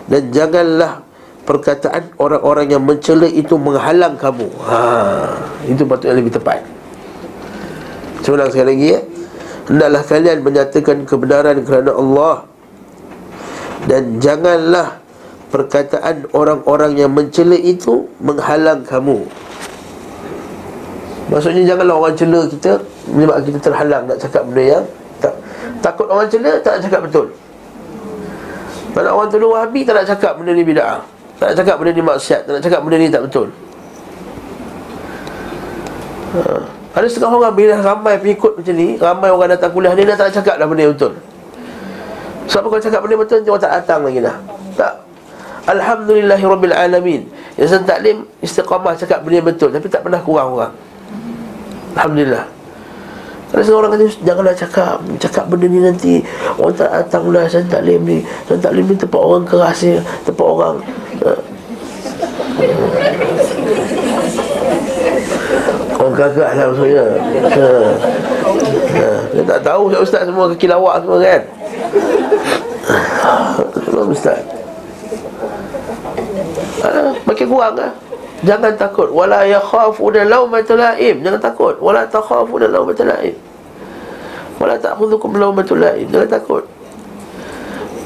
dan 0.05 0.29
janganlah 0.29 1.01
perkataan 1.49 2.13
orang-orang 2.21 2.69
yang 2.69 2.85
mencela 2.85 3.25
itu 3.25 3.57
menghalang 3.57 4.21
kamu. 4.21 4.45
Ha, 4.69 4.77
itu 5.65 5.81
patutnya 5.89 6.21
lebih 6.21 6.37
tepat. 6.37 6.61
Cuba 8.21 8.45
sekali 8.53 8.77
lagi 8.77 8.87
ya. 8.93 8.99
Hendaklah 9.65 10.01
kalian 10.05 10.37
menyatakan 10.45 10.97
kebenaran 11.09 11.57
kerana 11.65 11.91
Allah 11.97 12.35
dan 13.89 14.21
janganlah 14.21 15.01
perkataan 15.49 16.29
orang-orang 16.37 17.01
yang 17.01 17.09
mencela 17.09 17.57
itu 17.57 18.05
menghalang 18.21 18.85
kamu. 18.85 19.25
Maksudnya 21.33 21.65
janganlah 21.65 21.95
orang 21.97 22.13
cela 22.13 22.45
kita 22.45 22.77
menyebabkan 23.09 23.43
kita 23.49 23.59
terhalang 23.71 24.03
nak 24.05 24.19
cakap 24.21 24.45
benda 24.45 24.63
yang 24.77 24.85
takut 25.81 26.07
orang 26.07 26.29
cela 26.29 26.61
tak 26.61 26.79
nak 26.79 26.81
cakap 26.87 27.01
betul. 27.09 27.27
Kalau 28.91 29.09
orang 29.17 29.29
tolong 29.31 29.51
Wahabi 29.55 29.81
tak 29.83 29.93
nak 29.97 30.05
cakap 30.07 30.37
benda 30.37 30.51
ni 30.53 30.63
bid'ah. 30.63 31.01
Tak 31.41 31.45
nak 31.51 31.55
cakap 31.57 31.75
benda 31.81 31.91
ni 31.91 32.03
maksiat, 32.05 32.41
tak 32.45 32.51
nak 32.53 32.63
cakap 32.63 32.79
benda 32.85 32.97
ni 33.01 33.07
tak 33.09 33.21
betul. 33.25 33.47
Ha. 36.31 36.41
Ada 36.91 37.05
setengah 37.07 37.33
orang 37.33 37.55
bila 37.55 37.73
ramai 37.79 38.19
pengikut 38.19 38.59
macam 38.59 38.75
ni, 38.75 38.99
ramai 38.99 39.29
orang 39.31 39.49
datang 39.51 39.71
kuliah 39.71 39.95
ni 39.95 40.03
dah 40.03 40.15
tak 40.15 40.31
nak 40.31 40.35
cakap 40.43 40.55
dah 40.59 40.67
benda 40.69 40.91
betul. 40.91 41.13
Sebab 42.51 42.67
kalau 42.67 42.83
cakap 42.83 42.99
benda 43.07 43.15
betul 43.15 43.39
Dia 43.47 43.55
tak 43.55 43.71
datang 43.79 43.99
lagi 44.03 44.19
dah 44.19 44.35
Tak 44.75 44.93
Alhamdulillahirrabbilalamin 45.71 47.21
Yang 47.55 47.67
saya 47.71 47.81
taklim 47.87 48.27
Istiqamah 48.43 48.93
cakap 48.99 49.23
benda 49.23 49.39
betul 49.39 49.71
Tapi 49.71 49.87
tak 49.87 50.03
pernah 50.03 50.19
kurang 50.19 50.59
orang 50.59 50.73
Alhamdulillah 51.95 52.43
Ada 53.51 53.63
seorang 53.67 53.89
kata 53.91 54.05
Janganlah 54.23 54.55
cakap 54.55 54.95
Cakap 55.19 55.43
benda 55.51 55.67
ni 55.67 55.79
nanti 55.83 56.13
Orang 56.55 56.75
tak 56.75 56.87
datang 56.87 57.27
lah 57.31 57.43
Saya 57.51 57.67
taklim 57.67 58.01
ni 58.07 58.17
Saya 58.47 58.57
taklim 58.63 58.87
ni 58.87 58.95
tempat 58.95 59.19
orang 59.19 59.43
keras 59.43 59.83
ni 59.83 59.99
Tempat 60.23 60.45
orang 60.47 60.75
uh, 61.27 61.41
Orang 66.01 66.17
gagak 66.17 66.49
lah 66.57 66.65
maksudnya. 66.65 67.05
Ha. 67.53 67.69
Ha. 68.97 69.09
Dia 69.37 69.43
tak 69.45 69.59
tahu 69.61 69.93
Ustaz 69.93 70.25
semua 70.25 70.49
kaki 70.49 70.65
lawak 70.65 71.05
semua 71.05 71.17
kan? 71.21 71.41
Ustaz? 74.09 74.41
Ha, 76.81 76.89
Makin 77.29 77.45
kurang 77.45 77.77
lah 77.77 77.93
Jangan 78.41 78.73
takut. 78.73 79.09
Wala 79.13 79.45
yakhafuna 79.45 80.25
lawmatul 80.25 80.81
laim 80.81 81.21
Jangan 81.21 81.41
takut. 81.41 81.77
Wala 81.77 82.09
takhafuna 82.09 82.65
lawmatul 82.65 83.09
laim 83.09 83.37
Wala 84.57 84.77
ta'khudhukum 84.77 85.37
lawmatul 85.37 85.81
laim 85.81 86.09
Jangan 86.09 86.29
takut. 86.29 86.65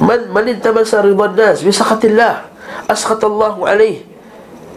Man 0.04 0.28
man 0.32 0.44
intabasa 0.48 1.00
ridwan 1.00 1.40
nas 1.40 1.64
bi 1.64 1.72
sakhatillah 1.72 2.52
askhatallahu 2.92 3.64
alaih 3.64 4.04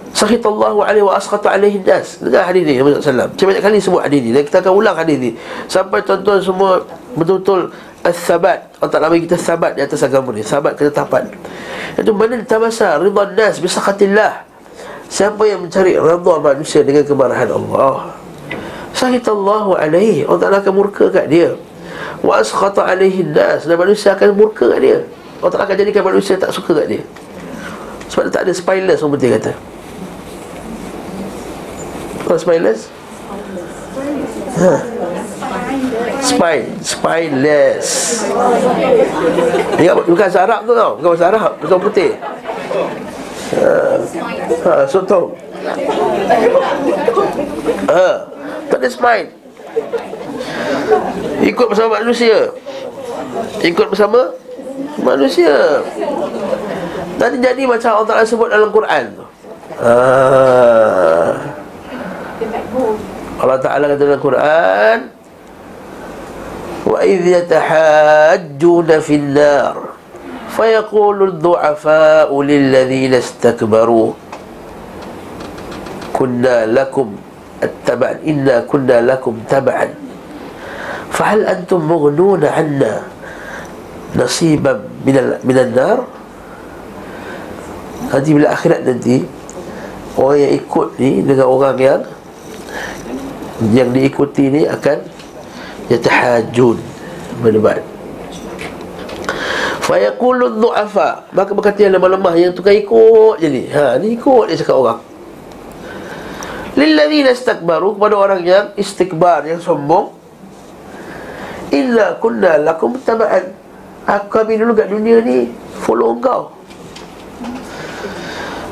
Sakhitallahu 0.08 0.80
alaihi 0.82 1.04
wa 1.04 1.20
askhata 1.20 1.52
alaihi 1.52 1.84
nas 1.84 2.16
Dengar 2.22 2.48
hadis 2.48 2.64
ni 2.64 2.80
Nabi 2.80 2.96
SAW 2.96 3.28
Macam 3.28 3.44
banyak 3.44 3.62
kali 3.62 3.76
sebut 3.76 4.00
hadis 4.00 4.20
ni. 4.24 4.30
Dan 4.32 4.42
kita 4.46 4.64
akan 4.64 4.72
ulang 4.72 4.96
hadis 4.96 5.16
ni. 5.20 5.30
Sampai 5.68 6.00
tuan-tuan 6.00 6.40
semua 6.40 6.80
Betul-betul 7.12 7.68
As-sabat. 8.06 8.72
Allah 8.78 8.92
Ta'ala 8.94 9.06
bagi 9.12 9.28
kita 9.28 9.36
sabat 9.36 9.76
di 9.76 9.84
atas 9.84 10.00
agama 10.00 10.32
ni. 10.32 10.40
Sabat 10.40 10.80
ketetapan 10.80 11.28
Itu 11.98 12.16
mana 12.16 12.40
tabasa 12.40 12.96
Ridwan 12.96 13.36
nas 13.36 13.60
Bisakhatillah 13.60 14.47
Siapa 15.08 15.40
yang 15.48 15.64
mencari 15.64 15.96
Ridha 15.96 16.34
manusia 16.38 16.84
Dengan 16.84 17.00
kemarahan 17.02 17.48
Allah 17.48 18.12
Sahitallahu 18.92 19.78
alaihi 19.78 20.28
Allah 20.28 20.40
Ta'ala 20.42 20.58
akan 20.58 20.74
murka 20.74 21.06
kat 21.06 21.30
dia. 21.30 21.54
Wa 22.18 22.42
askhata 22.42 22.82
alaihi 22.82 23.22
nas 23.30 23.62
Dan 23.62 23.78
manusia 23.78 24.10
akan 24.18 24.34
murka 24.34 24.74
kat 24.74 24.80
dia. 24.82 24.98
Allah 25.38 25.52
Ta'ala 25.54 25.64
akan 25.70 25.76
jadikan 25.78 26.02
manusia 26.02 26.34
tak 26.34 26.50
suka 26.50 26.82
kat 26.82 26.98
dia. 26.98 27.02
Sebab 28.10 28.26
dia 28.26 28.32
tak 28.34 28.42
ada 28.48 28.52
spineless 28.52 28.98
Orang 29.06 29.14
penting 29.14 29.38
kata. 29.38 29.52
Apa 32.26 32.34
spineless? 32.42 32.80
Ha. 34.58 34.72
Spine 36.18 36.66
Spineless. 36.82 37.86
Ingat 39.78 39.94
bukan 40.02 40.18
bahasa 40.18 40.42
Arab 40.42 40.60
tu 40.66 40.74
tau 40.74 40.98
Bukan 40.98 41.10
bahasa 41.14 41.26
Arab 41.30 41.52
Bahasa 41.62 41.76
putih 41.78 42.10
Uh, 43.48 43.60
uh, 43.64 43.96
ha, 44.64 44.72
ha 44.82 44.84
sotong. 44.84 45.32
Ha, 47.88 47.96
uh, 47.96 48.16
tak 48.68 48.78
ada 48.78 48.88
smile. 48.92 49.28
Ikut 51.40 51.66
bersama 51.72 52.02
manusia. 52.02 52.52
Ikut 53.64 53.86
bersama 53.88 54.36
manusia. 55.00 55.80
Nanti 57.18 57.36
jadi 57.42 57.62
macam 57.66 57.90
Allah 57.98 58.08
Ta'ala 58.08 58.24
sebut 58.28 58.48
dalam 58.52 58.70
Quran 58.70 59.04
tu. 59.16 59.24
Ha. 59.80 59.94
Allah 63.38 63.58
Ta'ala 63.62 63.84
kata 63.90 64.02
dalam 64.02 64.22
Quran, 64.22 64.96
"Wa 66.86 67.00
idh 67.02 67.26
yatahajjuna 67.26 68.94
fil 69.02 69.28
nar." 69.34 69.87
فيقول 70.53 71.17
الضعفاء 71.27 72.41
للذين 72.41 73.13
استكبروا 73.13 74.09
كنا 76.13 76.65
لكم 76.65 77.07
التبع 77.63 78.09
إنا 78.27 78.59
كنا 78.69 79.01
لكم 79.01 79.33
تبعا 79.49 79.87
فهل 81.11 81.39
أنتم 81.45 81.79
مغنون 81.81 82.45
عنا 82.45 83.01
نصيبا 84.15 84.73
من 85.05 85.15
من 85.43 85.57
النار 85.57 85.99
nanti 88.13 88.29
bila 88.29 88.53
akhirat 88.53 88.85
nanti 88.85 89.25
orang 90.21 90.37
yang 90.37 90.53
ikut 90.61 90.87
ni 91.01 91.11
dengan 91.25 91.49
orang 91.49 91.77
yang 91.81 92.01
yang 93.73 93.89
diikuti 93.89 94.53
ni 94.53 94.61
akan 94.69 95.01
yatahajun 95.89 96.77
berdebat 97.41 97.81
fayaqulu 99.88 100.60
dhu'afa 100.60 101.32
maka 101.32 101.50
berkata 101.56 101.80
yang 101.80 101.96
lemah-lemah 101.96 102.34
yang 102.36 102.52
tukar 102.52 102.76
ikut 102.76 103.40
je 103.40 103.48
ni. 103.48 103.62
Ha 103.72 103.96
ni 103.96 104.20
ikut 104.20 104.52
dia 104.52 104.60
cakap 104.60 104.76
orang. 104.76 105.00
Lilladzina 106.76 107.32
istakbaru 107.32 107.96
kepada 107.96 108.14
orang 108.14 108.40
yang 108.44 108.66
istikbar 108.76 109.48
yang 109.48 109.58
sombong. 109.58 110.12
Illa 111.72 112.20
kunna 112.20 112.60
lakum 112.60 113.00
taba'an. 113.00 113.50
Aku 114.08 114.28
kami 114.28 114.56
dulu 114.56 114.72
kat 114.76 114.88
dunia 114.88 115.20
ni 115.24 115.52
follow 115.84 116.16
engkau. 116.16 116.52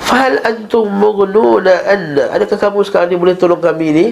Fahal 0.06 0.38
antum 0.46 0.86
mughnuna 0.86 1.82
anna. 1.82 2.30
Adakah 2.30 2.56
kamu 2.56 2.78
sekarang 2.86 3.10
ni 3.10 3.18
boleh 3.18 3.34
tolong 3.34 3.60
kami 3.60 3.88
ni 3.90 4.06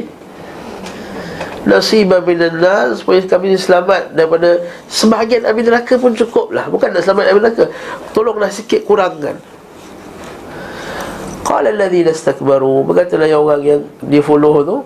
nasibah 1.64 2.20
nas 2.52 3.00
supaya 3.00 3.24
kami 3.24 3.56
selamat 3.56 4.12
daripada 4.12 4.60
sebahagian 4.86 5.48
api 5.48 5.60
neraka 5.64 5.96
pun 5.96 6.12
cukup 6.12 6.52
lah 6.52 6.68
bukan 6.68 6.92
nak 6.92 7.02
selamat 7.04 7.24
api 7.32 7.40
neraka 7.40 7.64
tolonglah 8.12 8.52
sikit 8.52 8.84
kurangkan 8.84 9.40
qala 11.40 11.72
alladhina 11.72 12.12
istakbaru 12.12 12.84
berkatalah 12.84 13.28
yang 13.28 13.40
orang 13.40 13.62
yang 13.64 13.80
dia 14.04 14.20
follow 14.20 14.60
tu 14.64 14.78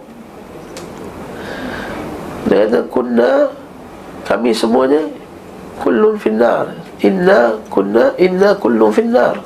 Dia 2.49 2.65
kata 2.65 2.81
kunna 2.89 3.53
kami 4.25 4.57
semuanya 4.57 5.05
kullun 5.85 6.17
finnar. 6.17 6.73
Inna 7.05 7.61
kunna 7.69 8.17
inna 8.17 8.57
kullun 8.57 8.89
finnar. 8.89 9.37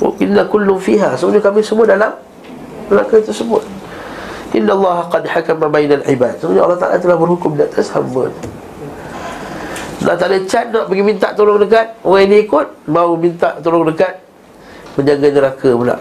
Oh, 0.00 0.16
inna 0.16 0.48
kullun 0.48 0.80
fiha. 0.80 1.12
Semuanya 1.20 1.44
kami 1.44 1.60
semua 1.60 1.84
dalam 1.84 2.16
neraka 2.88 3.20
tersebut. 3.20 3.60
Inna 4.56 4.72
Allah 4.72 5.04
qad 5.12 5.28
hakama 5.28 5.68
bainal 5.68 6.00
ibad. 6.08 6.40
Semuanya 6.40 6.64
Allah 6.64 6.78
Taala 6.80 6.96
telah 6.96 7.18
berhukum 7.20 7.52
di 7.52 7.62
atas 7.68 7.92
hamba. 7.92 8.32
Dah 9.98 10.14
tak 10.14 10.30
ada 10.30 10.38
cat 10.46 10.70
nak 10.70 10.86
pergi 10.86 11.02
minta 11.02 11.34
tolong 11.34 11.58
dekat 11.58 11.90
Orang 12.06 12.30
ini 12.30 12.46
ikut 12.46 12.86
Mau 12.86 13.18
minta 13.18 13.58
tolong 13.58 13.82
dekat 13.82 14.14
Menjaga 14.94 15.26
neraka 15.30 15.74
pula. 15.74 15.98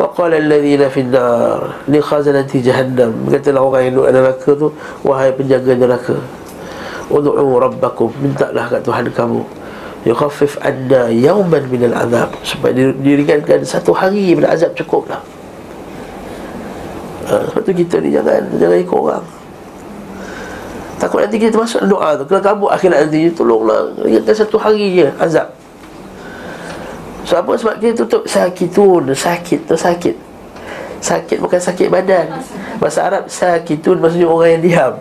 Wa 0.00 0.08
qala 0.16 0.40
alladhina 0.40 0.88
fi 0.88 1.00
an-nar 1.04 1.80
li 1.88 2.00
khazanati 2.00 2.60
jahannam. 2.64 3.12
Katalah 3.28 3.60
orang 3.60 3.82
yang 3.84 3.92
duduk 3.96 4.06
dalam 4.08 4.16
neraka 4.24 4.50
tu 4.56 4.68
wahai 5.04 5.30
penjaga 5.32 5.72
neraka 5.76 6.16
ud'u 7.08 7.56
rabbakum. 7.56 8.12
Mintalah 8.20 8.68
kat 8.68 8.80
Tuhan 8.84 9.08
kamu. 9.12 9.42
Yukhaffif 10.04 10.56
anna 10.64 11.12
yawman 11.12 11.68
min 11.68 11.88
al-azab 11.92 12.32
supaya 12.44 12.92
diringankan 12.96 13.64
satu 13.64 13.92
hari 13.92 14.32
daripada 14.32 14.56
azab 14.56 14.72
cukuplah 14.72 15.20
ha, 17.30 17.46
sebab 17.46 17.62
tu 17.62 17.72
kita 17.72 18.02
ni 18.02 18.10
jangan 18.10 18.42
jangan 18.58 18.78
ikut 18.82 18.98
orang. 18.98 19.24
Takut 21.00 21.24
nanti 21.24 21.40
kita 21.40 21.56
masuk 21.56 21.80
doa 21.88 22.12
tu 22.18 22.28
kalau 22.28 22.42
kamu 22.44 22.66
akhirat 22.76 22.98
nanti 23.08 23.32
tolonglah. 23.32 23.94
Ringankan 24.04 24.34
satu 24.36 24.60
hari 24.60 25.00
je 25.00 25.08
azab. 25.16 25.48
So 27.24 27.38
apa 27.38 27.56
sebab 27.56 27.78
dia 27.78 27.94
tutup? 27.94 28.26
Sakitun 28.26 29.14
Sakit 29.14 29.64
tu 29.64 29.78
sakit. 29.78 30.16
Sakit 31.00 31.38
bukan 31.40 31.56
sakit 31.56 31.88
badan. 31.88 32.42
Bahasa 32.76 33.06
Arab 33.08 33.30
sakitun 33.32 33.96
maksudnya 34.02 34.28
orang 34.28 34.50
yang 34.58 34.62
diam. 34.66 34.94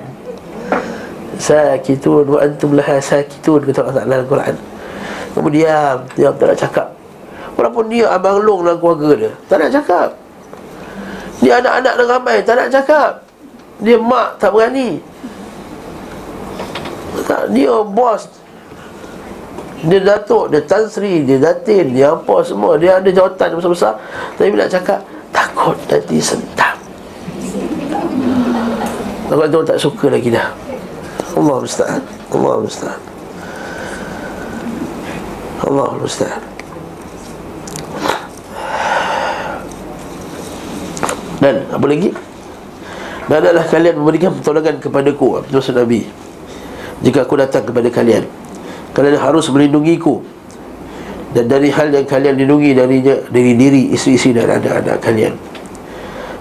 Sakitun 1.39 2.25
wa 2.31 2.39
antum 2.43 2.75
laha 2.75 2.99
sakitun 2.99 3.63
Kata 3.71 3.87
Allah 3.87 4.03
Ta'ala 4.03 4.15
Al-Quran 4.27 4.55
Kamu 5.31 5.47
diam 5.55 5.97
Diam 6.11 6.35
tak 6.35 6.51
nak 6.51 6.59
cakap. 6.59 6.87
Walaupun 7.55 7.87
dia 7.87 8.11
abang 8.11 8.43
long 8.43 8.67
dalam 8.67 8.75
keluarga 8.75 9.09
dia 9.15 9.31
Tak 9.47 9.55
nak 9.63 9.71
cakap 9.71 10.19
Dia 11.39 11.63
anak-anak 11.63 11.93
dan 11.95 12.05
ramai 12.07 12.37
Tak 12.43 12.55
nak 12.59 12.69
cakap. 12.71 13.11
Dia 13.79 13.95
mak 13.95 14.35
tak 14.43 14.51
berani. 14.51 14.99
Tak, 17.23 17.55
Dia 17.55 17.79
bos. 17.79 18.27
Dia 19.79 20.03
datuk, 20.03 20.51
dia 20.51 20.59
tan 20.67 20.83
sri, 20.91 21.23
dia 21.23 21.39
datin, 21.39 21.95
dia 21.95 22.11
apa 22.11 22.43
semua. 22.43 22.75
Dia 22.75 22.99
ada 22.99 23.07
jawatan 23.07 23.55
besar-besar. 23.55 23.95
Tapi 24.35 24.51
bila 24.51 24.67
cakap, 24.67 24.99
takut 25.31 25.79
nanti 25.87 26.19
sentam. 26.19 26.75
Takut 29.31 29.47
tu 29.47 29.63
tak 29.63 29.79
suka 29.79 30.11
lagi 30.11 30.27
dah. 30.27 30.51
Allah 31.39 31.63
musta'an. 31.63 32.03
Allah 32.35 32.53
musta'an. 32.59 33.01
Allah 35.63 35.89
musta'an 35.95 36.48
Dan 41.39 41.63
apa 41.71 41.85
lagi? 41.87 42.11
Dan 43.31 43.37
adalah 43.39 43.65
kalian 43.65 43.95
memberikan 43.95 44.35
pertolongan 44.35 44.75
kepadaku 44.83 45.39
Maksud 45.47 45.75
Nabi. 45.79 46.03
Jika 46.99 47.23
aku 47.23 47.39
datang 47.39 47.63
kepada 47.63 47.87
kalian 47.87 48.27
Kalian 48.91 49.15
harus 49.15 49.47
melindungiku. 49.47 50.19
Dan 51.31 51.47
dari 51.47 51.71
hal 51.71 51.93
yang 51.93 52.03
kalian 52.09 52.35
lindungi 52.35 52.75
darinya 52.75 53.15
Dari 53.31 53.53
diri 53.55 53.95
isteri-isteri 53.95 54.43
dan 54.43 54.59
anak-anak 54.59 54.97
kalian. 54.99 55.33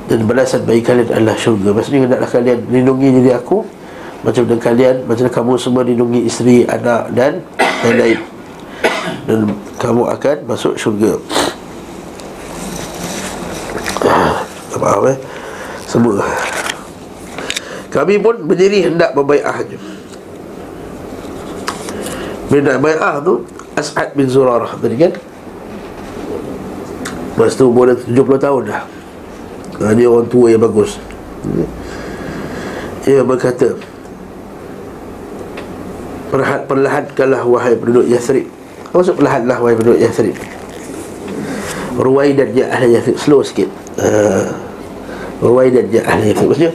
Dan 0.09 0.25
balasan 0.27 0.65
bagi 0.67 0.83
kalian 0.83 1.13
adalah 1.15 1.37
syurga. 1.39 1.71
Maksudnya 1.77 2.09
hendaklah 2.09 2.31
kalian 2.33 2.59
lindungi 2.67 3.09
diri 3.23 3.31
aku 3.31 3.63
Macam 4.27 4.43
dengan 4.51 4.63
kalian 4.65 4.97
Macam 5.07 5.25
kamu 5.31 5.53
semua 5.61 5.87
lindungi 5.87 6.27
isteri, 6.27 6.67
anak 6.67 7.15
dan 7.15 7.45
lain-lain. 7.87 8.19
Dan 9.29 9.55
kamu 9.79 10.03
akan 10.11 10.37
masuk 10.49 10.75
syurga 10.75 11.21
Faham 14.79 15.11
eh? 15.11 15.19
Semua. 15.85 16.23
Kami 17.89 18.21
pun 18.21 18.47
berdiri 18.47 18.87
hendak 18.87 19.17
berbaiah 19.17 19.65
bila 22.49 22.61
nak 22.65 22.81
bayar 22.81 23.15
tu 23.21 23.45
As'ad 23.77 24.17
bin 24.17 24.27
Zurarah 24.27 24.73
tadi 24.81 24.97
kan? 24.97 25.13
Lepas 27.37 27.55
tu 27.55 27.71
boleh 27.71 27.95
70 27.95 28.19
tahun 28.41 28.63
dah. 28.67 28.83
Ha, 29.79 29.95
Dia 29.95 30.11
orang 30.11 30.27
tua 30.27 30.51
yang 30.51 30.65
bagus. 30.65 30.99
Dia 33.07 33.23
berkata 33.23 33.79
Perlahan, 36.29 36.61
perlahankanlah 36.69 37.41
wahai 37.49 37.73
penduduk 37.73 38.05
Yathrib 38.05 38.53
Maksud 38.93 39.17
perlahanlah 39.17 39.57
wahai 39.65 39.79
penduduk 39.81 39.97
Yathrib 39.97 40.37
Ruwai 41.97 42.37
dan 42.37 42.53
ya 42.53 42.69
ahli 42.69 42.99
Yathrib 42.99 43.17
Slow 43.17 43.41
sikit. 43.41 43.71
Uh, 43.97 44.51
Ruwai 45.39 45.71
dan 45.71 45.87
ya 45.91 46.03
ahli 46.03 46.35
Maksudnya 46.35 46.73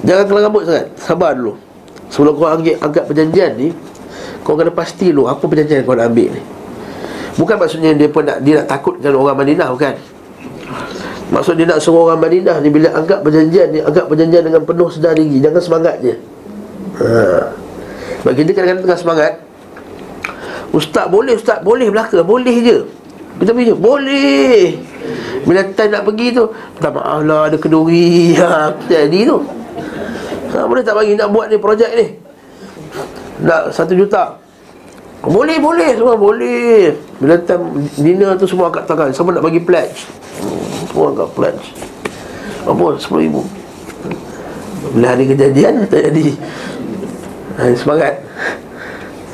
Jangan 0.00 0.24
kelang 0.26 0.44
rambut 0.48 0.62
sangat. 0.64 0.86
Sabar 0.96 1.36
dulu. 1.36 1.60
Sebelum 2.10 2.32
kau 2.40 2.48
angkat, 2.48 2.76
angkat 2.80 3.04
perjanjian 3.06 3.50
ni 3.54 3.68
kau 4.40 4.56
kena 4.56 4.72
pasti 4.72 5.12
dulu 5.12 5.28
Apa 5.28 5.44
perjanjian 5.44 5.84
kau 5.84 5.94
nak 5.94 6.10
ambil 6.10 6.32
ni. 6.32 6.42
Bukan 7.38 7.56
maksudnya 7.56 7.94
dia 7.94 8.08
pun 8.10 8.26
nak, 8.26 8.42
dia 8.42 8.60
nak 8.60 8.66
takutkan 8.68 9.12
orang 9.14 9.36
Madinah 9.38 9.68
bukan. 9.70 9.94
Maksud 11.30 11.54
dia 11.54 11.66
nak 11.68 11.78
suruh 11.78 12.10
orang 12.10 12.18
Madinah 12.18 12.58
ni 12.58 12.68
Bila 12.74 12.90
anggap 12.90 13.22
perjanjian 13.22 13.70
ni 13.70 13.78
Anggap 13.78 14.10
perjanjian 14.10 14.42
dengan 14.50 14.66
penuh 14.66 14.90
sedar 14.90 15.14
diri 15.14 15.38
Jangan 15.38 15.62
semangat 15.62 16.02
je. 16.02 16.14
Ha. 16.98 17.54
Sebab 18.20 18.32
kita 18.34 18.50
kadang-kadang 18.52 18.82
tengah 18.82 18.98
semangat. 18.98 19.32
Ustaz 20.74 21.06
boleh 21.06 21.38
Ustaz 21.38 21.62
boleh 21.62 21.86
belaka 21.86 22.26
Boleh 22.26 22.56
je. 22.66 22.78
Kita 23.38 23.54
pergi 23.54 23.70
je 23.70 23.76
Boleh 23.78 24.58
Bila 25.44 25.60
time 25.72 25.90
nak 25.92 26.02
pergi 26.04 26.28
tu 26.36 26.44
Tak 26.78 26.90
maaf 26.92 27.20
lah 27.24 27.48
ada 27.48 27.56
keduri 27.56 28.36
ha, 28.36 28.74
Jadi 28.92 29.20
tu. 29.24 29.38
Ha, 30.50 30.66
Boleh 30.66 30.82
tak 30.82 30.98
bagi 30.98 31.14
nak 31.14 31.30
buat 31.30 31.46
ni 31.46 31.56
projek 31.62 31.90
ni. 31.94 32.06
Nak 33.46 33.70
satu 33.70 33.94
juta. 33.94 34.34
Boleh, 35.22 35.62
boleh 35.62 35.94
semua, 35.94 36.16
boleh. 36.18 36.96
Bila 37.22 37.38
time 37.44 37.86
dinner 37.94 38.34
tu 38.34 38.50
semua 38.50 38.72
angkat 38.72 38.84
tangan 38.88 39.14
Siapa 39.14 39.30
nak 39.30 39.44
bagi 39.46 39.62
pledge. 39.62 40.10
Hmm, 40.42 40.90
Semua 40.90 41.14
angkat 41.14 41.28
pledge. 41.38 41.64
Apa, 42.66 42.86
sepuluh 42.98 43.22
ribu. 43.30 43.42
Bila 44.90 45.14
hari 45.14 45.30
kejadian, 45.30 45.86
tak 45.86 46.10
jadi 46.10 46.34
ha, 47.56 47.70
Semangat. 47.78 48.14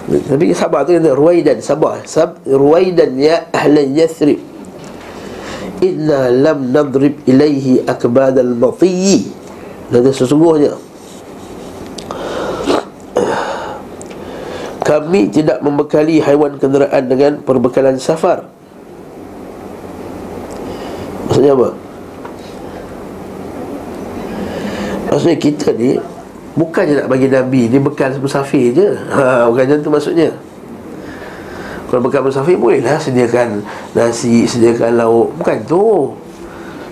Tapi 0.07 0.55
sabar 0.55 0.87
tu 0.87 0.95
kata 0.95 1.11
Ruwaidan, 1.17 1.59
sabar. 1.59 2.05
Sab, 2.07 2.39
Ruwaidan 2.47 3.19
ya 3.19 3.49
ahlan 3.51 3.91
yathrib 3.97 4.39
Inna 5.85 6.33
lam 6.33 6.73
nadrib 6.73 7.21
ilaihi 7.29 7.85
akbad 7.85 8.41
al-matiyi 8.41 9.29
Kata 9.93 10.11
sesungguhnya 10.13 10.73
Kami 14.87 15.27
tidak 15.35 15.59
membekali 15.67 16.23
haiwan 16.23 16.63
kenderaan 16.63 17.11
dengan 17.11 17.43
perbekalan 17.43 17.99
safar. 17.99 18.47
Maksudnya 21.27 21.59
apa? 21.59 21.69
Maksudnya 25.11 25.39
kita 25.43 25.75
ni 25.75 25.99
Bukannya 26.55 27.03
nak 27.03 27.11
bagi 27.11 27.27
Nabi 27.27 27.67
Ni 27.67 27.83
bekal 27.83 28.15
musafir 28.23 28.71
je. 28.79 28.95
Ha, 29.11 29.51
Bukan 29.51 29.67
macam 29.67 29.79
tu 29.83 29.91
maksudnya 29.91 30.31
Kalau 31.97 32.13
bekal 32.13 32.29
musafir 32.29 32.61
bolehlah 32.61 33.01
Sediakan 33.01 33.65
nasi, 33.97 34.45
sediakan 34.45 35.01
lauk. 35.01 35.33
Bukan 35.41 35.65
tu 35.65 36.13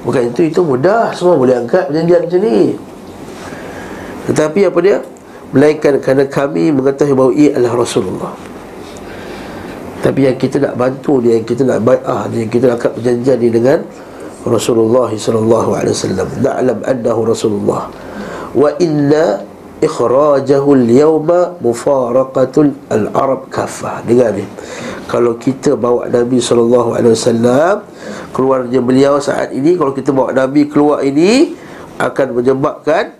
Bukan 0.01 0.33
itu, 0.33 0.49
itu 0.49 0.65
mudah. 0.65 1.13
Semua 1.13 1.37
boleh 1.37 1.61
angkat 1.61 1.93
perjanjian 1.93 2.25
macam 2.25 2.41
ni. 2.41 2.73
Tetapi 4.33 4.61
apa 4.73 4.79
dia? 4.81 4.97
Melainkan 5.53 6.01
kerana 6.01 6.25
kami 6.25 6.73
mengetahui 6.73 7.13
bahawa 7.13 7.33
ia 7.37 7.53
adalah 7.53 7.85
Rasulullah. 7.85 8.33
Tapi 10.01 10.25
yang 10.25 10.37
kita 10.41 10.57
nak 10.61 10.77
bantu 10.77 11.21
dia 11.21 11.41
Yang 11.41 11.57
kita 11.57 11.63
nak 11.65 11.81
bai'ah 11.81 12.29
dia 12.29 12.45
Yang 12.45 12.53
kita 12.61 12.65
nak 12.69 12.81
perjanjian 12.81 13.37
dia 13.41 13.53
dengan 13.53 13.79
Rasulullah 14.45 15.09
sallallahu 15.13 15.71
alaihi 15.73 15.93
wasallam. 15.97 16.29
Na'lam 16.41 16.79
annahu 16.85 17.21
Rasulullah. 17.29 17.93
Wa 18.57 18.73
inna 18.81 19.41
ikhrajahu 19.83 20.71
al-yawma 20.77 21.59
mufaraqatul 21.59 22.75
al-arab 22.93 23.51
kaffah 23.51 24.05
dengar 24.07 24.35
ni. 24.37 24.47
Kalau 25.11 25.37
kita 25.37 25.77
bawa 25.77 26.09
Nabi 26.09 26.41
sallallahu 26.41 26.97
alaihi 26.97 27.13
wasallam 27.13 27.75
keluarnya 28.35 28.81
beliau 28.81 29.21
saat 29.21 29.53
ini 29.53 29.77
kalau 29.79 29.93
kita 29.93 30.11
bawa 30.11 30.35
Nabi 30.35 30.67
keluar 30.67 31.05
ini 31.05 31.55
akan 32.01 32.27
menyebabkan 32.35 33.15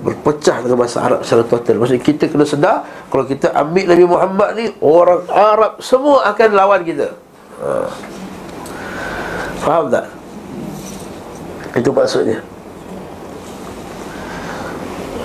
berpecah 0.00 0.64
dengan 0.64 0.80
bahasa 0.80 1.04
Arab 1.04 1.20
secara 1.22 1.44
total. 1.44 1.76
Maksudnya 1.76 2.02
kita 2.02 2.24
kena 2.32 2.48
sedar 2.48 2.88
Kalau 3.12 3.28
kita 3.28 3.52
ambil 3.52 3.84
Nabi 3.84 4.04
Muhammad 4.08 4.50
ni 4.56 4.66
Orang 4.80 5.28
Arab 5.28 5.76
semua 5.84 6.24
akan 6.32 6.48
lawan 6.56 6.80
kita. 6.88 7.12
Ha. 7.60 7.68
Faham 9.60 9.92
tak? 9.92 10.08
Itu 11.76 11.92
maksudnya 11.92 12.40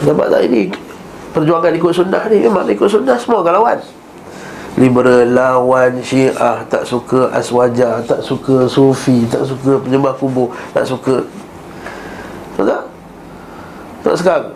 Nampak 0.05 0.27
tak 0.29 0.41
ini 0.45 0.69
Perjuangan 1.33 1.73
ikut 1.73 1.91
sunnah 1.91 2.23
ni 2.29 2.45
Memang 2.45 2.69
ikut 2.69 2.87
sunnah 2.87 3.17
semua 3.17 3.41
akan 3.41 3.53
lawan 3.59 3.79
Liberal 4.77 5.25
lawan 5.33 5.99
syiah 6.05 6.61
Tak 6.69 6.85
suka 6.85 7.33
aswaja 7.33 7.99
Tak 8.05 8.21
suka 8.21 8.69
sufi 8.69 9.25
Tak 9.25 9.43
suka 9.43 9.81
penyembah 9.81 10.13
kubur 10.15 10.53
Tak 10.71 10.85
suka 10.85 11.25
Tahu 12.55 12.65
tak? 12.69 12.83
Tak 14.05 14.15
sekarang 14.15 14.47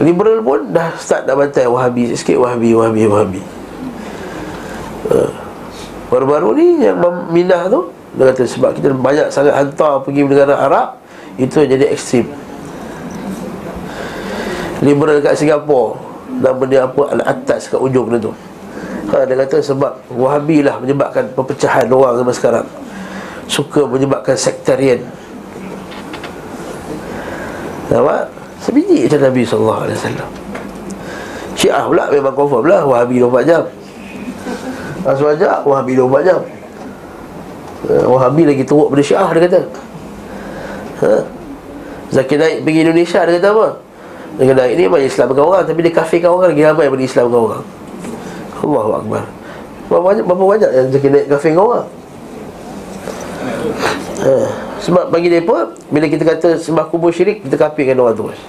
Liberal 0.00 0.40
pun 0.40 0.72
dah 0.72 0.96
start 0.96 1.28
dah 1.28 1.36
bantai 1.36 1.68
Wahabi 1.68 2.16
sikit 2.16 2.40
Wahabi, 2.40 2.72
Wahabi, 2.72 3.02
Wahabi 3.06 3.42
uh. 5.12 5.30
Baru-baru 6.08 6.56
ni 6.56 6.66
yang 6.80 6.98
minah 7.28 7.68
tu 7.68 7.92
Dia 8.16 8.32
kata 8.32 8.42
sebab 8.48 8.72
kita 8.78 8.94
banyak 8.96 9.28
sangat 9.28 9.52
hantar 9.52 10.00
pergi 10.00 10.24
negara 10.24 10.54
Arab 10.56 10.96
Itu 11.36 11.60
jadi 11.60 11.92
ekstrim 11.92 12.41
Liberal 14.82 15.22
kat 15.22 15.38
Singapura 15.38 16.12
Nama 16.42 16.62
dia 16.64 16.80
apa 16.88 17.02
Al-Atas 17.12 17.68
kat 17.68 17.76
ujung 17.76 18.08
dia 18.08 18.18
tu. 18.22 18.32
Ha, 19.12 19.28
Dia 19.28 19.36
kata 19.36 19.60
sebab 19.60 19.92
Wahabi 20.16 20.64
lah 20.64 20.80
menyebabkan 20.80 21.28
perpecahan 21.36 21.86
orang 21.92 22.16
zaman 22.16 22.34
sekarang. 22.34 22.66
Suka 23.50 23.84
menyebabkan 23.84 24.32
sektarian. 24.32 25.04
Nampak? 27.92 28.32
Sebiji 28.62 29.10
macam 29.10 29.20
Nabi 29.26 29.42
SAW 29.42 29.90
Syiah 31.58 31.82
pula 31.82 32.06
memang 32.08 32.32
confirm 32.32 32.64
lah 32.64 32.80
Wahabi 32.86 33.20
24 33.20 33.44
jam. 33.50 33.62
Aswaja 35.04 35.60
Wahabi 35.66 35.92
24 35.98 36.28
jam. 36.30 36.40
Uh, 37.90 38.06
Wahabi 38.16 38.42
lagi 38.48 38.64
teruk 38.64 38.88
pada 38.88 39.02
Syiah 39.04 39.28
dia 39.36 39.40
kata. 39.44 39.60
Ha? 41.02 41.14
Zakir 42.14 42.38
Naik 42.40 42.64
pergi 42.64 42.80
Indonesia 42.86 43.20
dia 43.26 43.36
kata 43.36 43.50
apa 43.52 43.68
Zakir 44.40 44.56
Naik 44.56 44.72
ni 44.80 44.82
memang 44.88 45.02
Islamkan 45.04 45.44
orang 45.44 45.62
Tapi 45.68 45.80
dia 45.84 45.92
kafirkan 45.92 46.30
orang 46.32 46.56
lagi 46.56 46.64
ramai 46.64 46.84
daripada 46.88 47.04
Islamkan 47.04 47.40
orang. 47.52 47.64
Allahu 48.62 48.90
Akbar. 48.96 49.22
Berapa 49.90 50.04
banyak, 50.08 50.24
berapa 50.24 50.44
banyak 50.48 50.70
yang 50.72 50.88
Naik 51.12 51.26
kafirkan 51.28 51.60
orang? 51.60 51.86
Ha. 54.22 54.32
Sebab 54.80 55.04
bagi 55.12 55.28
mereka 55.28 55.74
Bila 55.92 56.06
kita 56.08 56.24
kata 56.24 56.48
sembah 56.56 56.86
kubur 56.88 57.12
syirik 57.12 57.44
Kita 57.44 57.56
kafirkan 57.60 58.00
orang 58.00 58.16
terus. 58.16 58.40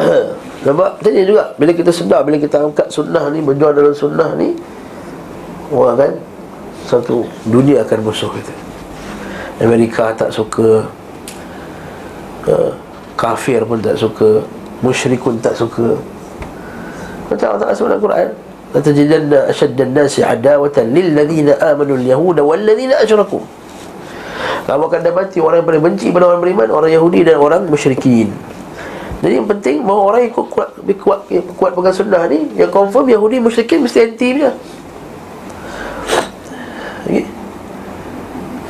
Nampak? 0.64 0.90
Macam 1.00 1.10
ni 1.10 1.24
juga. 1.26 1.44
Bila 1.58 1.72
kita 1.74 1.90
sedar 1.90 2.20
Bila 2.22 2.36
kita 2.38 2.62
angkat 2.62 2.86
sunnah 2.92 3.32
ni 3.34 3.42
Berjuang 3.42 3.74
dalam 3.74 3.94
sunnah 3.96 4.36
ni 4.38 4.54
Orang 5.74 5.98
kan 5.98 6.12
Satu 6.86 7.26
Dunia 7.48 7.82
akan 7.82 7.98
musuh 8.06 8.30
kita. 8.30 8.54
Amerika 9.60 10.16
tak 10.16 10.32
suka 10.32 10.88
uh, 12.49 12.71
Kafir 13.15 13.63
pun 13.63 13.79
tak 13.79 13.95
suka 13.95 14.43
Musyrikun 14.83 15.39
tak 15.39 15.55
suka 15.55 15.95
Macam 17.31 17.45
Allah 17.55 17.61
Ta'ala 17.61 17.75
sebut 17.75 17.93
Al-Quran 17.95 18.31
لتجدن 18.75 19.31
أشد 19.55 19.79
الناس 19.79 20.19
عداوة 20.19 20.75
للذين 20.75 21.63
آمنوا 21.63 21.95
اليهود 21.95 22.43
والذين 22.43 22.91
أشركوا 23.07 23.43
Kamu 24.67 24.83
akan 24.91 24.99
dapati 24.99 25.39
orang 25.39 25.63
yang 25.63 25.67
paling 25.71 25.83
benci 25.85 26.11
pada 26.11 26.27
orang 26.27 26.41
beriman 26.43 26.67
Orang 26.73 26.91
Yahudi 26.91 27.23
dan 27.23 27.39
orang 27.39 27.69
musyrikin 27.71 28.35
jadi 29.25 29.41
yang 29.41 29.49
penting 29.49 29.81
bahawa 29.81 30.01
orang 30.13 30.21
ikut 30.29 30.45
kuat 30.53 30.69
lebih 30.77 31.01
kuat 31.01 31.25
yang 31.33 31.45
kuat 31.57 31.71
pegang 31.73 31.97
sunnah 31.97 32.29
ni 32.29 32.45
yang 32.53 32.69
confirm 32.69 33.09
Yahudi 33.09 33.41
musyrikin 33.41 33.81
mesti 33.81 34.05
anti 34.05 34.27
dia. 34.37 34.53
Okay. 37.09 37.25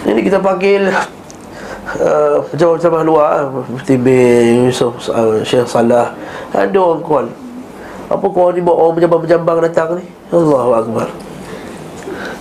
Ini 0.06 0.22
kita 0.24 0.40
panggil 0.40 0.96
uh, 1.99 2.39
macam-macam 2.55 2.91
luar 3.03 3.33
Mufti 3.51 3.99
bin 3.99 4.71
Yusuf 4.71 5.11
uh, 5.11 5.43
Syekh 5.43 5.67
Salah. 5.67 6.15
Ada 6.55 6.79
orang 6.79 7.03
call. 7.03 7.27
Apa 8.11 8.27
kau 8.27 8.51
ni 8.55 8.63
bawa 8.63 8.87
orang 8.87 8.95
berjambang-berjambang 8.99 9.59
datang 9.65 9.99
ni? 9.99 10.05
Allahu 10.31 10.71
Akbar. 10.75 11.09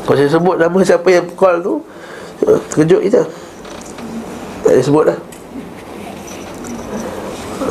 Kalau 0.06 0.18
saya 0.18 0.30
sebut 0.30 0.56
nama 0.58 0.78
siapa 0.82 1.08
yang 1.10 1.26
call 1.34 1.62
tu? 1.62 1.82
Terkejut 2.74 3.02
kita. 3.06 3.22
Tak 4.66 4.72
boleh 4.74 4.86
sebut 4.86 5.04
dah. 5.10 5.20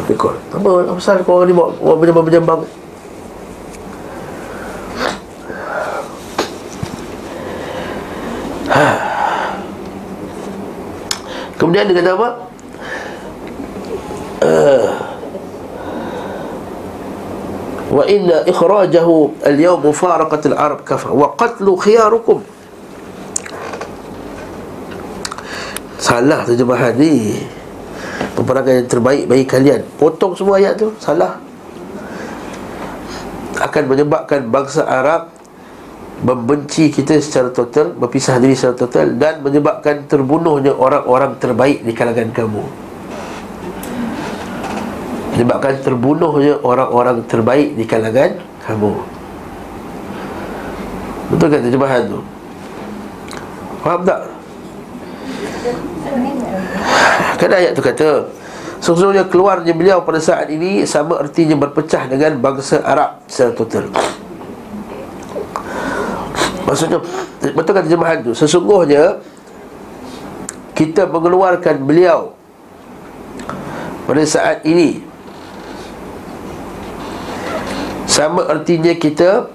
Rekod 0.08 0.36
Apa 0.56 0.68
pasal 0.96 1.20
kau 1.20 1.42
orang 1.42 1.48
ni 1.50 1.54
bawa, 1.56 1.68
bawa 1.76 1.94
berjambang-berjambang 2.00 2.60
Kemudian 11.58 11.90
dia 11.90 11.98
kata 11.98 12.10
apa? 12.14 12.28
Uh, 14.38 14.88
wa 17.90 18.04
inna 18.06 18.46
ikhrajahu 18.46 19.42
al-yawm 19.42 19.82
mufaraqat 19.82 20.46
al-arab 20.54 20.86
kafa 20.86 21.10
wa 21.10 21.34
qatlu 21.34 21.74
khiyarukum. 21.74 22.38
Salah 25.98 26.46
terjemahan 26.46 26.94
ni. 26.94 27.42
Peperangan 28.38 28.86
yang 28.86 28.88
terbaik 28.88 29.24
bagi 29.26 29.42
kalian. 29.42 29.82
Potong 29.98 30.38
semua 30.38 30.62
ayat 30.62 30.78
tu 30.78 30.94
Salah. 31.02 31.42
Akan 33.58 33.90
menyebabkan 33.90 34.46
bangsa 34.46 34.86
Arab 34.86 35.34
Membenci 36.18 36.90
kita 36.90 37.22
secara 37.22 37.54
total 37.54 37.94
Berpisah 37.94 38.42
diri 38.42 38.58
secara 38.58 38.74
total 38.74 39.14
Dan 39.14 39.38
menyebabkan 39.38 40.10
terbunuhnya 40.10 40.74
orang-orang 40.74 41.38
terbaik 41.38 41.86
di 41.86 41.94
kalangan 41.94 42.34
kamu 42.34 42.64
Menyebabkan 45.34 45.78
terbunuhnya 45.78 46.58
orang-orang 46.66 47.22
terbaik 47.30 47.78
di 47.78 47.86
kalangan 47.86 48.34
kamu 48.66 48.92
Betul 51.30 51.46
kan 51.54 51.60
terjemahan 51.62 52.02
tu? 52.10 52.20
Faham 53.86 54.00
tak? 54.02 54.20
Kan 57.38 57.50
ayat 57.54 57.78
tu 57.78 57.82
kata 57.84 58.10
Sesungguhnya 58.82 59.22
keluarnya 59.30 59.70
beliau 59.70 60.02
pada 60.02 60.18
saat 60.18 60.50
ini 60.50 60.82
Sama 60.82 61.22
artinya 61.22 61.54
berpecah 61.54 62.10
dengan 62.10 62.42
bangsa 62.42 62.82
Arab 62.82 63.22
secara 63.30 63.54
total 63.54 63.86
Maksudnya 66.68 67.00
Betul 67.40 67.72
kan 67.72 67.82
terjemahan 67.88 68.18
tu 68.20 68.36
Sesungguhnya 68.36 69.24
Kita 70.76 71.08
mengeluarkan 71.08 71.80
beliau 71.80 72.36
Pada 74.04 74.22
saat 74.28 74.60
ini. 74.68 75.00
Sama 78.04 78.44
artinya 78.44 78.92
kita 78.92 79.48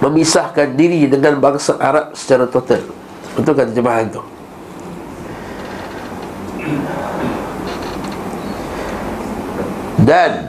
Memisahkan 0.00 0.78
diri 0.78 1.04
dengan 1.10 1.36
bangsa 1.42 1.76
Arab 1.76 2.16
secara 2.16 2.48
total. 2.48 2.80
Betul 3.36 3.52
kan 3.52 3.68
terjemahan 3.68 4.08
tu 4.08 4.22
dan 10.00 10.48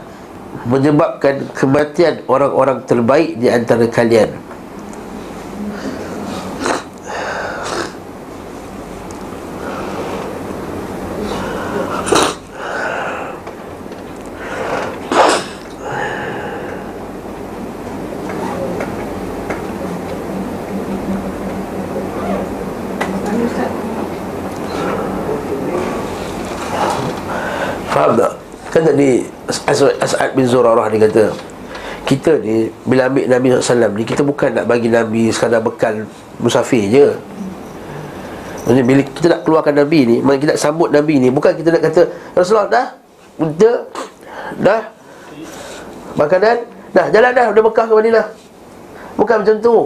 menyebabkan 0.64 1.44
kematian 1.52 2.22
orang-orang 2.30 2.82
terbaik 2.86 3.36
di 3.36 3.50
antara 3.50 3.84
kalian 3.90 4.30
Faham 27.92 28.16
tak? 28.16 28.32
Kan 28.72 28.88
tadi 28.88 29.20
As'ad 29.72 30.36
bin 30.36 30.44
Zurarah 30.44 30.86
ni 30.92 31.00
kata 31.00 31.32
Kita 32.04 32.36
ni 32.38 32.68
Bila 32.84 33.08
ambil 33.08 33.24
Nabi 33.26 33.46
SAW 33.56 33.92
ni 33.96 34.04
Kita 34.04 34.22
bukan 34.22 34.52
nak 34.52 34.64
bagi 34.68 34.92
Nabi 34.92 35.32
Sekadar 35.32 35.64
bekal 35.64 36.04
Musafir 36.38 36.84
je 36.92 37.06
Maksudnya 38.62 38.84
bila 38.86 39.00
kita 39.02 39.26
nak 39.26 39.40
keluarkan 39.42 39.74
Nabi 39.80 40.00
ni 40.06 40.16
Maksudnya 40.22 40.40
kita 40.44 40.52
nak 40.54 40.62
sambut 40.62 40.88
Nabi 40.92 41.14
ni 41.18 41.28
Bukan 41.32 41.52
kita 41.56 41.68
nak 41.74 41.82
kata 41.82 42.02
Rasulullah 42.36 42.68
dah 42.70 42.86
Untuk 43.40 43.78
Dah 44.60 44.82
Makanan 46.14 46.56
Dah 46.92 47.06
jalan 47.10 47.30
dah 47.32 47.44
Dah 47.50 47.62
Mekah 47.64 47.84
ke 47.88 47.92
Madinah 47.96 48.26
Bukan 49.18 49.36
macam 49.42 49.56
tu 49.58 49.76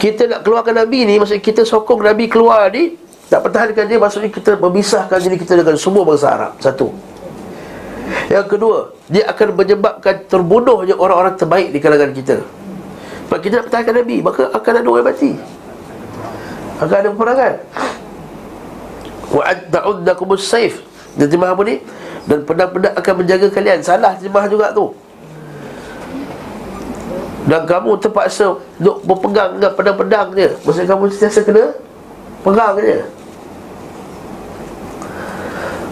Kita 0.00 0.22
nak 0.26 0.40
keluarkan 0.42 0.74
Nabi 0.80 1.06
ni 1.06 1.14
Maksudnya 1.20 1.44
kita 1.44 1.62
sokong 1.62 2.02
Nabi 2.02 2.26
keluar 2.26 2.72
ni 2.72 2.96
nak 3.30 3.46
pertahankan 3.46 3.86
dia 3.86 3.94
maksudnya 3.94 4.26
kita 4.26 4.58
memisahkan 4.58 5.22
diri 5.22 5.38
kita 5.38 5.62
dengan 5.62 5.78
semua 5.78 6.02
bangsa 6.02 6.34
Arab. 6.34 6.52
Satu. 6.58 6.90
Yang 8.30 8.46
kedua, 8.56 8.78
dia 9.10 9.26
akan 9.26 9.58
menyebabkan 9.58 10.26
terbunuhnya 10.26 10.94
orang-orang 10.98 11.34
terbaik 11.34 11.70
di 11.74 11.78
kalangan 11.78 12.10
kita. 12.14 12.42
Sebab 13.30 13.38
kita 13.38 13.62
nak 13.62 13.64
pertahankan 13.70 13.94
Nabi, 14.02 14.16
maka 14.22 14.42
akan 14.50 14.72
ada 14.74 14.88
orang 14.90 15.06
mati. 15.06 15.30
Akan 16.82 16.96
ada 16.98 17.08
peperangan. 17.14 17.54
Wa 19.30 19.42
anta'udnakum 19.54 20.34
as-sayf. 20.34 20.82
Terjemah 21.14 21.54
apa 21.54 21.62
ni? 21.62 21.78
Dan 22.26 22.42
pedang-pedang 22.42 22.94
akan 22.98 23.14
menjaga 23.22 23.46
kalian. 23.54 23.78
Salah 23.86 24.18
terjemah 24.18 24.50
juga 24.50 24.74
tu. 24.74 24.90
Dan 27.46 27.66
kamu 27.66 27.98
terpaksa 27.98 28.58
duk 28.78 29.02
berpegang 29.06 29.58
dengan 29.58 29.72
pedang-pedang 29.74 30.28
dia. 30.34 30.50
Maksudnya 30.62 30.88
kamu 30.90 31.02
sentiasa 31.14 31.40
kena 31.42 31.64
pegang 32.42 32.74
dia. 32.78 33.06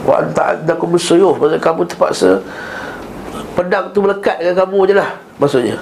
Wa 0.09 0.25
anta'udnakum 0.25 0.97
as-sayf. 0.97 1.37
Maksudnya 1.37 1.61
kamu 1.61 1.85
terpaksa 1.85 2.41
pedang 3.53 3.93
tu 3.93 4.01
melekat 4.01 4.41
dengan 4.41 4.65
kamu 4.65 4.79
je 4.89 4.95
lah. 4.97 5.11
Maksudnya. 5.37 5.77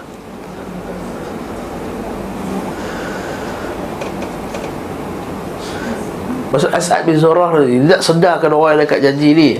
Maksud 6.56 6.72
As'ad 6.72 7.04
bin 7.04 7.20
Zurah 7.20 7.52
ni 7.60 7.84
Dia 7.84 8.00
tak 8.00 8.02
sedarkan 8.06 8.48
orang 8.56 8.80
yang 8.80 8.88
dekat 8.88 9.00
janji 9.04 9.36
ni 9.36 9.50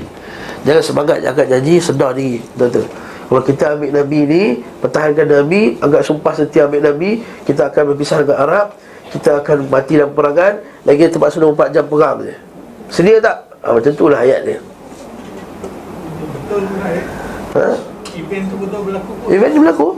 Jangan 0.65 0.81
semangat 0.81 1.21
angkat 1.21 1.47
janji 1.53 1.77
Sedar 1.77 2.17
diri 2.17 2.41
Betul-betul 2.57 2.89
Kalau 3.27 3.43
kita 3.45 3.65
ambil 3.77 3.91
Nabi 3.91 4.21
ni 4.25 4.43
Pertahankan 4.81 5.27
Nabi 5.29 5.63
Agak 5.83 6.07
sumpah 6.07 6.33
setia 6.33 6.65
ambil 6.65 6.89
Nabi 6.89 7.21
Kita 7.45 7.69
akan 7.69 7.93
berpisah 7.93 8.25
dengan 8.25 8.39
Arab 8.39 8.67
Kita 9.13 9.45
akan 9.45 9.69
mati 9.69 10.01
dalam 10.01 10.17
perangan 10.17 10.63
Lagi 10.89 11.11
terpaksa 11.13 11.37
24 11.43 11.75
jam 11.75 11.85
perang 11.85 12.17
je 12.25 12.35
Sedia 12.89 13.21
tak? 13.21 13.45
Ha, 13.67 13.75
macam 13.75 13.93
tu 13.99 14.07
lah 14.07 14.23
ayat 14.23 14.41
dia 14.47 14.59
Betul 16.23 16.63
eh. 16.87 17.03
ha? 17.59 17.75
Event 18.15 18.45
tu 18.47 18.57
betul 18.63 18.81
berlaku 18.87 19.11
pun. 19.19 19.27
Event 19.27 19.51
ni 19.51 19.59
berlaku 19.59 19.89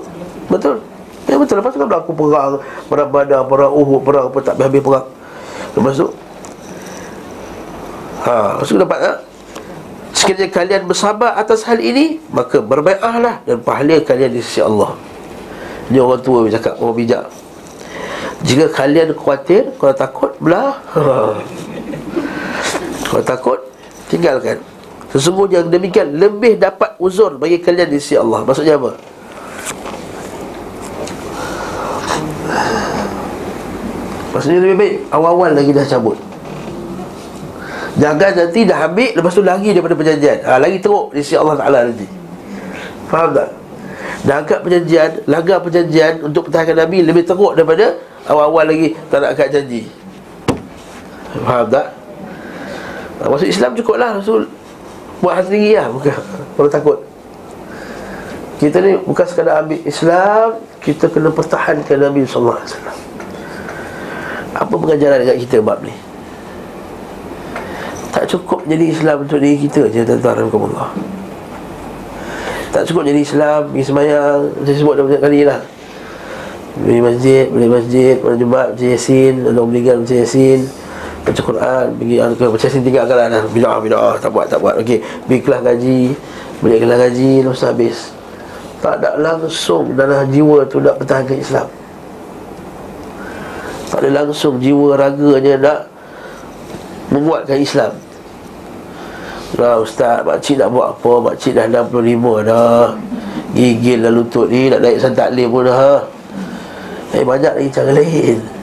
Betul 0.48 0.76
Ya 1.28 1.36
betul 1.36 1.60
Lepas 1.60 1.76
tu 1.76 1.78
kan 1.84 1.88
berlaku 1.92 2.12
perang 2.16 2.52
Perang 2.88 3.08
badar 3.12 3.44
Perang 3.44 3.72
uhud 3.76 4.00
Perang 4.00 4.32
apa 4.32 4.38
tak 4.40 4.56
habis 4.56 4.80
perang 4.80 5.06
Lepas 5.76 5.94
tu 6.00 6.08
Ha, 8.24 8.56
maksud 8.56 8.80
dapat 8.80 8.98
tak? 9.04 9.16
Sekiranya 10.16 10.48
kalian 10.48 10.82
bersabar 10.88 11.36
atas 11.36 11.68
hal 11.68 11.76
ini 11.76 12.24
Maka 12.32 12.64
berbaiahlah 12.64 13.44
Dan 13.44 13.60
pahala 13.60 14.00
kalian 14.00 14.32
di 14.32 14.40
sisi 14.40 14.64
Allah 14.64 14.96
Ini 15.92 16.00
orang 16.00 16.24
tua 16.24 16.48
yang 16.48 16.56
cakap 16.56 16.80
Orang 16.80 16.96
bijak 16.96 17.28
Jika 18.48 18.72
kalian 18.72 19.12
khawatir 19.12 19.76
Kalau 19.76 19.92
takut 19.92 20.32
Belah 20.40 20.80
ha. 20.96 21.36
Kalau 23.08 23.24
takut 23.24 23.58
Tinggalkan 24.12 24.60
Sesungguhnya 25.08 25.64
yang 25.64 25.72
demikian 25.72 26.20
Lebih 26.20 26.60
dapat 26.60 26.92
uzur 27.00 27.40
Bagi 27.40 27.60
kalian 27.64 27.88
di 27.88 27.96
sisi 27.96 28.20
Allah 28.20 28.44
Maksudnya 28.44 28.76
apa? 28.76 28.92
Maksudnya 34.36 34.60
lebih 34.60 34.76
baik 34.76 34.94
Awal-awal 35.08 35.50
lagi 35.56 35.72
dah 35.72 35.86
cabut 35.88 36.16
Jangan 37.98 38.30
nanti 38.36 38.60
dah 38.68 38.78
ambil 38.86 39.10
Lepas 39.16 39.32
tu 39.34 39.42
lari 39.42 39.68
daripada 39.72 39.94
perjanjian 39.96 40.38
ha, 40.44 40.60
Lagi 40.60 40.78
teruk 40.78 41.10
di 41.16 41.20
sisi 41.24 41.34
Allah 41.34 41.56
Ta'ala 41.58 41.78
nanti 41.88 42.06
Faham 43.08 43.32
tak? 43.34 43.48
Dah 44.28 44.34
angkat 44.44 44.58
perjanjian 44.60 45.10
Langgar 45.26 45.58
perjanjian 45.64 46.12
Untuk 46.22 46.46
pertahankan 46.46 46.84
Nabi 46.84 47.02
Lebih 47.02 47.24
teruk 47.24 47.56
daripada 47.56 47.96
Awal-awal 48.28 48.70
lagi 48.70 48.94
Tak 49.08 49.18
nak 49.24 49.28
angkat 49.34 49.48
janji 49.50 49.82
Faham 51.42 51.66
tak? 51.72 51.97
Maksud 53.18 53.48
Islam 53.50 53.74
cukup 53.74 53.98
lah 53.98 54.14
Rasul 54.14 54.46
Buat 55.18 55.42
hati 55.42 55.58
tinggi 55.58 55.72
lah 55.74 55.90
Bukan 55.90 56.14
Kalau 56.54 56.70
takut. 56.70 56.98
Kita 58.58 58.82
ni 58.82 58.94
bukan 59.02 59.26
sekadar 59.26 59.62
ambil 59.62 59.78
Islam 59.82 60.58
Kita 60.78 61.10
kena 61.10 61.30
pertahankan 61.34 61.98
Nabi 61.98 62.22
SAW 62.26 62.62
Apa 64.54 64.74
pengajaran 64.74 65.22
dekat 65.22 65.38
kita 65.46 65.62
bab 65.62 65.82
ni? 65.82 65.94
Tak 68.14 68.24
cukup 68.34 68.66
jadi 68.66 68.84
Islam 68.90 69.26
untuk 69.26 69.38
diri 69.38 69.58
kita 69.62 69.86
je 69.90 70.02
Tuan-tuan 70.02 70.50
Allah 70.50 70.90
Tak 72.74 72.82
cukup 72.90 73.06
jadi 73.06 73.22
Islam 73.22 73.70
Pergi 73.70 73.84
semayang 73.86 74.38
Saya 74.62 74.74
sebut 74.74 74.94
dah 74.98 75.04
banyak 75.06 75.22
kali 75.22 75.40
lah. 75.46 75.60
Beli 76.82 76.98
masjid 77.02 77.46
Beli 77.50 77.66
masjid 77.70 78.14
Pada 78.18 78.34
Jumat 78.38 78.74
Baca 78.74 78.86
Yasin 78.86 79.34
Ada 79.46 79.60
meninggal 79.62 80.02
Baca 80.02 80.14
Yasin 80.14 80.87
Baca 81.26 81.40
Quran 81.42 81.86
Pergi 81.98 82.16
ke 82.18 82.44
Baca 82.46 82.64
Yasin 82.66 82.82
tinggalkan 82.86 83.16
lah. 83.16 83.44
Bidah 83.50 83.78
bidah 83.82 84.18
Tak 84.18 84.30
buat 84.30 84.46
tak 84.46 84.60
buat. 84.62 84.78
Okey 84.82 85.02
Pergi 85.26 85.40
kelas 85.42 85.60
gaji. 85.64 86.00
Beli 86.60 86.76
kelas 86.82 86.98
gaji 87.08 87.32
Lepas 87.46 87.62
habis. 87.66 87.96
Tak 88.78 89.02
ada 89.02 89.18
langsung 89.18 89.94
Dalam 89.98 90.28
jiwa 90.30 90.66
tu 90.66 90.78
Nak 90.78 90.98
pertahankan 91.02 91.38
Islam. 91.38 91.66
Tak 93.88 94.04
ada 94.04 94.08
langsung 94.22 94.60
Jiwa 94.60 95.00
raganya 95.00 95.54
Nak 95.58 95.80
menguatkan 97.08 97.56
Islam. 97.56 97.92
Nah 99.56 99.80
ustaz, 99.80 100.20
makcik 100.28 100.60
nak 100.60 100.68
buat 100.76 100.92
apa? 100.92 101.12
Makcik 101.24 101.56
dah 101.56 101.64
65 101.64 102.44
dah. 102.44 102.92
Gigil 103.56 104.04
dah 104.04 104.12
lutut 104.12 104.46
ni, 104.52 104.68
nak 104.68 104.84
naik 104.84 105.00
santak 105.00 105.32
lim 105.32 105.48
pun 105.48 105.64
dah. 105.64 106.04
Eh 107.16 107.24
banyak 107.24 107.56
lagi 107.56 107.72
cara 107.72 107.96
lain 107.96 108.57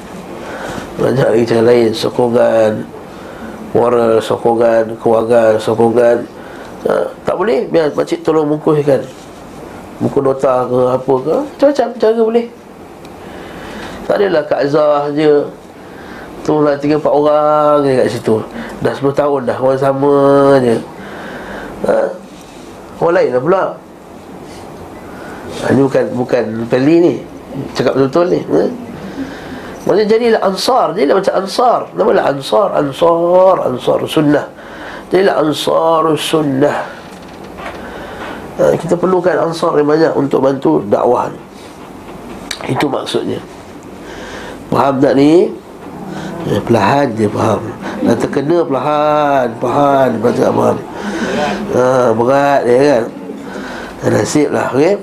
Banyak 0.96 1.28
lagi 1.36 1.43
cara 1.48 1.64
lain. 1.68 1.91
Sokongan 1.91 2.96
Moral, 3.76 4.24
sokongan, 4.24 4.96
kewangan, 5.04 5.60
sokongan. 5.60 6.24
Ha, 6.88 7.04
Tak 7.28 7.36
boleh, 7.36 7.68
biar 7.68 7.91
makcik 7.91 8.24
tolong 8.24 8.48
bungkuskan. 8.48 9.04
Buku 10.00 10.24
nota 10.24 10.64
ke 10.64 10.80
apa 10.96 11.14
ke. 11.20 11.36
Macam-macam 11.43 11.88
cara 12.00 12.24
boleh. 12.24 12.46
Tak 14.08 14.16
adalah 14.16 14.43
Kak 14.48 14.64
Zah 14.72 15.12
je. 15.12 15.43
Tu 16.48 16.54
lah 16.56 16.80
tiga 16.80 16.96
empat 16.96 17.12
orang 17.12 17.84
je 17.84 17.91
kat 18.00 18.08
situ. 18.08 18.36
Dah 18.80 18.93
10 18.96 19.12
tahun 19.12 19.41
dah. 19.43 19.58
Orang 19.60 19.82
sama 19.82 20.16
je. 20.64 20.76
Ha? 21.84 22.00
Orang 23.04 23.16
lain 23.20 23.30
lah 23.36 23.41
pula. 23.43 23.64
Ha, 25.60 25.74
Ini 25.76 25.82
bukan 25.84 26.06
Bukan 26.16 26.46
peli 26.72 26.96
ni. 27.04 27.14
Cakap 27.76 28.00
betul-betul 28.00 28.26
ni. 28.32 28.39
Ha? 28.39 28.62
Maksudnya 29.86 30.08
jadilah 30.10 30.42
ansar 30.42 30.88
Jadilah 30.98 31.16
macam 31.22 31.34
ansar. 31.46 31.80
Nama 31.94 32.12
lah 32.12 32.26
ansar 32.34 32.68
Ansar 32.74 33.56
Ansar 33.70 34.00
sunnah. 34.10 34.46
Jadilah 35.14 35.36
ansar 35.46 36.04
sunnah. 36.18 36.78
Ha, 38.58 38.64
Kita 38.82 38.98
perlukan 38.98 39.38
ansar 39.38 39.78
yang 39.78 39.88
banyak 39.88 40.12
Untuk 40.18 40.42
bantu 40.42 40.82
dakwah 40.90 41.30
ni. 41.30 41.40
Itu 42.74 42.90
maksudnya. 42.90 43.38
Faham 44.74 44.98
tak 44.98 45.14
ni? 45.14 45.54
Ya, 46.50 46.62
perlahan 46.62 47.08
dia 47.14 47.30
faham. 47.30 47.62
Dah 48.05 48.14
terkena 48.14 48.62
perlahan 48.62 49.47
Perlahan 49.58 50.09
tu 50.14 50.30
tak 50.30 50.51
faham 50.54 50.78
ha, 51.74 52.14
Berat 52.14 52.62
dia 52.68 52.78
kan? 52.78 53.04
Nasib 54.05 54.54
lah 54.54 54.70
okay? 54.70 54.96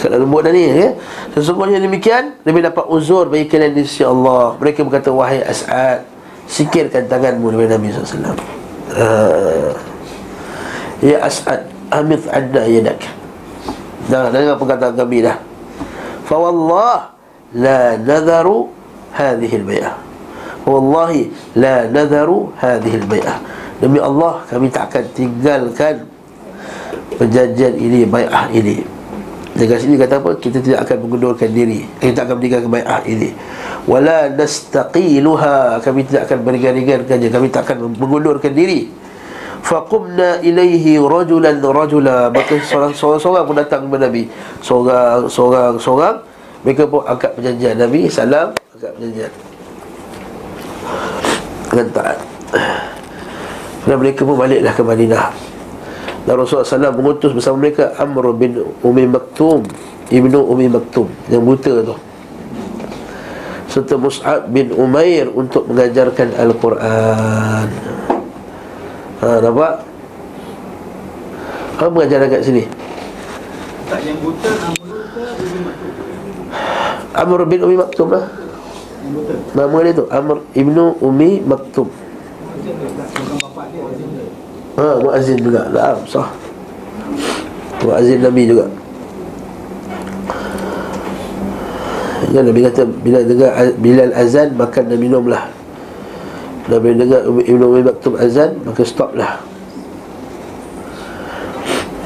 Dalam 0.10 0.26
lembut 0.26 0.42
dah 0.42 0.50
ni 0.50 0.66
okay? 0.66 0.98
Sesungguhnya 1.38 1.78
demikian 1.78 2.34
Lebih 2.42 2.66
dapat 2.66 2.90
uzur 2.90 3.30
bagi 3.30 3.46
kalian 3.46 3.78
di 3.78 3.86
sisi 3.86 4.02
Allah. 4.02 4.58
Mereka 4.58 4.82
berkata 4.82 5.14
Wahai 5.14 5.46
As'ad 5.46 6.02
Sikirkan 6.50 7.06
tanganmu 7.06 7.54
Nabi 7.54 7.70
Nabi 7.70 7.94
SAW 7.94 8.34
uh, 8.98 9.70
Ya 11.06 11.22
As'ad 11.22 11.70
Amith 11.90 12.26
adna 12.30 12.70
yadak. 12.70 13.02
Dah 14.14 14.30
dengar 14.30 14.62
perkataan 14.62 14.94
kami 14.94 15.26
dah. 15.26 15.38
Fa 16.26 16.38
wallah 16.38 17.14
La 17.54 17.98
nadharu 17.98 18.70
Hadhihi 19.14 19.66
al-bay'ah 19.66 19.94
Wallahi 20.70 21.34
La 21.58 21.90
nadharu 21.90 22.54
Hadhihi 22.58 23.06
al-bay'ah 23.06 23.38
Demi 23.82 23.98
Allah 23.98 24.46
Kami 24.46 24.70
tak 24.70 24.94
akan 24.94 25.06
tinggalkan 25.18 26.06
Perjanjian 27.18 27.74
ini 27.74 28.06
Bay'ah 28.06 28.54
ini 28.54 28.99
Dekat 29.60 29.84
sini 29.84 30.00
kata 30.00 30.24
apa? 30.24 30.40
Kita 30.40 30.64
tidak 30.64 30.88
akan 30.88 31.04
mengundurkan 31.04 31.52
diri. 31.52 31.84
Kita 32.00 32.24
tak 32.24 32.32
akan 32.32 32.36
meninggalkan 32.40 32.72
bay'ah 32.72 33.04
ini. 33.04 33.36
Wala 33.92 34.32
nastaqiluha. 34.32 35.84
Kami 35.84 36.08
tidak 36.08 36.32
akan 36.32 36.48
beringan-ringankannya 36.48 37.28
Kami 37.28 37.48
tak 37.52 37.68
akan 37.68 37.92
mengundurkan 38.00 38.56
diri. 38.56 38.88
Faqumna 39.60 40.40
ilaihi 40.40 40.96
rajulan 40.96 41.60
rajula. 41.60 42.32
Maka 42.32 42.56
seorang-seorang 42.64 43.44
pun 43.44 43.56
datang 43.60 43.92
kepada 43.92 44.08
Nabi. 44.08 44.32
Seorang-seorang 44.64 46.16
Mereka 46.64 46.88
pun 46.88 47.04
angkat 47.04 47.36
perjanjian. 47.36 47.76
Nabi 47.76 48.08
salam 48.08 48.56
angkat 48.56 48.92
perjanjian. 48.96 49.32
Dengan 51.70 51.88
taat 51.92 52.18
Dan 53.86 53.96
mereka 54.02 54.26
pun 54.26 54.40
baliklah 54.40 54.74
ke 54.74 54.82
Madinah 54.82 55.49
Dan 56.30 56.46
Rasulullah 56.46 56.94
SAW 56.94 56.94
mengutus 56.94 57.34
bersama 57.34 57.58
mereka 57.66 57.90
Amr 57.98 58.38
bin 58.38 58.62
Umi 58.86 59.10
Maktum 59.10 59.66
Ibnu 60.14 60.46
Umi 60.46 60.70
Maktum 60.70 61.10
Yang 61.26 61.42
buta 61.42 61.74
tu 61.82 61.96
serta 63.66 63.98
Mus'ab 63.98 64.46
bin 64.54 64.70
Umair 64.78 65.26
untuk 65.34 65.66
mengajarkan 65.66 66.38
Al-Quran 66.38 67.68
Ha, 69.20 69.42
nampak? 69.42 69.74
Apa 71.82 71.90
pengajaran 71.90 72.30
kat 72.30 72.42
sini? 72.46 72.64
Tak 73.90 74.00
yang 74.06 74.22
buta? 74.22 74.54
Amr 77.26 77.42
bin 77.50 77.60
Umi 77.66 77.74
Maktum 77.74 78.14
lah 78.14 78.30
Nama 79.58 79.78
dia 79.82 79.98
tu 79.98 80.06
Amr 80.14 80.46
ibnu 80.54 80.94
Umi 81.02 81.42
Maktum 81.42 81.90
Ha, 84.80 84.96
muazzin 85.04 85.36
juga. 85.44 85.68
Naam, 85.76 86.00
sah. 86.08 86.32
Muazzin 87.84 88.24
Nabi 88.24 88.48
juga. 88.48 88.66
Ya 92.30 92.40
Nabi 92.46 92.62
kata 92.64 92.86
bila 93.02 93.20
dengar 93.26 93.52
Bilal 93.82 94.14
azan 94.16 94.56
makan 94.56 94.84
dan 94.88 95.00
minumlah. 95.02 95.44
Nabi 96.72 96.96
dengar 96.96 97.28
Ibnu 97.28 97.64
Umi 97.76 97.84
Maktum 97.84 98.16
azan 98.16 98.56
maka 98.64 98.88
stoplah. 98.88 99.44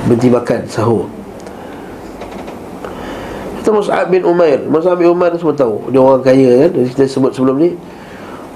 Berhenti 0.09 0.33
makan 0.33 0.61
sahur. 0.65 1.05
Kita 3.61 3.71
Mus'ab 3.71 4.11
bin 4.11 4.27
Umair 4.27 4.59
Mus'ab 4.67 4.99
bin 4.99 5.07
Umair 5.07 5.31
semua 5.39 5.55
tahu 5.55 5.87
Dia 5.87 6.03
orang 6.03 6.19
kaya 6.19 6.67
kan 6.67 6.83
Kita 6.83 7.07
sebut 7.07 7.31
sebelum 7.31 7.63
ni 7.63 7.71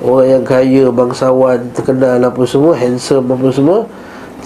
Orang 0.03 0.27
yang 0.27 0.44
kaya, 0.44 0.91
bangsawan, 0.91 1.72
terkenal 1.72 2.19
apa 2.19 2.44
semua 2.44 2.76
Handsome 2.76 3.31
apa 3.31 3.48
semua 3.56 3.88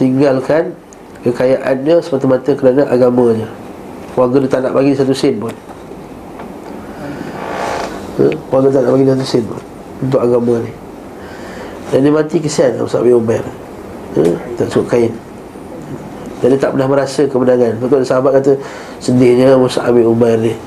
tinggalkan 0.01 0.73
kekayaannya 1.21 2.01
semata-mata 2.01 2.57
kerana 2.57 2.89
agamanya. 2.89 3.45
Warga 4.17 4.41
dia 4.41 4.49
tak 4.49 4.65
nak 4.65 4.73
bagi 4.73 4.97
satu 4.97 5.13
sen 5.13 5.37
pun. 5.37 5.53
Ha? 8.17 8.25
Warga 8.49 8.73
tak 8.73 8.81
nak 8.89 8.91
bagi 8.97 9.07
satu 9.07 9.23
sen 9.23 9.43
pun 9.45 9.61
Untuk 10.01 10.17
agama 10.17 10.57
ni. 10.65 10.73
Dan 11.93 12.01
dia 12.01 12.11
mati 12.11 12.41
kesian 12.41 12.81
Ustaz 12.81 13.05
bin 13.05 13.13
Umar. 13.13 13.45
Ha? 14.17 14.23
Tak 14.57 14.67
suka 14.73 14.97
kain. 14.97 15.13
Dan 16.41 16.57
dia 16.57 16.59
tak 16.59 16.73
pernah 16.73 16.89
merasa 16.89 17.21
kemenangan. 17.29 17.77
Betul 17.77 18.01
sahabat 18.01 18.41
kata 18.41 18.57
Sedihnya 18.97 19.53
Musa 19.53 19.85
bin 19.93 20.09
Umar 20.09 20.33
ni. 20.41 20.57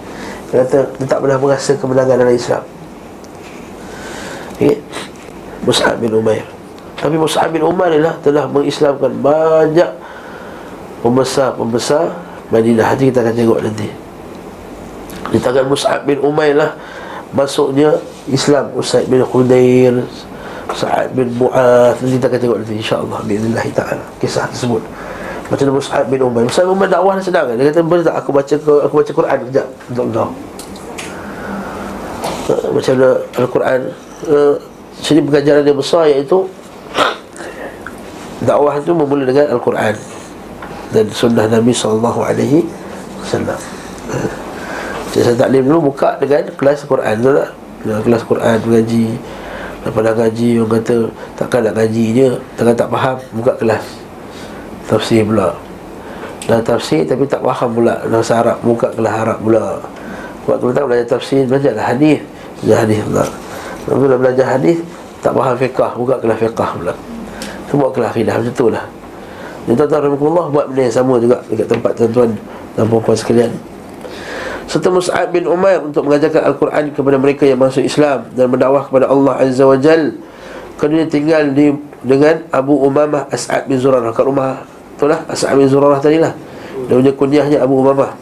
Dia 0.55 0.63
kata 0.63 0.87
dia 1.03 1.07
tak 1.11 1.19
pernah 1.19 1.37
merasa 1.43 1.75
kemenangan 1.75 2.17
dalam 2.23 2.31
Islam. 2.39 2.63
Okay? 4.55 4.79
Musa 5.67 5.91
bin 5.99 6.15
Umar 6.15 6.54
tapi 7.05 7.21
Mus'ab 7.21 7.53
bin 7.53 7.61
Umar 7.61 7.93
inilah 7.93 8.17
telah 8.25 8.49
mengislamkan 8.49 9.13
banyak 9.21 9.93
pembesar-pembesar 11.05 12.17
Madinah. 12.49 12.97
Nanti 12.97 13.13
kita 13.13 13.21
akan 13.21 13.35
tengok 13.37 13.61
nanti. 13.61 13.89
Di 15.29 15.37
tangan 15.37 15.69
Mus'ab 15.69 16.09
bin 16.09 16.17
Umar 16.25 16.49
lah 16.57 16.73
masuknya 17.37 18.01
Islam 18.33 18.73
Usaid 18.73 19.13
bin 19.13 19.21
Khudair, 19.21 20.01
Sa'ad 20.73 21.13
bin 21.13 21.29
Mu'ath. 21.37 22.01
Nanti 22.01 22.17
kita 22.17 22.33
akan 22.33 22.41
tengok 22.41 22.59
nanti 22.65 22.75
insya-Allah 22.81 23.21
biiznillah 23.29 23.67
taala 23.77 24.05
kisah 24.17 24.49
tersebut. 24.49 24.81
Macam 25.53 25.77
Mus'ab 25.77 26.09
bin 26.09 26.25
Umar 26.25 26.49
Mus'ab 26.49 26.65
bin 26.65 26.73
Umar 26.73 26.89
dakwah 26.89 27.21
sedang 27.21 27.53
Dia 27.53 27.69
kata 27.69 27.85
boleh 27.85 28.01
tak 28.01 28.17
aku 28.17 28.33
baca 28.33 28.55
aku 28.57 28.95
baca 28.97 29.13
Quran 29.13 29.39
kejap 29.53 29.69
Untuk 29.93 30.05
kau 30.09 30.33
Macam 32.49 32.93
mana 32.97 33.11
Al-Quran 33.37 33.81
uh, 34.25 34.57
Sini 35.05 35.21
pengajaran 35.21 35.69
yang 35.69 35.77
besar 35.77 36.09
iaitu 36.09 36.49
dakwah 38.43 38.75
itu 38.81 38.91
bermula 38.91 39.29
dengan 39.29 39.55
Al-Quran 39.55 39.95
dan 40.91 41.05
sunnah 41.15 41.47
Nabi 41.47 41.71
sallallahu 41.71 42.21
alaihi 42.27 42.67
wasallam. 43.23 43.59
Saya 45.15 45.31
taklim 45.39 45.63
dulu 45.71 45.95
buka 45.95 46.19
dengan 46.19 46.51
kelas 46.59 46.83
Quran 46.91 47.15
tu 47.23 47.31
tak? 47.31 47.51
Dengan 47.87 48.01
kelas 48.03 48.23
Quran 48.27 48.57
mengaji. 48.67 49.07
Dah 49.85 49.93
ngaji 49.93 50.49
orang 50.65 50.73
kata 50.81 50.97
takkan 51.37 51.61
nak 51.61 51.75
ngaji 51.77 52.05
je, 52.17 52.29
takkan 52.57 52.75
tak 52.75 52.89
faham, 52.89 53.17
buka 53.37 53.53
kelas. 53.61 53.85
Tafsir 54.89 55.23
pula. 55.23 55.55
Dah 56.49 56.59
tafsir 56.65 57.05
tapi 57.05 57.29
tak 57.29 57.45
faham 57.45 57.71
pula 57.79 58.01
bahasa 58.09 58.43
Arab, 58.43 58.59
buka 58.65 58.91
kelas 58.97 59.15
Arab 59.15 59.39
pula. 59.45 59.79
Waktu 60.49 60.65
kita 60.73 60.81
belajar 60.89 61.07
tafsir, 61.15 61.47
belajarlah 61.47 61.85
hadis. 61.85 62.19
Belajar 62.65 62.79
hadis 62.83 63.01
pula. 63.07 63.25
Lepas 63.85 64.19
belajar 64.19 64.47
hadis, 64.57 64.79
tak 65.21 65.33
faham 65.37 65.55
fiqah, 65.61 65.91
buka 65.95 66.15
kelas 66.19 66.39
fiqah 66.43 66.71
pula. 66.75 66.95
Itu 67.75 67.83
buat 67.83 67.91
kelah 67.91 68.15
akidah 68.15 68.39
macam 68.39 68.55
tu 68.55 68.71
lah. 68.71 68.87
Dan 69.67 69.75
tuan-tuan 69.75 70.07
Rahmatullah 70.07 70.47
buat 70.47 70.65
benda 70.71 70.87
yang 70.87 70.95
sama 70.95 71.19
juga 71.19 71.43
Dekat 71.51 71.67
tempat 71.75 71.91
tuan-tuan 71.99 72.31
dan 72.79 72.87
perempuan 72.87 73.19
sekalian. 73.19 73.51
Serta 74.71 74.95
Mus'ab 74.95 75.35
bin 75.35 75.51
Umar 75.51 75.83
Untuk 75.83 76.07
mengajarkan 76.07 76.55
Al-Quran 76.55 76.95
kepada 76.95 77.17
mereka 77.19 77.43
yang 77.51 77.59
masuk 77.59 77.83
Islam 77.83 78.31
Dan 78.31 78.47
berdakwah 78.47 78.87
kepada 78.87 79.11
Allah 79.11 79.43
Azza 79.43 79.67
wa 79.67 79.75
Jal. 79.75 80.15
Kerana 80.79 81.03
tinggal 81.11 81.51
di, 81.51 81.75
dengan 82.07 82.47
Abu 82.55 82.79
Umamah 82.79 83.27
As'ad 83.35 83.67
bin 83.67 83.83
Zurarah. 83.83 84.15
Kat 84.15 84.23
rumah 84.23 84.63
Itulah 84.95 85.27
As'ad 85.27 85.59
bin 85.59 85.67
Zurarah 85.67 85.99
tadi 85.99 86.23
lah. 86.23 86.31
Dia 86.87 86.95
punya 86.95 87.11
kunyahnya 87.11 87.59
Abu 87.59 87.83
Umamah. 87.83 88.15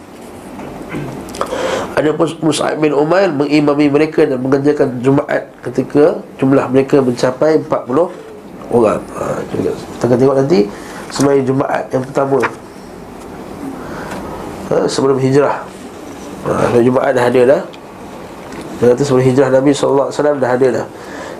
Ada 1.92 2.16
Mus'ab 2.16 2.80
bin 2.80 2.96
Umar 2.96 3.28
mengimami 3.28 3.92
mereka 3.92 4.24
dan 4.24 4.40
mengerjakan 4.40 4.96
Jumaat 5.04 5.52
ketika 5.60 6.24
jumlah 6.40 6.64
mereka 6.72 7.04
mencapai 7.04 7.60
40 7.60 8.31
orang 8.70 9.02
ha, 9.18 9.40
Kita 9.48 10.04
akan 10.06 10.18
tengok 10.18 10.36
nanti 10.38 10.58
Semayang 11.12 11.44
Jumaat 11.44 11.84
yang 11.92 12.00
pertama. 12.08 12.40
Ha, 14.72 14.88
Sebelum 14.88 15.20
hijrah. 15.20 15.60
Ha, 16.48 16.80
Jumaat 16.80 17.12
dah 17.12 17.28
ada 17.28 17.42
dah. 17.44 17.62
Dia 18.80 18.96
kata 18.96 19.02
sebelum 19.04 19.24
hijrah 19.28 19.52
Nabi 19.52 19.76
SAW 19.76 20.08
dah 20.40 20.50
ada 20.56 20.68
dah. 20.80 20.86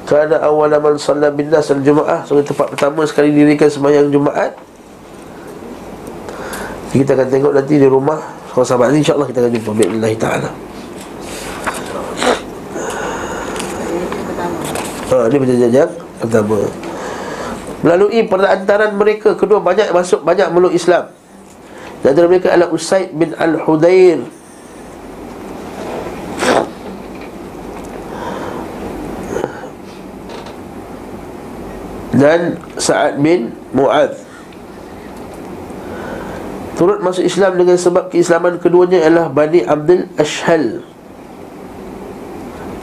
Kerana 0.04 0.44
awal 0.44 0.76
man 0.76 1.00
salam 1.00 1.32
bin 1.32 1.46
nas 1.46 1.70
al-Juma'ah 1.70 2.26
So 2.26 2.36
tempat 2.42 2.74
pertama 2.74 3.06
sekali 3.08 3.32
dirikan 3.32 3.72
semayang 3.72 4.12
Jumaat. 4.12 4.52
Kita 6.92 7.16
akan 7.16 7.28
tengok 7.32 7.52
nanti 7.56 7.80
di 7.80 7.88
rumah 7.88 8.20
Kalau 8.52 8.68
sahabat 8.68 8.92
ni 8.92 9.00
insyaAllah 9.00 9.24
kita 9.24 9.40
akan 9.40 9.52
jumpa. 9.56 9.70
Bismillah 9.72 10.12
ta'ala. 10.20 10.50
Ha, 15.08 15.16
ini 15.32 15.36
perjanjian 15.40 15.88
pertama 16.20 16.60
Melalui 17.82 18.22
perantaran 18.30 18.94
mereka 18.94 19.34
Kedua 19.34 19.58
banyak 19.58 19.90
masuk 19.90 20.22
banyak 20.22 20.48
meluk 20.54 20.70
Islam. 20.70 21.10
Dan 22.02 22.14
antara 22.14 22.26
mereka 22.30 22.50
adalah 22.50 22.70
Usaid 22.70 23.14
bin 23.14 23.34
Al-Hudair 23.34 24.22
Dan 32.12 32.58
Sa'ad 32.78 33.18
bin 33.18 33.54
Mu'ad 33.74 34.32
Turut 36.82 36.98
masuk 36.98 37.22
Islam 37.22 37.60
dengan 37.60 37.76
sebab 37.78 38.10
keislaman 38.10 38.58
keduanya 38.58 39.04
adalah 39.04 39.28
Bani 39.28 39.62
Abdul 39.62 40.08
Ashhal. 40.16 40.80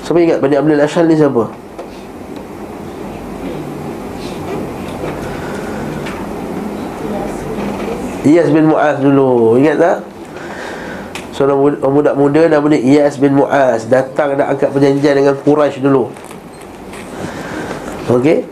Siapa 0.06 0.18
ingat 0.22 0.40
Bani 0.40 0.56
Abdul 0.56 0.80
Ashhal 0.80 1.10
ni 1.10 1.18
siapa? 1.18 1.50
Iyas 8.30 8.50
bin 8.54 8.70
Mu'az 8.70 9.02
dulu. 9.02 9.58
Ingat 9.58 9.78
tak? 9.82 9.98
Seorang 11.34 11.58
muda, 11.82 12.14
muda 12.14 12.42
nama 12.46 12.66
dia 12.70 12.80
Iyas 12.80 13.18
bin 13.18 13.34
Mu'az. 13.34 13.90
Datang 13.90 14.38
nak 14.38 14.54
angkat 14.54 14.70
perjanjian 14.70 15.18
dengan 15.18 15.34
Quraisy 15.34 15.82
dulu. 15.82 16.14
Okey? 18.10 18.46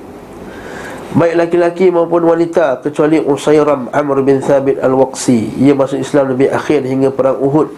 Baik 1.18 1.34
laki-laki 1.34 1.88
maupun 1.90 2.30
wanita 2.30 2.84
Kecuali 2.84 3.18
Usairam 3.18 3.90
Amr 3.90 4.22
bin 4.22 4.38
Thabit 4.38 4.78
Al-Waqsi. 4.78 5.56
Ia 5.62 5.74
masuk 5.74 5.98
Islam 5.98 6.36
lebih 6.36 6.54
akhir 6.54 6.86
hingga 6.86 7.10
perang 7.10 7.42
Uhud. 7.42 7.74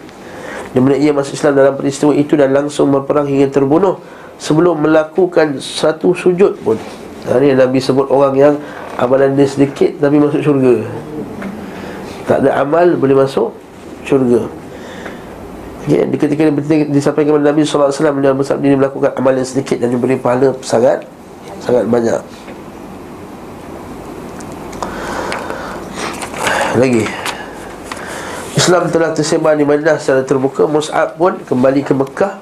Di 0.70 0.78
mana 0.78 0.96
ia 0.96 1.12
masuk 1.12 1.36
Islam 1.36 1.56
dalam 1.56 1.74
peristiwa 1.74 2.14
itu 2.14 2.38
Dan 2.38 2.54
langsung 2.54 2.94
berperang 2.94 3.26
hingga 3.26 3.50
terbunuh 3.50 3.98
Sebelum 4.38 4.84
melakukan 4.84 5.58
satu 5.58 6.12
sujud 6.12 6.60
pun. 6.60 6.76
Hari 7.26 7.56
Nabi 7.56 7.80
sebut 7.80 8.08
orang 8.12 8.34
yang 8.36 8.54
Amalan 9.00 9.32
dia 9.32 9.48
sedikit 9.48 9.96
tapi 9.96 10.20
masuk 10.20 10.44
syurga 10.44 10.84
tak 12.30 12.46
ada 12.46 12.62
amal 12.62 12.94
boleh 12.94 13.18
masuk 13.18 13.50
syurga. 14.06 14.46
Okay, 15.82 16.06
ketika 16.14 16.46
ini 16.46 16.86
disampaikan 16.92 17.34
kepada 17.34 17.56
Nabi 17.56 17.64
SAW 17.64 17.88
Dia 18.20 18.36
bersabda 18.36 18.64
ini 18.68 18.76
melakukan 18.76 19.16
amal 19.16 19.32
yang 19.32 19.48
sedikit 19.48 19.80
Dan 19.80 19.88
diberi 19.88 20.20
pahala 20.20 20.52
sangat 20.60 21.08
Sangat 21.58 21.88
banyak. 21.88 22.20
Lagi 26.78 27.04
Islam 28.60 28.92
telah 28.92 29.10
tersebar 29.16 29.56
di 29.56 29.64
Madinah 29.64 29.96
secara 29.96 30.20
terbuka. 30.20 30.68
Mus'ab 30.68 31.16
pun 31.16 31.40
kembali 31.42 31.80
ke 31.80 31.96
Mekah. 31.96 32.38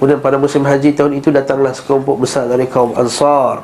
Kemudian 0.00 0.18
pada 0.18 0.40
musim 0.40 0.64
haji 0.64 0.96
tahun 0.96 1.20
itu 1.20 1.28
datanglah 1.28 1.76
sekelompok 1.76 2.24
besar 2.24 2.48
dari 2.48 2.64
kaum 2.64 2.96
Ansar 2.96 3.60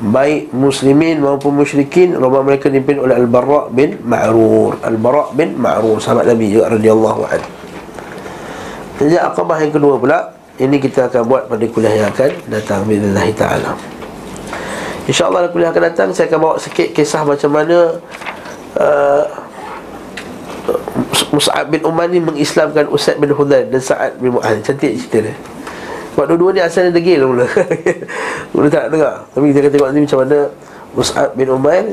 baik 0.00 0.56
muslimin 0.56 1.20
maupun 1.20 1.52
musyrikin 1.52 2.16
rumah 2.16 2.40
mereka 2.40 2.72
dipimpin 2.72 3.04
oleh 3.04 3.14
Al-Bara' 3.18 3.68
bin 3.68 4.00
Ma'rur. 4.00 4.80
Al-Bara' 4.80 5.36
bin 5.36 5.60
Ma'rur 5.60 6.00
sahabat 6.00 6.24
Nabi 6.26 6.48
juga 6.48 6.72
radhiyallahu 6.72 7.22
anhu. 7.28 7.50
Jadi 9.02 9.16
akabah 9.18 9.58
yang 9.60 9.72
kedua 9.74 9.94
pula 9.98 10.18
ini 10.56 10.78
kita 10.78 11.10
akan 11.10 11.22
buat 11.26 11.42
pada 11.50 11.64
kuliah 11.68 11.92
yang 11.92 12.08
akan 12.14 12.30
datang 12.48 12.86
bismillah 12.86 13.26
taala. 13.34 13.72
Insyaallah 15.10 15.50
kuliah 15.50 15.74
akan 15.74 15.82
datang 15.90 16.08
saya 16.14 16.30
akan 16.30 16.38
bawa 16.38 16.56
sikit 16.62 16.94
kisah 16.94 17.26
macam 17.26 17.50
mana 17.50 17.98
uh, 18.78 19.24
Mus'ab 21.34 21.72
bin 21.72 21.82
Umar 21.82 22.06
ni 22.06 22.22
mengislamkan 22.22 22.86
Usaid 22.92 23.18
bin 23.18 23.34
Hudail 23.34 23.66
dan 23.66 23.82
Sa'ad 23.82 24.20
bin 24.22 24.36
Mu'ad 24.36 24.62
Cantik 24.62 24.94
cerita 24.94 25.32
dia 25.32 25.34
Sebab 26.12 26.24
dua-dua 26.28 26.50
ni 26.52 26.60
asalnya 26.60 26.92
degil 26.92 27.24
mula. 27.24 27.48
Mula 28.52 28.68
tak 28.68 28.86
nak 28.86 28.90
dengar. 28.92 29.14
Tapi 29.32 29.44
kita 29.48 29.58
akan 29.64 29.72
tengok 29.72 29.88
nanti 29.88 30.02
macam 30.04 30.18
mana 30.20 30.38
Mus'ab 30.92 31.28
bin 31.32 31.48
Umar 31.48 31.84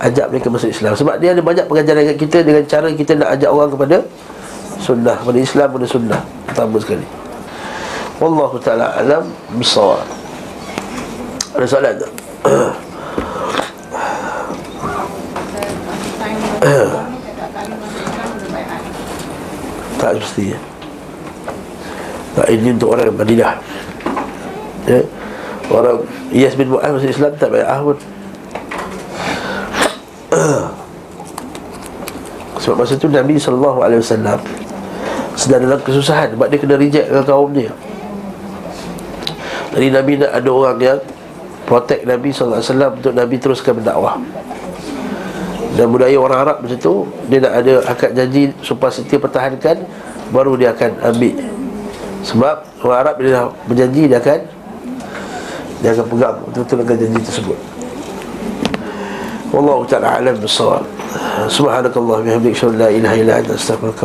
Ajak 0.00 0.26
mereka 0.32 0.48
masuk 0.48 0.72
Islam. 0.72 0.92
Sebab 0.96 1.20
dia 1.20 1.36
ada 1.36 1.44
banyak 1.44 1.68
pengajaran 1.68 2.02
kat 2.10 2.16
kita 2.16 2.38
Dengan 2.40 2.64
cara 2.64 2.88
kita 2.90 3.12
nak 3.12 3.28
ajak 3.36 3.50
orang 3.52 3.70
kepada 3.70 3.96
Sunnah. 4.80 5.16
Kepada 5.20 5.38
Islam 5.38 5.66
kepada 5.68 5.86
sunnah. 5.86 6.20
Pertama 6.48 6.76
sekali. 6.80 7.06
Wallahu 8.18 8.56
ta'ala 8.62 8.98
alam 8.98 9.28
Bisawab 9.58 10.06
Ada 11.54 11.66
soalan 11.68 11.94
tak? 12.00 12.10
tak 20.02 20.18
semestinya 20.18 20.58
tak 22.32 22.48
ini 22.48 22.72
untuk 22.72 22.96
orang 22.96 23.12
Madinah. 23.12 23.54
Ya. 24.88 25.00
Orang 25.68 26.04
Iyas 26.32 26.56
bin 26.56 26.72
Mu'ad 26.72 26.92
masuk 26.96 27.12
Islam 27.12 27.32
tak 27.36 27.52
banyak 27.52 27.68
pun. 27.68 27.96
Sebab 32.62 32.76
masa 32.78 32.94
tu 32.96 33.10
Nabi 33.10 33.36
SAW 33.36 33.82
sedang 35.32 35.64
dalam 35.64 35.80
kesusahan 35.80 36.36
sebab 36.36 36.46
dia 36.46 36.60
kena 36.60 36.76
reject 36.78 37.08
dengan 37.08 37.24
kaum 37.24 37.50
dia. 37.50 37.72
Jadi 39.72 39.86
Nabi 39.88 40.12
nak 40.20 40.30
ada 40.30 40.50
orang 40.52 40.76
yang 40.78 41.00
protect 41.64 42.04
Nabi 42.04 42.28
SAW 42.30 42.62
untuk 42.92 43.16
Nabi 43.16 43.40
teruskan 43.40 43.80
berdakwah. 43.80 44.20
Dan 45.72 45.88
budaya 45.88 46.14
orang 46.20 46.38
Arab 46.44 46.56
macam 46.60 46.76
tu 46.76 47.08
Dia 47.32 47.48
nak 47.48 47.64
ada 47.64 47.80
akad 47.88 48.12
janji 48.12 48.52
Supaya 48.60 48.92
setia 48.92 49.16
pertahankan 49.16 49.80
Baru 50.28 50.52
dia 50.60 50.76
akan 50.76 51.00
ambil 51.00 51.32
Sebab 52.22 52.86
orang 52.86 52.98
Arab 53.02 53.14
bila 53.18 53.50
berjanji 53.66 54.06
Dia 54.06 54.22
akan 54.22 54.40
Dia 55.82 55.90
akan 55.94 56.06
pegang 56.06 56.36
betul-betul 56.46 56.76
dengan 56.86 56.96
janji 57.02 57.20
tersebut. 57.26 57.58
Wallahu 59.52 59.84
ta'ala 59.84 60.16
alam 60.16 60.32
bisawab 60.40 60.80
Subhanakallah 61.52 62.24
bihamdik 62.24 62.56
Syurla 62.56 62.88
ilaha 62.88 63.20
ila 63.20 63.32
anta 63.36 63.52
astaghfirullah 63.52 64.00